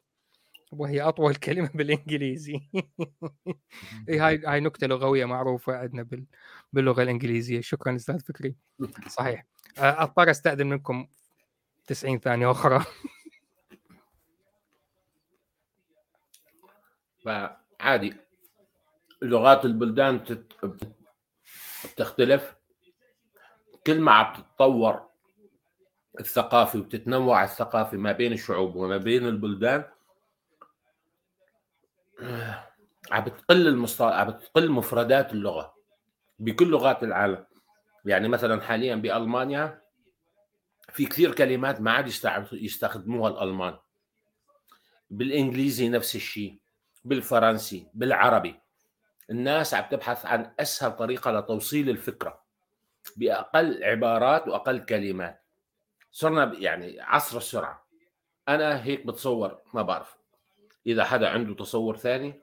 [0.71, 2.59] وهي أطول كلمة بالإنجليزي.
[4.09, 6.07] هاي هاي نكتة لغوية معروفة عندنا
[6.73, 7.61] باللغة الإنجليزية.
[7.61, 8.55] شكرا أستاذ فكري.
[9.07, 9.45] صحيح.
[9.77, 11.07] آه، أضطر أستأذن منكم
[11.87, 12.85] 90 ثانية أخرى.
[17.25, 18.15] فعادي.
[19.21, 20.23] لغات البلدان
[21.97, 22.55] تختلف
[23.87, 25.09] كل ما عم تتطور
[26.19, 29.83] الثقافي وتتنوع الثقافي ما بين الشعوب وما بين البلدان
[33.11, 34.01] عم بتقل المست...
[34.01, 35.75] عم بتقل مفردات اللغة
[36.39, 37.45] بكل لغات العالم.
[38.05, 39.81] يعني مثلا حاليا بألمانيا
[40.89, 42.07] في كثير كلمات ما عاد
[42.51, 43.77] يستخدموها الألمان.
[45.09, 46.59] بالإنجليزي نفس الشيء.
[47.05, 48.59] بالفرنسي بالعربي.
[49.29, 52.43] الناس عم تبحث عن أسهل طريقة لتوصيل الفكرة
[53.17, 55.43] بأقل عبارات وأقل كلمات.
[56.11, 57.87] صرنا يعني عصر السرعة.
[58.47, 60.17] أنا هيك بتصور ما بعرف.
[60.87, 62.33] إذا حدا عنده تصور ثاني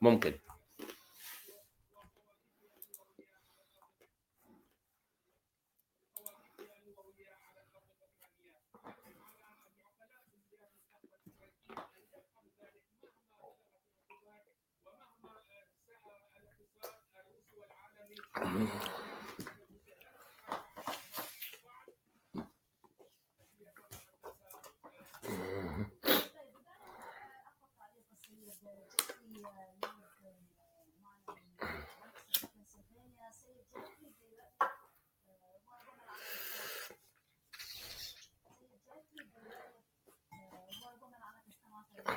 [0.00, 0.38] ممكن.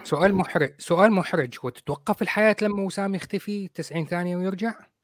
[0.03, 4.94] سؤال محرج سؤال محرج وتتوقف الحياة لما وسام يختفي 90 ثانية ويرجع؟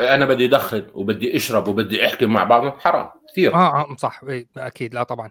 [0.00, 3.54] أنا بدي ادخن وبدي أشرب وبدي أحكي مع بعض حرام كثير.
[3.54, 4.20] آه آه صح.
[4.28, 4.94] إيه، أكيد.
[4.94, 5.30] لا طبعا.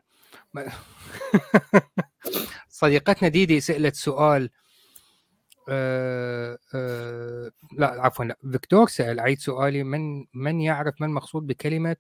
[2.70, 4.50] صديقتنا ديدي سألت سؤال
[5.70, 8.38] آه آه لا عفوا لا.
[8.52, 9.84] فيكتور سأل عيد سؤالي.
[9.84, 11.96] من من يعرف ما المقصود بكلمة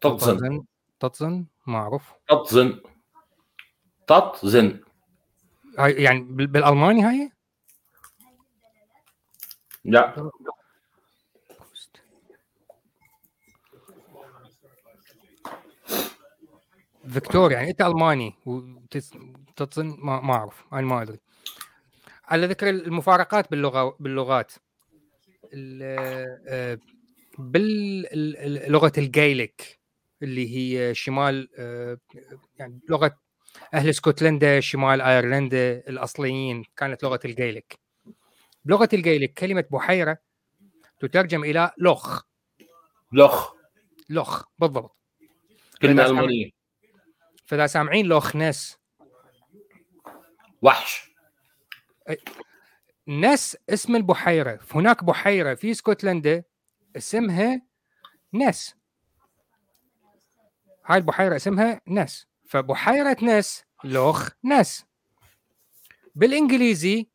[0.00, 0.64] تطزن.
[1.00, 2.80] تطزن؟ ما اعرف تطزن.
[4.06, 4.80] تطزن.
[5.78, 7.30] هاي يعني بال- بالألماني هاي؟
[9.84, 10.30] لا.
[17.08, 21.18] فيكتور يعني إنت ألماني وتطزن ما ما أعرف أنا ما أدري.
[22.24, 24.52] على ذكر المفارقات باللغة باللغات
[25.52, 25.80] ال-
[26.48, 26.78] آه،
[27.38, 29.80] باللغة الجايليك
[30.22, 31.98] اللي هي شمال آه،
[32.58, 33.18] يعني لغة
[33.74, 37.78] أهل اسكتلندا شمال أيرلندا الأصليين كانت لغة الجايليك.
[38.64, 40.18] بلغة الجايليك كلمة بحيرة
[41.00, 42.22] تترجم إلى لوخ
[43.12, 43.52] لخ.
[44.08, 44.96] لوخ بالضبط.
[45.82, 46.50] كلمة ألمانية.
[47.44, 48.78] فإذا سامعين لوخ ناس.
[50.62, 51.14] وحش.
[53.08, 56.44] نس اسم البحيرة هناك بحيرة في اسكتلندا
[56.96, 57.62] اسمها
[58.34, 58.74] نس
[60.86, 64.84] هاي البحيرة اسمها نس فبحيرة نس لوخ نس
[66.14, 67.08] بالإنجليزي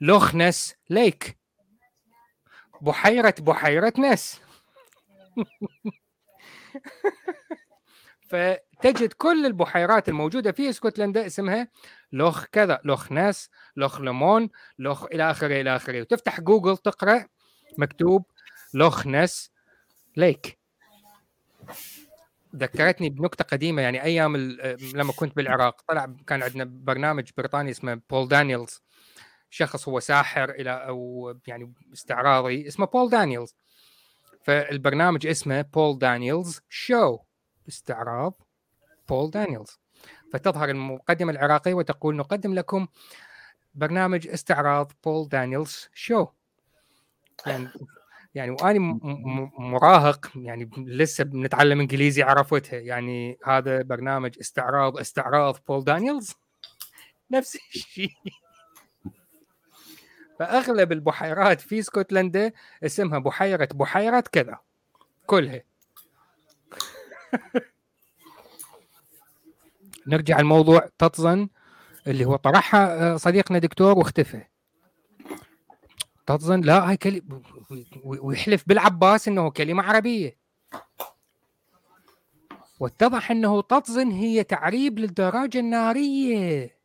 [0.00, 1.38] لوخ نس ليك.
[2.80, 4.40] بحيرة بحيرة نس
[8.28, 11.68] فتجد كل البحيرات الموجودة في اسكتلندا اسمها
[12.12, 14.48] لوخ كذا لوخ ناس لوخ ليمون
[14.78, 16.00] لوخ إلى آخره إلى آخره.
[16.00, 17.26] وتفتح جوجل تقرأ
[17.78, 18.26] مكتوب
[18.74, 19.50] لوخ ناس
[20.16, 20.58] Lake.
[22.56, 24.36] ذكرتني بنكتة قديمة يعني أيام
[24.94, 28.82] لما كنت بالعراق طلع كان عندنا برنامج بريطاني اسمه بول دانييلز
[29.50, 33.54] شخص هو ساحر إلى أو يعني استعراضي اسمه بول دانييلز
[34.42, 37.18] فالبرنامج اسمه بول دانييلز show
[37.68, 38.34] استعراض
[39.08, 39.78] بول دانييلز
[40.32, 42.86] فتظهر المقدمة العراقية وتقول نقدم لكم
[43.74, 46.26] برنامج استعراض بول دانييلز show
[47.46, 47.68] يعني
[48.34, 56.34] يعني م- مراهق يعني لسه بنتعلم إنجليزي عرفتها يعني هذا برنامج استعراض استعراض بول دانييلز
[57.30, 58.10] نفس الشيء.
[60.38, 62.52] فأغلب البحيرات في اسكتلندا
[62.84, 64.58] اسمها بحيره بحيرة كذا.
[65.26, 65.62] كلها.
[70.06, 71.48] نرجع الموضوع تطزن
[72.06, 74.42] اللي هو طرحها آه، صديقنا دكتور واختفى.
[76.26, 77.42] تطزن لا هاي كلمة
[78.04, 80.36] ويحلف بالعباس إنه كلمة عربية.
[82.80, 86.78] واتضح إنه تطزن هي تعريب للدراجة النارية.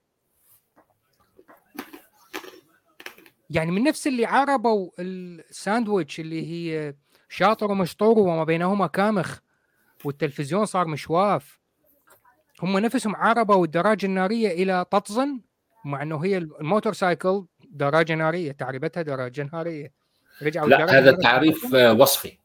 [3.49, 6.93] يعني من نفس اللي عربوا الساندويتش اللي هي
[7.29, 9.39] شاطر ومشطور وما بينهما كامخ
[10.05, 11.59] والتلفزيون صار مشواف.
[12.61, 15.41] هم نفسهم عربوا الدراجة النارية إلى تطزن
[15.85, 19.93] مع أنه هي ال motorcycle دراجة نارية تعريبتها دراجة نارية.
[20.41, 21.23] رجعوا لا هذا نارية.
[21.23, 22.37] تعريف آه، وصفي.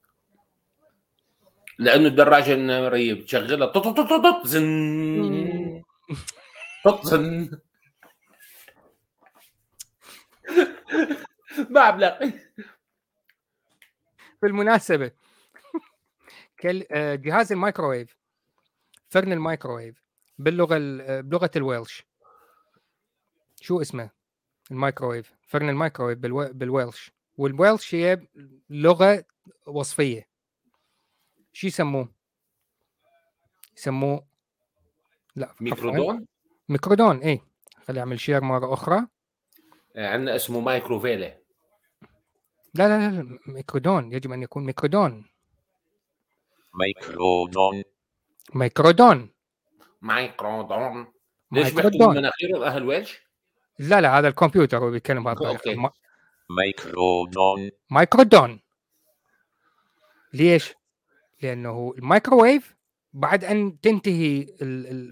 [1.79, 5.83] لأنه الدراجة النارية بتشغلها طط طط طط طط زن.
[6.85, 7.51] طط زن.
[11.71, 12.31] ما أبلغ.
[14.43, 15.11] بالمناسبة
[16.61, 18.17] كل آه، جهاز الميكروويف
[19.09, 20.03] فرن الميكروويف
[20.39, 22.07] باللغة ال- آه، بلغة ال Welsh.
[23.61, 24.11] شو اسمه؟
[24.71, 26.49] الميكروويف فرن الميكروويف بالو...
[26.53, 27.11] بال Welsh.
[27.37, 28.27] وال Welsh هي
[28.71, 29.25] لغة
[29.67, 30.29] وصفية.
[31.53, 32.13] شو يسموه؟
[33.77, 34.27] يسموه
[35.37, 35.55] لا.
[35.61, 36.27] ميكرودون؟
[36.69, 37.41] ميكرودون إيه.
[37.85, 39.07] خلي أعمل share مرة أخرى.
[39.97, 41.39] آه، عندنا اسمه مايكروفيلا
[42.75, 44.13] لا لا لا ميكرودون.
[44.13, 45.25] يجب أن يكون ميكرودون.
[46.79, 47.85] Microdon.
[48.55, 49.31] ميكرودون
[50.03, 51.07] مايكرودون
[51.53, 53.21] ليش بيحكوا مناخيرهم أهل Welsh؟
[53.79, 55.77] لا لا هذا الكمبيوتر هو بيتكلم okay
[56.51, 58.61] مايكرودون مايكرودون
[60.33, 60.75] ليش؟
[61.43, 62.77] لأنه الميكروويف
[63.13, 64.47] بعد أن تنتهي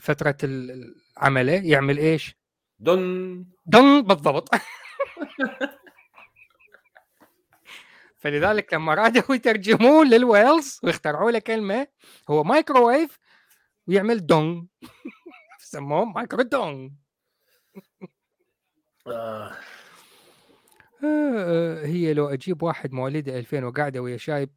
[0.00, 2.36] فترة العمله يعمل إيش؟
[2.78, 4.48] دن دن بالضبط
[8.26, 11.86] فلذلك لما رادوا يترجمون للويلز واخترعوا له كلمه
[12.30, 13.18] هو مايكروويف
[13.86, 14.68] ويعمل دون
[15.58, 16.96] سموه مايكرو دون
[19.06, 19.56] آه.
[21.04, 24.50] آه، هي لو أجيب واحد مواليد 2000 وقاعدة ويا شايب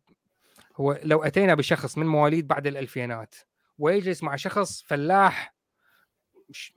[0.75, 3.35] هو لو أتينا بشخص من مواليد بعد الألفينات
[3.77, 5.55] ويجلس مع شخص فلاح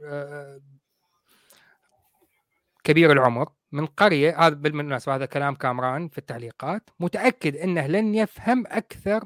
[0.05, 0.61] آه،
[2.85, 8.65] كبير العمر من قرية هذا بالمناسبة هذا كلام كامران في التعليقات متأكد إنه لن يفهم
[8.67, 9.25] أكثر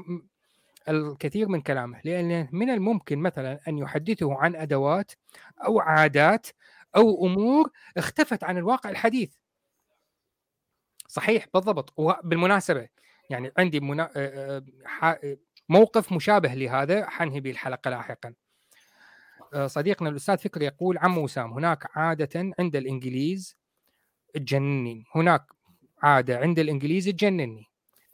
[0.89, 5.13] الكثير من كلامه لأن من الممكن مثلا أن يحدثه عن أدوات
[5.67, 6.47] أو عادات
[6.97, 9.35] أو أمور اختفت عن الواقع الحديث.
[11.09, 11.93] صحيح بالضبط.
[11.97, 12.89] وبالمناسبه
[13.31, 14.11] يعني عندي منا...
[15.69, 18.35] موقف مشابه لهذا حنهي به الحلقة لاحقا.
[19.67, 23.57] صديقنا الأستاذ فكري يقول عم وسام هناك عادة عند الإنجليز
[24.35, 25.05] تجنني.
[25.15, 25.47] هناك
[26.03, 27.65] عادة عند الإنجليز تجنني.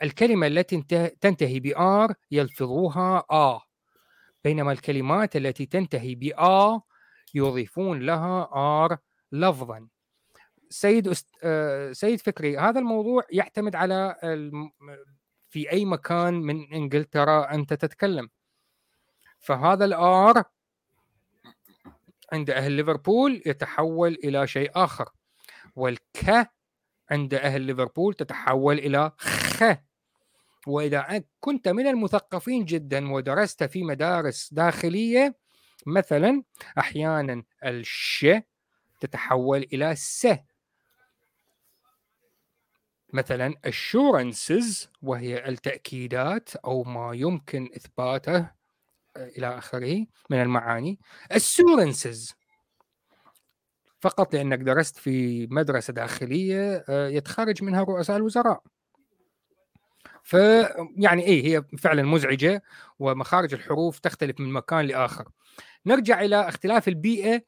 [0.03, 0.83] الكلمة التي
[1.21, 3.61] تنتهي بآر يلفظوها آ.
[4.45, 6.81] بينما الكلمات التي تنتهي ب A
[7.35, 8.99] يضيفون لها R
[9.33, 9.89] لفظا.
[10.71, 11.29] سيد أست...
[11.93, 14.17] سيد فكري هذا الموضوع يعتمد على.
[15.51, 18.29] في أي مكان من إنجلترا أنت تتكلم.
[19.39, 20.45] فهذا ال R
[22.33, 25.09] عند أهل ليفربول يتحول إلى شيء آخر.
[25.77, 26.51] وال K
[27.11, 29.65] عند أهل ليفربول تتحول إلى خ.
[30.67, 35.37] وإذا كنت من المثقفين جدا ودرست في مدارس داخلية
[35.87, 36.43] مثلا
[36.79, 38.27] أحيانا الش
[39.01, 40.27] تتحول إلى س.
[43.13, 48.62] مثلا assurances وهي التأكيدات أو ما يمكن إثباته
[49.17, 50.99] آه، إلى آخره من المعاني.
[51.33, 52.35] Assurances.
[54.01, 58.63] فقط لأنك درست في مدرسة داخلية آه، يتخرج منها رؤساء الوزراء.
[60.23, 60.33] ف
[60.97, 62.63] يعني إيه هي فعلا مزعجة
[62.99, 65.29] ومخارج الحروف تختلف من مكان لآخر.
[65.87, 67.43] نرجع إلى اختلاف البيئه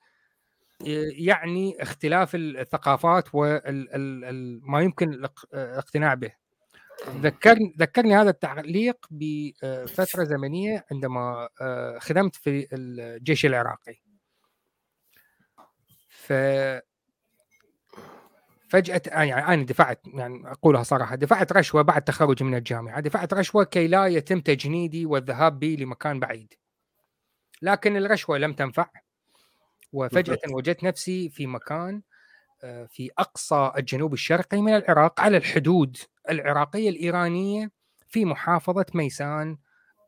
[1.16, 6.43] يعني اختلاف الثقافات وما يمكن الاقتناع به.
[7.08, 13.96] ذكرني ذكرني هذا التعليق بفترة زمنية عندما آه، خدمت في الجيش العراقي.
[16.08, 16.32] ف
[18.68, 23.64] فجأة يعني أنا دفعت يعني أقولها صراحة دفعت رشوة بعد تخرجي من الجامعة دفعت رشوة
[23.64, 26.54] كي لا يتم تجنيدي والذهاب بي لمكان بعيد.
[27.62, 28.86] لكن الرشوة لم تنفع.
[29.92, 32.02] وفجأة وجدت نفسي في مكان
[32.64, 35.96] آه، في أقصى الجنوب الشرقي من العراق على الحدود
[36.30, 37.70] العراقية الإيرانية
[38.08, 39.58] في محافظة ميسان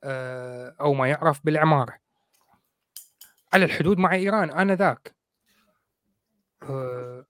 [0.04, 1.98] آه، أو ما يعرف بالعمارة.
[3.52, 5.14] على الحدود مع إيران آنذاك.
[6.62, 7.26] آه،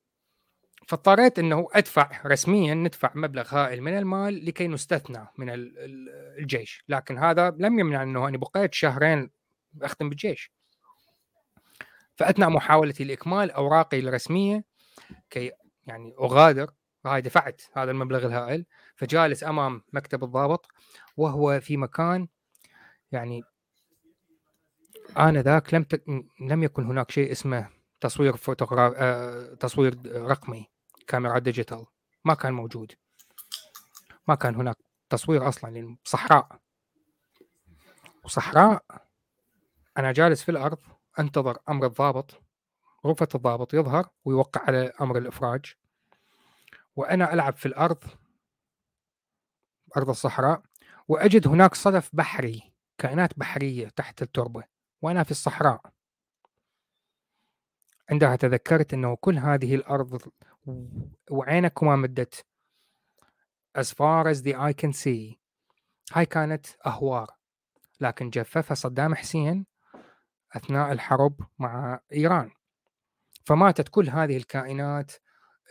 [0.88, 5.46] فاضطريت إنه أدفع رسميا ندفع مبلغ هائل من المال لكي نستثنى من
[6.38, 9.30] الجيش، لكن هذا لم يمنع إنه أنا بقيت شهرين
[9.82, 10.52] أختم بالجيش.
[12.16, 14.64] فاثناء محاولتي لإكمال أوراقي الرسمية
[15.30, 15.52] كي
[15.86, 16.70] يعني أغادر
[17.06, 18.66] هاي دفعت هذا المبلغ الهائل
[18.96, 20.66] فجالس أمام مكتب الضابط
[21.16, 22.28] وهو في مكان
[23.12, 23.42] يعني
[25.18, 26.02] آنذاك لم ت...
[26.40, 27.68] لم يكن هناك شيء اسمه
[28.00, 29.54] تصوير فوتوغراف آه...
[29.54, 30.70] تصوير رقمي
[31.06, 31.86] كاميرا digital.
[32.24, 32.92] ما كان موجود.
[34.28, 34.76] ما كان هناك
[35.10, 36.60] تصوير أصلا لأن صحراء
[38.24, 38.84] وصحراء
[39.98, 40.78] أنا جالس في الأرض
[41.18, 42.42] أنتظر أمر الضابط.
[43.06, 45.76] غرفة الضابط يظهر ويوقع على أمر الإفراج.
[46.96, 48.04] وأنا ألعب في الأرض
[49.96, 50.62] أرض الصحراء
[51.08, 54.64] وأجد هناك صدف بحري كائنات بحرية تحت التربة
[55.02, 55.92] وأنا في الصحراء.
[58.10, 60.22] عندها تذكرت إنه كل هذه الأرض
[61.30, 62.46] وعينك ما مدت.
[63.78, 65.36] As far as the eye can see.
[66.12, 67.36] هاي كانت أهوار.
[68.00, 69.66] لكن جففها صدام حسين
[70.52, 72.50] أثناء الحرب مع إيران.
[73.44, 75.12] فماتت كل هذه الكائنات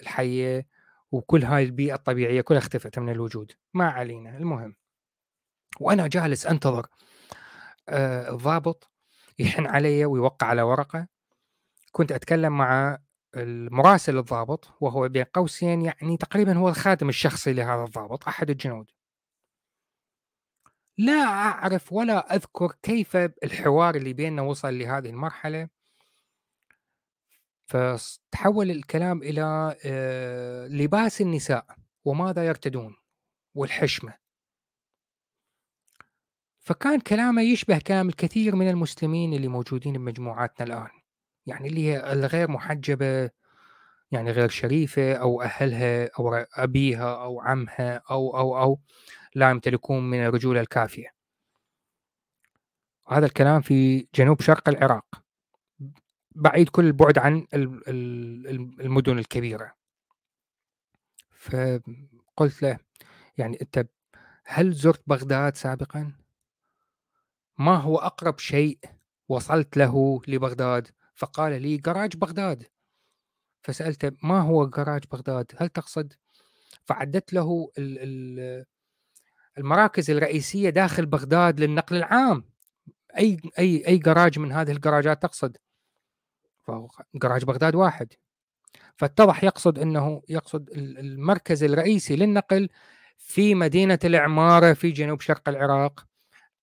[0.02, 0.68] الحية
[1.15, 3.51] وكل هاي البيئة الطبيعية كلها اختفت من الوجود.
[3.73, 4.75] ما علينا المهم.
[5.79, 6.87] وأنا جالس أنتظر
[7.89, 8.91] آه الضابط
[9.39, 11.07] يحن علي ويوقع على ورقة.
[11.91, 12.99] كنت أتكلم مع
[13.35, 18.91] المراسل الضابط وهو بين قوسين يعني تقريبا هو الخادم الشخصي لهذا الضابط أحد الجنود.
[20.97, 25.69] لا أعرف ولا أذكر كيف الحوار اللي بيننا وصل لهذه المرحلة.
[27.65, 31.65] فتحول الكلام إلى آه، لباس النساء
[32.05, 32.95] وماذا يرتدون
[33.55, 34.13] والحشمة
[36.59, 40.89] فكان كلامه يشبه كلام الكثير من المسلمين اللي موجودين بمجموعاتنا الآن
[41.45, 43.29] يعني اللي هي الغير محجبة
[44.11, 48.79] يعني غير شريفة أو أهلها أو أبيها أو عمها أو أو أو
[49.35, 51.15] لا يمتلكون من الرجولة الكافية.
[53.07, 55.24] هذا الكلام في جنوب شرق العراق
[56.36, 57.48] بعيد كل البعد عن
[58.80, 59.76] المدن الكبيرة.
[61.32, 62.78] فقلت له
[63.38, 63.88] يعني أنت
[64.45, 66.12] هل زرت بغداد سابقا؟
[67.57, 68.80] ما هو أقرب شيء
[69.30, 72.66] وصلت له لبغداد؟ فقال لي جراج بغداد.
[73.62, 76.14] فسالته ما هو جراج بغداد؟ هل تقصد؟
[76.84, 77.72] فعدت له
[79.57, 82.44] المراكز الرئيسية داخل بغداد للنقل العام
[83.18, 85.57] اي اي أي جراج من هذه الجراجات تقصد
[86.67, 88.13] فهو جراج بغداد واحد.
[88.97, 92.69] فاتضح يقصد إنه يقصد المركز الرئيسي للنقل
[93.17, 96.05] في مدينة العمارة في جنوب شرق العراق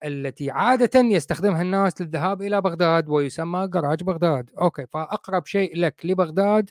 [0.05, 4.51] التي عادة يستخدمها الناس للذهاب إلى بغداد ويسمى جراج بغداد.
[4.61, 6.71] okay فأقرب شيء لك لبغداد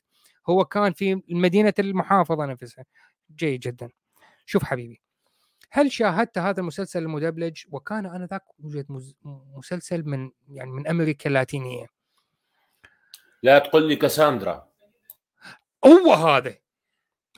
[0.49, 2.85] هو كان في مدينة المحافظة نفسها.
[3.35, 3.89] جيد جدا.
[4.45, 5.01] شوف حبيبي
[5.71, 8.85] هل شاهدت هذا المسلسل المدبلج؟ وكان آنذاك يوجد
[9.57, 12.01] مسلسل من يعني من أمريكا اللاتينية.
[13.43, 14.72] لا تقول لي كاساندرا.
[15.85, 16.57] هو هذا.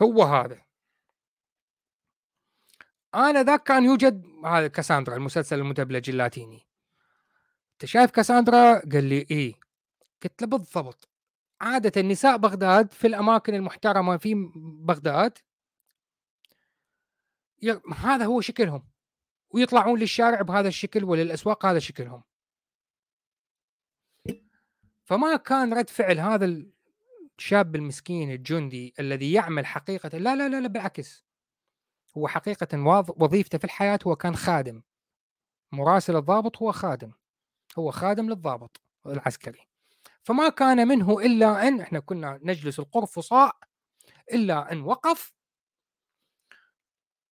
[0.02, 0.62] هو هذا.
[3.16, 6.68] أنا ذاك كان يوجد هذا كاساندرا المسلسل المدبلج اللاتيني.
[7.74, 9.54] أنت شايف كاساندرا؟ قال لي إيه.
[10.24, 11.10] قلت له بالضبط.
[11.62, 15.38] عادة نساء بغداد في الأماكن المحترمة في بغداد
[17.96, 18.90] هذا هو شكلهم.
[19.50, 22.24] ويطلعون للشارع بهذا الشكل وللأسواق هذا شكلهم.
[25.14, 26.64] فما كان رد فعل هذا
[27.40, 31.26] الشاب المسكين الجندي الذي يعمل حقيقة لا لا لا, لا بالعكس.
[32.18, 32.68] هو حقيقة
[33.18, 34.82] وظيفته في الحياة هو كان خادم.
[35.72, 37.12] مراسل الضابط هو خادم.
[37.80, 39.68] هو خادم للضابط العسكري.
[40.24, 43.56] فما كان منه إلا أن إحنا كنا نجلس القرفصاء
[44.34, 45.34] إلا أن وقف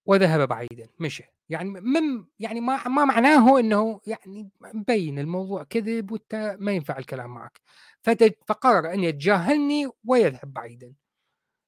[0.06, 6.58] وذهب بعيدا مشى يعني من يعني ما ما معناه إنه يعني مبين الموضوع كذب وأنت
[6.60, 7.62] ما ينفع الكلام معك.
[8.48, 10.94] فقرر إن يتجاهلني ويذهب بعيدا.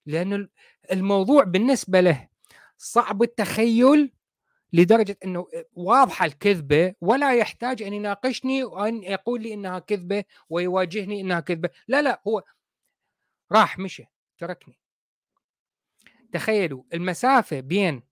[0.05, 0.49] لأن
[0.91, 2.27] الموضوع بالنسبة له
[2.77, 4.13] صعب التخيل
[4.73, 11.39] لدرجة إنه واضحة الكذبة ولا يحتاج أن يناقشني وأن يقول لي إنها كذبة ويواجهني إنها
[11.39, 11.69] كذبة.
[11.87, 12.43] لا لا هو
[13.51, 14.03] راح مشى
[14.37, 14.79] تركني.
[16.31, 18.03] تخيلوا المسافة بين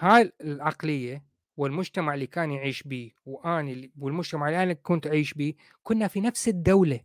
[0.00, 1.24] هاي العقلية
[1.56, 6.48] والمجتمع اللي كان يعيش به واني والمجتمع اللي أنا كنت أعيش به كنا في نفس
[6.48, 7.00] الدولة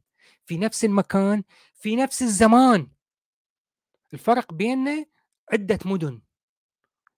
[0.46, 1.44] في نفس المكان
[1.74, 2.88] في نفس الزمان.
[4.14, 5.06] الفرق بيننا
[5.54, 6.22] عدة مدن.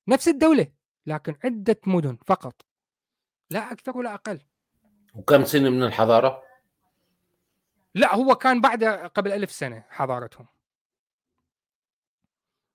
[0.08, 0.68] نفس الدولة
[1.06, 2.66] لكن عدة مدن فقط.
[3.50, 4.42] لا أكثر ولا أقل.
[5.16, 6.44] وكم سنة من الحضارة؟
[7.96, 10.48] لا هو كان بعد قبل ألف سنة حضارتهم.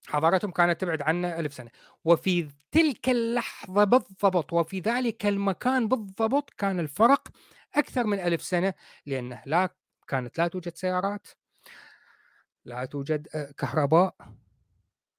[0.06, 1.70] حضارتهم كانت تبعد عنا ألف سنة.
[2.04, 7.28] وفي تلك اللحظة بالضبط وفي ذلك المكان بالضبط كان الفرق
[7.74, 8.74] أكثر من ألف سنة
[9.06, 9.68] لأنه لا
[10.08, 11.26] كانت لا توجد سيارات
[12.64, 14.14] لا توجد آه، كهرباء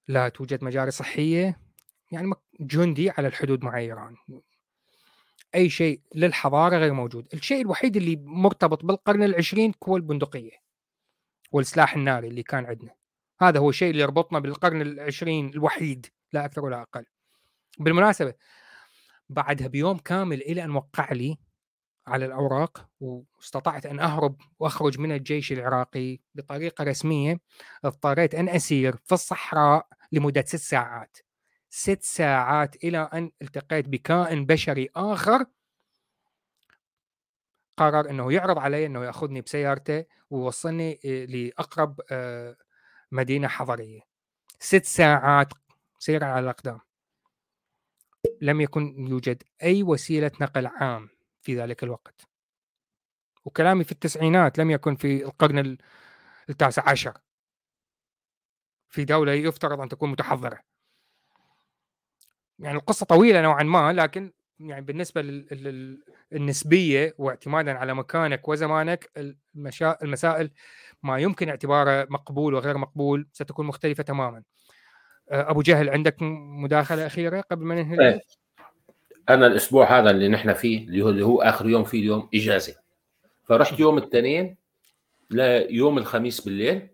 [0.07, 1.59] لا توجد مجاري صحية
[2.11, 4.15] يعني جندي على الحدود مع إيران.
[5.55, 7.27] أي شيء للحضارة غير موجود.
[7.33, 10.51] الشيء الوحيد اللي مرتبط بالقرن العشرين هو البندقية
[11.51, 12.95] والسلاح الناري اللي كان عندنا.
[13.43, 17.05] هذا هو الشيء اللي يربطنا بالقرن العشرين الوحيد لا أكثر ولا أقل.
[17.79, 18.33] بالمناسبة
[19.29, 21.37] بعدها بيوم كامل إلى أن وقع لي
[22.07, 27.39] على الأوراق واستطعت أن أهرب وأخرج من الجيش العراقي بطريقة رسمية
[27.85, 31.17] اضطريت أن أسير في الصحراء لمدة ست ساعات.
[31.69, 35.45] ست ساعات إلى أن التقيت بكائن بشري آخر.
[37.77, 42.55] قرر إنه يعرض علي إنه يأخذني بسيارته ويوصلني آه، لأقرب آه،
[43.13, 44.01] مدينة حضرية.
[44.59, 45.53] ست ساعات
[45.99, 46.79] سير على الأقدام.
[48.41, 51.09] لم يكن يوجد أي وسيلة نقل عام
[51.41, 52.27] في ذلك الوقت.
[53.45, 55.77] وكلامي في التسعينات لم يكن في القرن
[56.49, 57.17] التاسع عشر.
[58.89, 60.59] في دولة يفترض أن تكون متحضرة.
[62.59, 65.21] يعني القصة طويلة نوعا ما لكن يعني بالنسبة
[66.31, 69.11] للنسبية واعتمادا على مكانك وزمانك
[70.03, 70.51] المسائل
[71.03, 74.43] ما يمكن اعتباره مقبول وغير مقبول ستكون مختلفة تماما.
[75.29, 78.21] أه، أبو جهل عندك مداخلة أخيرة قبل ما ننهي؟ إيه.
[79.29, 82.75] أنا الأسبوع هذا اللي نحن فيه اللي هو اللي هو آخر يوم فيه اليوم إجازة.
[83.43, 84.57] فرحت يوم الاثنين
[85.29, 86.89] ليوم الخميس بالليل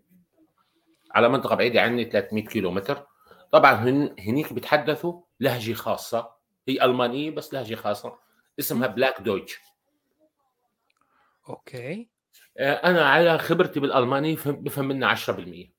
[1.14, 3.06] على منطقة بعيدة عني 300 كيلو متر
[3.52, 6.30] طبعا هن هنيك بيتحدثوا لهجة خاصة.
[6.68, 8.18] هي ألمانية بس لهجة خاصة
[8.58, 9.58] اسمها Platt Deutsch.
[11.48, 12.00] okay.
[12.02, 12.06] آه،
[12.58, 15.72] أنا على خبرتي بالألماني فهم- بفهم منها 10%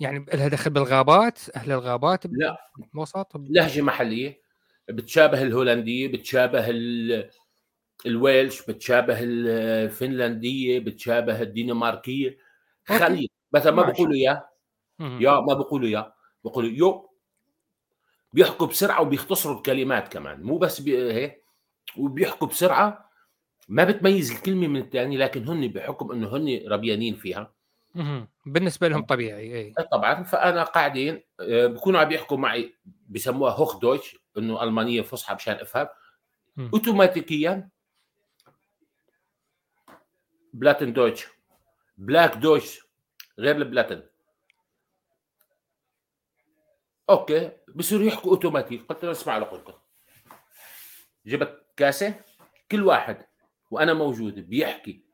[0.00, 2.56] يعني لها دخل بالغابات أهل الغابات لا.
[2.94, 4.42] بوسط لهجة محلية.
[4.88, 7.30] بتشابه الهولندية بتشابه ال-
[8.06, 12.38] الويلش بتشابه الفنلندية بتشابه الدنماركية.
[12.86, 13.30] خليط.
[13.52, 13.82] مثلا ما.
[13.82, 14.44] بقولوا يا.
[15.00, 16.12] يا ما بقولوا يا
[16.44, 17.10] بقولوا يو.
[18.32, 20.42] بيحكوا بسرعة وبيختصروا الكلمات كمان.
[20.42, 21.42] مو بس بي- هيك.
[21.96, 23.11] وبيحكوا بسرعة
[23.72, 27.52] ما بتميز الكلمة من الثانية لكن هن بحكم إنه هن ربيانين فيها.
[28.46, 29.74] بالنسبة لهم طبيعي إي.
[29.92, 30.22] طبعا.
[30.22, 32.74] فأنا قاعدين آه، بكونوا عم يحكوا معي
[33.08, 35.88] بسموها هوخ دويتش إنه ألمانية فصحى مشان أفهم.
[36.58, 37.68] اوتوماتيكيا
[40.52, 41.26] بلاتن دويتش
[41.98, 42.80] بلاك دويتش
[43.38, 44.02] غير البلاتن.
[47.10, 47.50] أوكي.
[47.74, 48.86] بصيروا يحكوا أوتوماتيك.
[48.86, 49.74] قلت له اسمع لقلت
[51.26, 52.14] جبت كاسة.
[52.70, 53.31] كل واحد
[53.72, 55.04] وأنا موجود بيحكي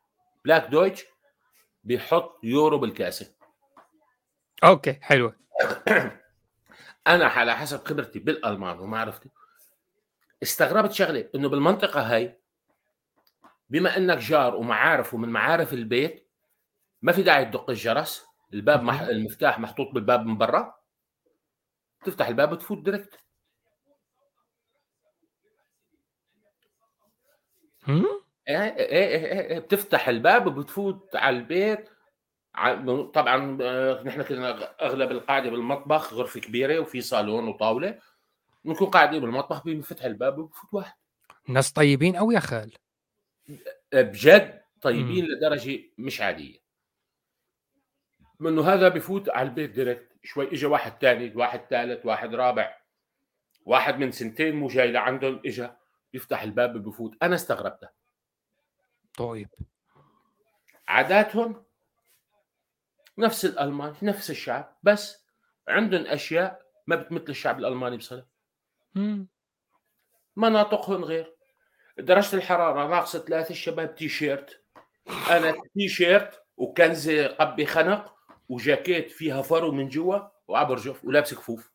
[0.45, 1.05] Platt Deutsch
[1.85, 3.35] بيحط يورو بالكاسة.
[4.65, 5.37] okay حلوة.
[7.07, 9.31] أنا على حسب خبرتي بالألمان ومعرفتي
[10.43, 12.39] استغربت شغلة إنه بالمنطقة هاي
[13.71, 16.29] بما إنك جار ومعارف ومن معارف البيت
[17.03, 19.01] ما في داعي تدق الجرس الباب مح...
[19.01, 20.75] المفتاح محطوط بالباب من برا
[22.05, 23.21] تفتح الباب وتفوت direkt
[28.49, 31.89] إيه إيه إيه إيه إيه بتفتح الباب وبتفوت على البيت.
[32.55, 37.99] ع- طبعا آه، نحن كنا أغلب القاعدة بالمطبخ غرفة كبيرة وفي صالون وطاولة.
[38.65, 40.95] نكون قاعدين بالمطبخ بنفتح الباب وبفوت واحد.
[41.49, 42.75] ناس طيبين أو يا خال؟
[43.93, 46.59] بجد طيبين لدرجة مش عادية.
[48.41, 52.79] منه هذا بفوت على البيت ديركت شوي اجى واحد ثاني واحد ثالث واحد رابع.
[53.65, 55.69] واحد من سنتين مو جاي لعندهم اجى
[56.13, 57.17] بيفتح الباب بفوت.
[57.23, 57.89] أنا استغربت
[59.19, 59.49] طيب.
[60.89, 61.65] عاداتهم
[63.19, 65.25] نفس الألمان نفس الشعب بس
[65.69, 68.27] عندهم أشياء ما بتمثل الشعب الألماني بصله
[68.97, 69.29] هم.
[70.37, 71.37] مناطقهم غير.
[71.99, 74.63] درجة الحرارة ناقصة ثلاثة الشباب تي شيرت
[75.31, 78.19] أنا تي شيرت وكنزه قبة خنق
[78.49, 80.19] وجاكيت فيها فرو من جوا
[80.49, 81.71] وعبر جوف ولابس كفوف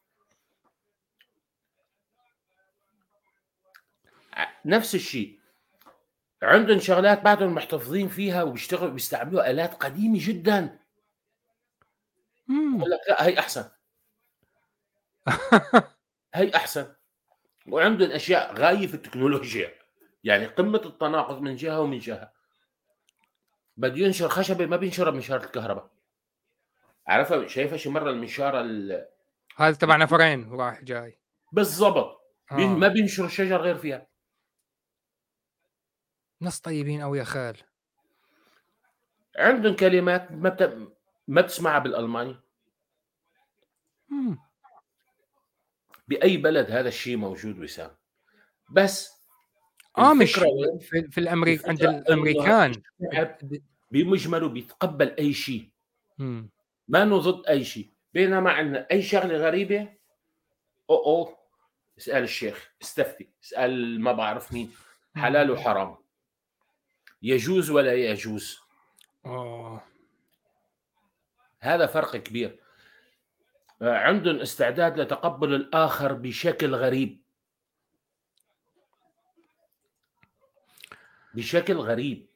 [4.65, 5.42] نفس الشيء.
[6.43, 10.79] عندهم شغلات بعدهم محتفظين فيها وبيشتغلوا بيستعملوا آلات قديمة جدا.
[12.47, 13.65] بقول لك لا هي أحسن.
[16.35, 16.93] هي أحسن.
[17.67, 19.71] وعندهم أشياء غاية في التكنولوجيا.
[20.23, 22.31] يعني قمة التناقض من جهة ومن جهة.
[23.77, 25.89] بده ينشر خشبة ما بينشرها بمنشاره الكهرباء.
[27.07, 29.07] عارفها شايفها شي مرة المنشاره ال-
[29.57, 31.17] هذا تبع نفرين رايح جاي.
[31.51, 32.21] بالضبط.
[32.51, 32.55] آه.
[32.55, 34.07] ما بينشر الشجر غير فيها.
[36.43, 37.57] ناس طيبين أو يا خال.
[39.37, 40.93] عندهم كلمات ما بت...
[41.27, 42.35] ما بتسمعها بالألماني.
[44.11, 44.39] هم.
[46.07, 47.91] بأي بلد هذا الشيء موجود وسام؟
[48.71, 49.23] بس
[49.97, 52.81] آه مش؟ في, في الامريك عند الأمريكان.
[53.91, 55.69] بمجمله بيتقبل أي شيء.
[56.87, 57.93] ما انه ضد أي شيء.
[58.13, 59.93] بينما عندنا أي شغلة غريبة
[60.89, 61.35] أو أو
[61.97, 64.71] اسأل الشيخ استفتي اسأل ما بعرف مين
[65.15, 66.02] حلال وحرام.
[67.23, 68.59] يجوز ولا يجوز؟
[69.25, 69.81] آه.
[71.59, 72.59] هذا فرق كبير.
[73.81, 77.21] آه، عندهم استعداد لتقبل الآخر بشكل غريب.
[81.33, 82.27] بشكل غريب.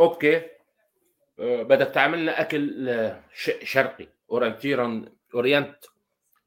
[0.00, 0.36] okay.
[1.38, 3.22] آه، بدك تعمل لنا أكل آه،
[3.62, 5.84] شرقي orientieren Orient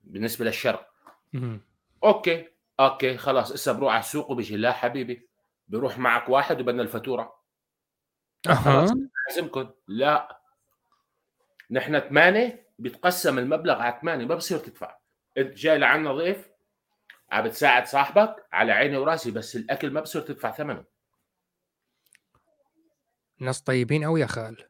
[0.03, 0.93] بالنسبة للشرق.
[1.33, 1.61] هم.
[2.03, 2.47] okay.
[2.79, 4.57] okay خلاص هسه بروح على السوق وبيجي.
[4.57, 5.27] لا حبيبي
[5.67, 7.40] بروح معك واحد وبدنا الفاتورة.
[8.49, 8.87] أها.
[9.27, 10.41] لازمكم لا.
[11.71, 14.97] نحن ثمانية بيتقسم المبلغ على ثمانية ما بصير تدفع.
[15.37, 16.49] إنت جاي لعنا ضيف
[17.31, 20.83] عم بتساعد صاحبك على عيني وراسي بس الأكل ما بصير تدفع ثمنه.
[23.39, 24.67] ناس طيبين أو يا خال.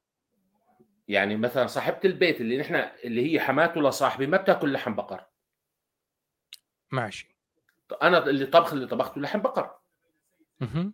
[1.08, 5.26] يعني مثلا صاحبة البيت اللي نحن اللي هي حماته لصاحبي ما بتأكل لحم بقر.
[6.92, 7.38] ماشي.
[8.02, 9.80] أنا اللي طبخ اللي طبخته لحم بقر.
[10.60, 10.94] مهم.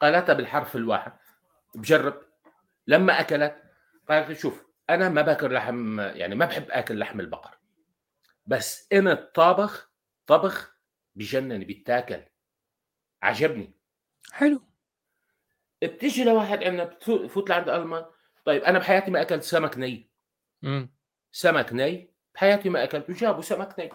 [0.00, 1.12] قالتها بالحرف الواحد.
[1.74, 2.22] بجرب.
[2.86, 3.62] لما أكلت
[4.08, 7.58] قالت لي شوف أنا ما باكل لحم يعني ما بحب آكل لحم البقر.
[8.46, 9.90] بس أنا الطابخ
[10.26, 10.76] طبخ
[11.16, 12.22] بجنن بيتاكل.
[13.22, 13.74] عجبني.
[14.32, 14.62] حلو.
[15.82, 18.04] بتيجي لواحد عندنا بتفوت لعند ألمان
[18.44, 20.10] طيب أنا بحياتي ما أكلت سمك ني.
[20.62, 20.94] مم.
[21.32, 22.14] سمك ني.
[22.34, 23.90] بحياتي ما أكلت وجابوا سمك ني.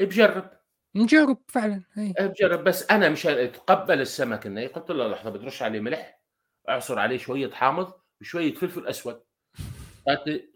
[0.00, 0.63] بجرب.
[0.94, 5.80] نجرب فعلا اي بجرب بس أنا مشان اتقبل السمك الني قلت له لحظة بترش عليه
[5.80, 6.20] ملح
[6.68, 9.22] أعصر عليه شوية حامض وشوية فلفل أسود.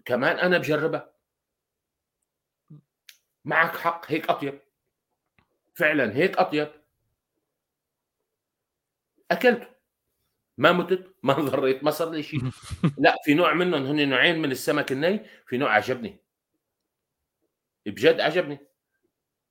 [0.04, 1.12] كمان أنا بجربها.
[3.44, 4.60] معك حق هيك أطيب.
[5.74, 6.68] فعلا هيك أطيب.
[9.30, 9.66] أكلته.
[10.58, 12.40] ما متت ما ضريت ما صار لي شيء.
[12.98, 16.20] لا في نوع منهم هن نوعين من السمك الني في نوع عجبني.
[17.86, 18.67] بجد عجبني.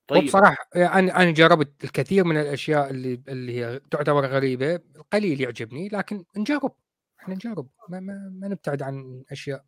[0.07, 0.23] طيب.
[0.23, 6.25] بصراحه أنا أنا جربت الكثير من الأشياء اللي اللي هي تعتبر غريبة القليل يعجبني لكن
[6.37, 6.75] نجرب
[7.19, 9.65] إحنا نجرب ما, ما, ما نبتعد عن أشياء.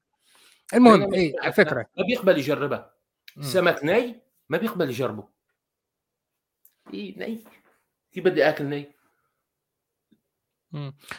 [0.73, 2.93] المهم اي الفكرة ما بيقبل يجربها.
[3.41, 5.27] سمك ني؟ ما بيقبل يجربه.
[6.93, 7.43] اي ني.
[8.11, 8.91] كيف بدي أكل ني.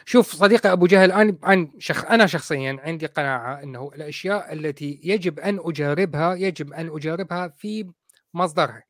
[0.04, 2.04] شوف صديقي أبو جهل أنا عن شخ...
[2.04, 7.90] أنا شخصيا عندي قناعة إنه الأشياء التي يجب أن أجربها يجب أن أجربها في
[8.34, 8.89] مصدرها.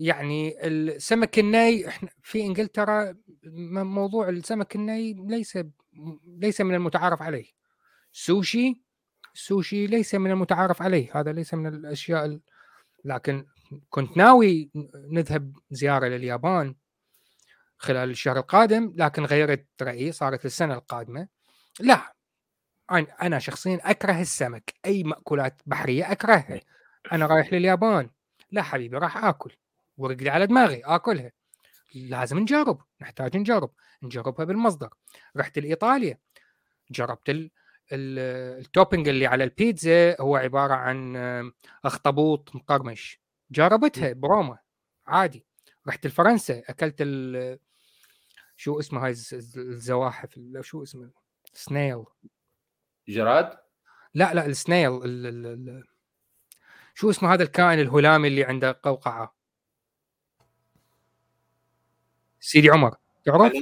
[0.00, 5.58] يعني السمك الني إحنا في إنجلترا موضوع السمك الني ليس
[6.26, 7.46] ليس من المتعارف عليه.
[8.12, 8.82] سوشي
[9.34, 11.20] سوشي ليس من المتعارف عليه.
[11.20, 12.40] هذا ليس من الأشياء
[13.04, 13.46] لكن
[13.90, 16.74] كنت ناوي نذهب زيارة لليابان
[17.78, 21.28] خلال الشهر القادم لكن غيرت رأيي صارت السنة القادمة.
[21.80, 22.14] لا
[23.22, 24.74] أنا شخصيا أكره السمك.
[24.86, 26.60] أي مأكولات بحرية أكرهها.
[27.12, 28.10] أنا رايح لليابان.
[28.50, 29.56] لا حبيبي راح آكل.
[30.00, 31.32] ورق لي على دماغي آكلها.
[31.94, 33.70] لازم نجرب نحتاج نجرب.
[34.02, 34.94] نجربها بالمصدر.
[35.36, 36.18] رحت لإيطاليا.
[36.90, 37.50] جربت ال...
[37.92, 41.16] ال topping اللي على البيتزا هو عبارة عن
[41.84, 43.20] أخطبوط مقرمش.
[43.50, 44.58] جربتها بروما
[45.06, 45.46] عادي.
[45.88, 47.58] رحت لفرنسا أكلت ال...
[48.56, 51.10] شو اسمه هاي الزواحف شو اسمه
[51.52, 52.04] snail
[53.08, 53.58] جراد؟
[54.14, 55.26] لا لا السنيل ال...
[55.26, 55.46] ال...
[55.46, 55.84] ال...
[56.94, 59.39] شو اسمه هذا الكائن الهلامي اللي عنده قوقعة؟
[62.40, 63.52] سيدي عمر تعرف؟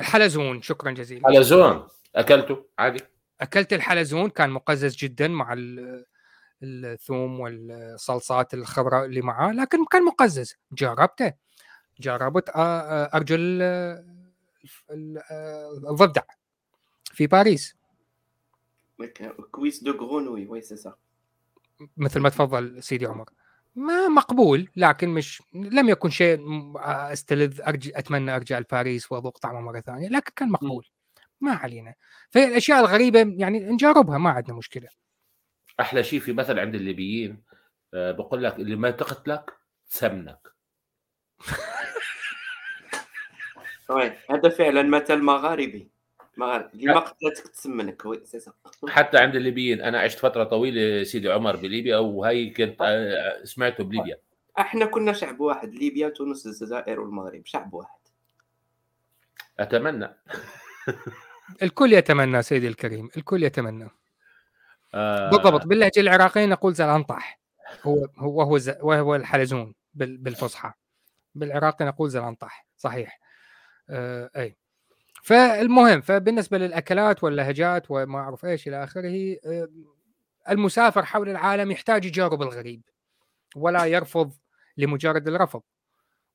[0.00, 1.28] الحلزون شكرا جزيلا.
[1.28, 3.00] حلزون أكلته عادي.
[3.40, 5.54] أكلت الحلزون كان مقزز جدا مع
[6.62, 10.54] الثوم والصلصات الخضراء اللي معاه لكن كان مقزز.
[10.72, 11.32] جربته.
[12.00, 12.50] جربت
[13.14, 13.62] أرجل
[14.90, 16.22] الضفدع
[17.04, 17.76] في باريس.
[19.50, 20.92] كويس de grenouille oui c'est
[21.96, 23.30] مثل ما تفضل سيدي عمر.
[23.76, 26.40] ما مقبول لكن مش لم يكن شيء
[27.12, 30.86] أستلذ أرجع أتمنى أرجع لباريس وأذوق طعمه مرة ثانية لكن كان مقبول.
[31.40, 31.94] ما علينا.
[32.30, 34.88] فالأشياء الغريبة يعني نجربها ما عندنا مشكلة.
[35.80, 37.42] أحلى شيء في مثل عند الليبيين
[37.94, 39.52] آه، بقول لك اللي ما تقتلك
[39.86, 40.48] سمنك.
[44.30, 45.95] هذا فعلا مثل مغاربي.
[46.36, 48.02] ما قتلتك تسمنك
[48.88, 54.18] حتى عند الليبيين أنا عشت فترة طويلة سيدي عمر بليبيا وهي كنت آه، سمعته بليبيا.
[54.58, 57.98] إحنا كنا شعب واحد ليبيا تونس الجزائر والمغرب شعب واحد.
[59.60, 60.16] أتمنى.
[61.62, 63.90] الكل يتمنى سيدي الكريم الكل يتمنى.
[64.94, 65.30] آه...
[65.30, 67.40] بالضبط باللهجة العراقية نقول زلانطح
[67.82, 70.72] هو هو هو وهو الحلزون بالفصحى.
[71.34, 73.20] بالعراقي نقول زلانطح صحيح.
[73.90, 74.56] آه أي.
[75.26, 79.68] فالمهم فبالنسبة للأكلات واللهجات وما أعرف إيش إلى آخره آه
[80.48, 82.82] المسافر حول العالم يحتاج يجارب الغريب
[83.56, 84.32] ولا يرفض
[84.76, 85.62] لمجرد الرفض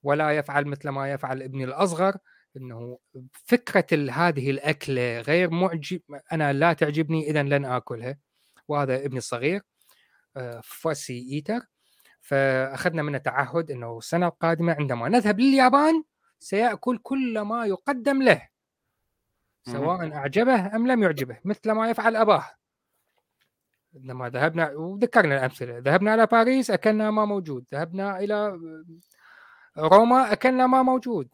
[0.03, 2.17] ولا يفعل مثل ما يفعل ابني الأصغر
[2.57, 2.99] إنه
[3.45, 6.01] فكرة هذه الأكلة غير معجب
[6.31, 8.17] أنا لا تعجبني اذا لن آكلها
[8.67, 9.61] وهذا ابني الصغير
[10.63, 11.59] فاسي إيتر
[12.21, 16.03] فأخذنا منه تعهد إنه السنة القادمة عندما نذهب لليابان
[16.39, 18.50] سيأكل كل ما يقدم له.
[19.63, 22.45] سواء أعجبه أم لم يعجبه مثل ما يفعل أباه.
[23.93, 28.59] لما ذهبنا وذكرنا الأمثلة ذهبنا إلى باريس أكلنا ما موجود ذهبنا إلى
[29.77, 31.29] روما أكلنا ما موجود.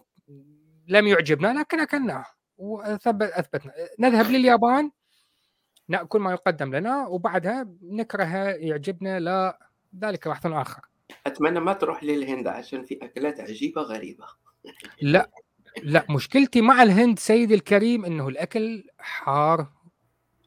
[0.87, 2.25] لم يعجبنا لكن أكلناه
[2.57, 3.73] وثبت أثبتنا.
[3.99, 4.91] نذهب لليابان
[5.87, 9.69] نأكل ما يقدم لنا وبعدها نكرهه يعجبنا لا
[10.01, 10.81] ذلك بحث آخر.
[11.25, 14.25] أتمنى ما تروح للهند عشان في أكلات عجيبة غريبة.
[15.01, 15.29] لا.
[15.83, 19.67] لا مشكلتي مع الهند سيدي الكريم إنه الأكل حار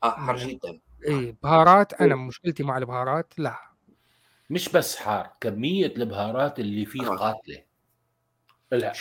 [0.04, 3.58] آه حار جدا اي بهارات أنا مشكلتي مع البهارات لا.
[4.50, 7.62] مش بس حار كمية البهارات اللي فيه قاتلة.
[8.72, 8.92] أنا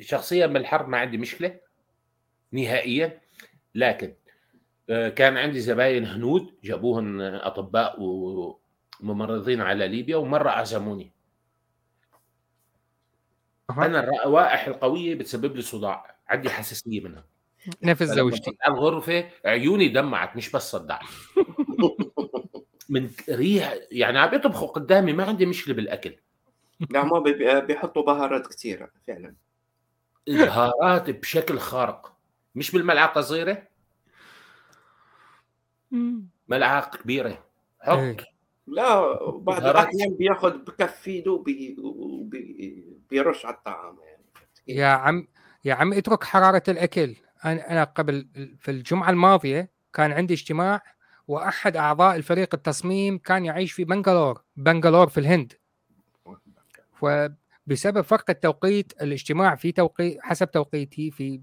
[0.00, 1.60] شخصيا بالحرب ما عندي مشكلة
[2.52, 3.20] نهائيا.
[3.74, 4.14] لكن
[4.90, 7.96] آه، كان عندي زباين هنود جابوهم أطباء
[9.00, 11.13] وممرضين على ليبيا ومرة عزموني.
[13.70, 13.86] أها.
[13.86, 17.24] أنا الروائح القوية بتسبب لي صداع عندي حساسية منها.
[17.82, 21.00] نفس زوجتي الغرفه عيوني دمعت مش بس صدعت
[22.88, 26.16] من ريح يعني عم يطبخوا قدامي ما عندي مشكلة بالأكل.
[26.90, 29.34] لا هم بي- بيحطوا بهارات كثيرة فعلا.
[30.28, 32.12] البهارات بشكل خارق.
[32.54, 33.62] مش بالملعقة صغيرة.
[36.48, 37.44] ملعقة كبيرة.
[37.80, 38.16] حط إيه.
[38.66, 39.00] لا
[39.30, 39.88] بعض بهارات.
[39.88, 44.22] الأحيان بياخذ بكف ايده وبي- وبي- بيرش على الطعام يعني.
[44.68, 45.28] يا عم
[45.64, 47.16] يا عم اترك حرارة الأكل.
[47.44, 48.28] أنا أنا قبل
[48.60, 50.82] في الجمعة الماضية كان عندي اجتماع
[51.28, 55.52] وأحد أعضاء الفريق التصميم كان يعيش في بنغلور بنغلور في الهند.
[57.02, 61.40] وبسبب فرق التوقيت الاجتماع في توقيت حسب توقيتي في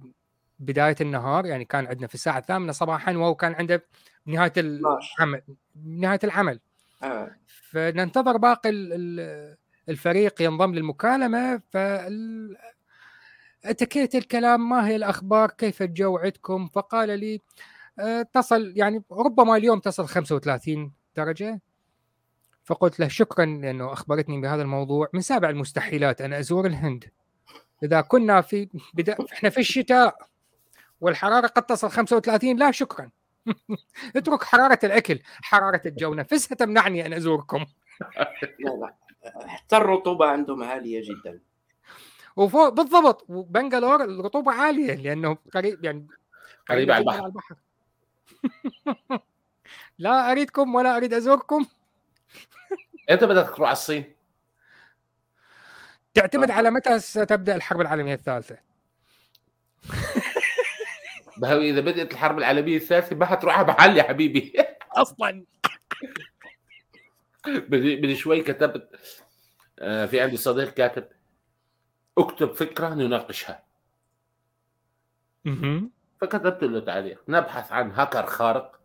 [0.59, 3.85] بداية النهار يعني كان عندنا في الساعة الثامنة صباحا وهو كان عنده
[4.25, 5.41] بنهايه 12 العمل
[5.75, 6.59] بنهايه العمل.
[7.03, 7.35] آه.
[7.69, 9.57] فننتظر باقي ال- ال-
[9.89, 12.57] الفريق ينضم للمكالمة فال
[13.65, 17.41] اتكيت الكلام ما هي الأخبار؟ كيف الجو عندكم؟ فقال لي
[17.99, 21.61] آه، تصل يعني ربما اليوم تصل 35 درجة.
[22.63, 25.09] فقلت له شكرا لأنه أخبرتني بهذا الموضوع.
[25.13, 27.11] من سابع المستحيلات أن أزور الهند.
[27.83, 29.17] إذا كنا في بدا...
[29.33, 30.15] إحنا في الشتاء
[31.01, 33.09] والحرارة قد تصل 35 لا شكرا.
[34.15, 37.65] اترك حرارة الأكل حرارة الجو نفسها تمنعني أن أزوركم.
[39.25, 41.39] حتى الرطوبه عندهم عالية جدا.
[42.35, 43.25] وفوق بالضبط.
[43.29, 46.07] وبنغلور الرطوبة عالية لأنه قريب يعني
[46.69, 47.25] قريب على البحر.
[47.25, 47.55] البحر.
[49.97, 51.65] لا أريدكم ولا أريد أزوركم.
[53.09, 54.15] أنت بدك تروح على الصين؟
[56.13, 58.57] تعتمد على متى ستبدأ الحرب العالمية الثالثة.
[61.37, 64.53] بهوي إذا بدأت الحرب العالمية الثالثة ما حتروح على محل يا حبيبي.
[64.91, 65.45] أصلا.
[67.47, 68.99] بدي شوي كتبت
[69.79, 71.07] آه، في عندي صديق كاتب
[72.17, 73.63] اكتب فكرة نناقشها.
[76.21, 77.23] فكتبت له تعليق.
[77.27, 78.79] نبحث عن هاكر خارق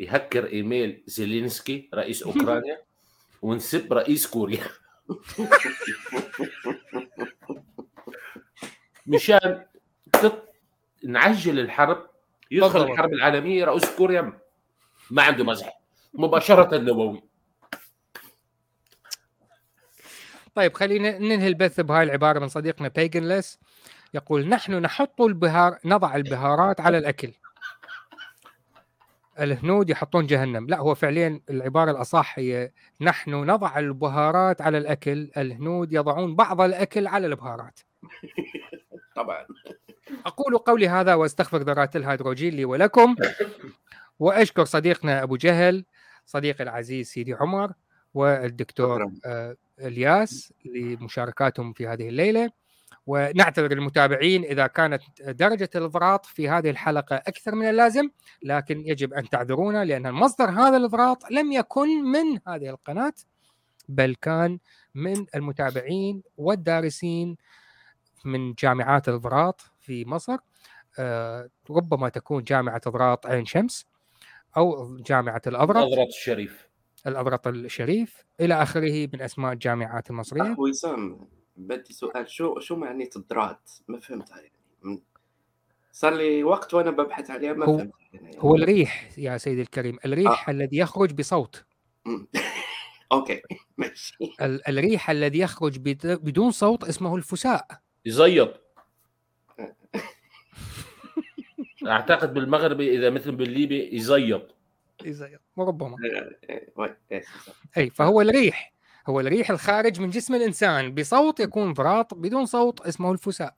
[0.00, 2.82] يهكر إيميل زيلينسكي رئيس أوكرانيا
[3.42, 4.64] ونسب رئيس كوريا.
[9.06, 9.66] مشان
[10.12, 10.48] تط...
[11.04, 12.10] نعجل الحرب
[12.50, 12.82] يدخل.
[12.82, 14.40] الحرب العالمية رئيس كوريا
[15.10, 15.80] ما عنده مزح.
[16.14, 17.33] مباشرة نووي.
[20.54, 23.58] طيب خلينا ننهي البث بهاي العبارة من صديقنا بيجنلس
[24.14, 27.32] يقول نحن نحط البهار نضع البهارات على الأكل.
[29.40, 30.66] الهنود يحطون جهنم.
[30.66, 35.30] لا هو فعليا العبارة الاصح هي نحن نضع البهارات على الأكل.
[35.36, 37.80] الهنود يضعون بعض الأكل على البهارات.
[39.16, 39.46] طبعا.
[40.26, 43.16] أقول قولي هذا وأستغفر ذرات الهيدروجين لي ولكم.
[44.18, 45.84] وأشكر صديقنا أبو جهل
[46.26, 47.72] صديقي العزيز سيدي عمر
[48.14, 49.32] والدكتور شكراً.
[49.32, 52.50] آه، إلياس لمشاركاتهم في هذه الليلة.
[53.06, 58.10] ونعتذر للمتابعين إذا كانت درجة الإضراط في هذه الحلقة أكثر من اللازم
[58.42, 63.12] لكن يجب أن تعذرونا لأن مصدر هذا الإضراط لم يكن من هذه القناة
[63.88, 64.58] بل كان
[64.94, 67.36] من المتابعين والدارسين
[68.24, 70.36] من جامعات الإضراط في مصر.
[70.98, 73.86] آه، ربما تكون جامعة إضراط عين شمس
[74.56, 76.68] أو جامعة الاضرط نظرة الشريف.
[77.06, 80.52] الاضرط الشريف إلى آخره من أسماء الجامعات المصرية.
[80.52, 82.30] اخ وسام بدي سؤال.
[82.30, 85.02] شو شو معنى الضرات ما فهمتها يعني.
[85.92, 88.30] صار لي وقت وأنا ببحث عليها ما هو- فهمت يعني.
[88.38, 89.98] هو الريح يا سيدي الكريم.
[90.04, 91.64] الريح الذي يخرج بصوت.
[92.06, 92.24] م.
[93.12, 93.42] أوكي
[93.78, 94.16] ماشي.
[94.42, 97.66] ال- الريح الذي يخرج بد- بدون صوت اسمه الفساء.
[98.04, 98.60] يزيط.
[101.86, 104.53] أعتقد بالمغربي إذا مثل بالليبي يزيط.
[105.58, 106.68] ربما إيه،
[107.12, 107.22] إيه،.
[107.76, 108.74] أي فهو الريح
[109.08, 113.54] هو الريح الخارج من جسم الإنسان بصوت يكون ضراط بدون صوت اسمه الفساء.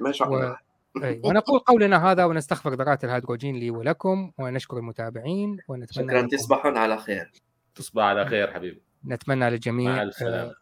[0.00, 0.58] ما شاء و- الله.
[1.04, 1.20] أي.
[1.24, 7.30] ونقول قولنا هذا ونستغفر ذرات الهيدروجين لي ولكم ونشكر المتابعين ونتمنى شكرا تصبحون على خير.
[7.74, 8.82] تصبح على خير حبيبي.
[9.06, 10.54] نتمنى للجميع آه،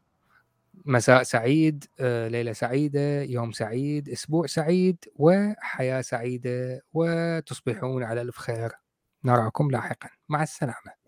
[0.84, 8.72] مساء سعيد آه، ليلة سعيدة يوم سعيد أسبوع سعيد وحياة سعيدة وتصبحون على ألف خير.
[9.24, 10.09] نراكم لاحقا.
[10.28, 11.01] مع السلامة.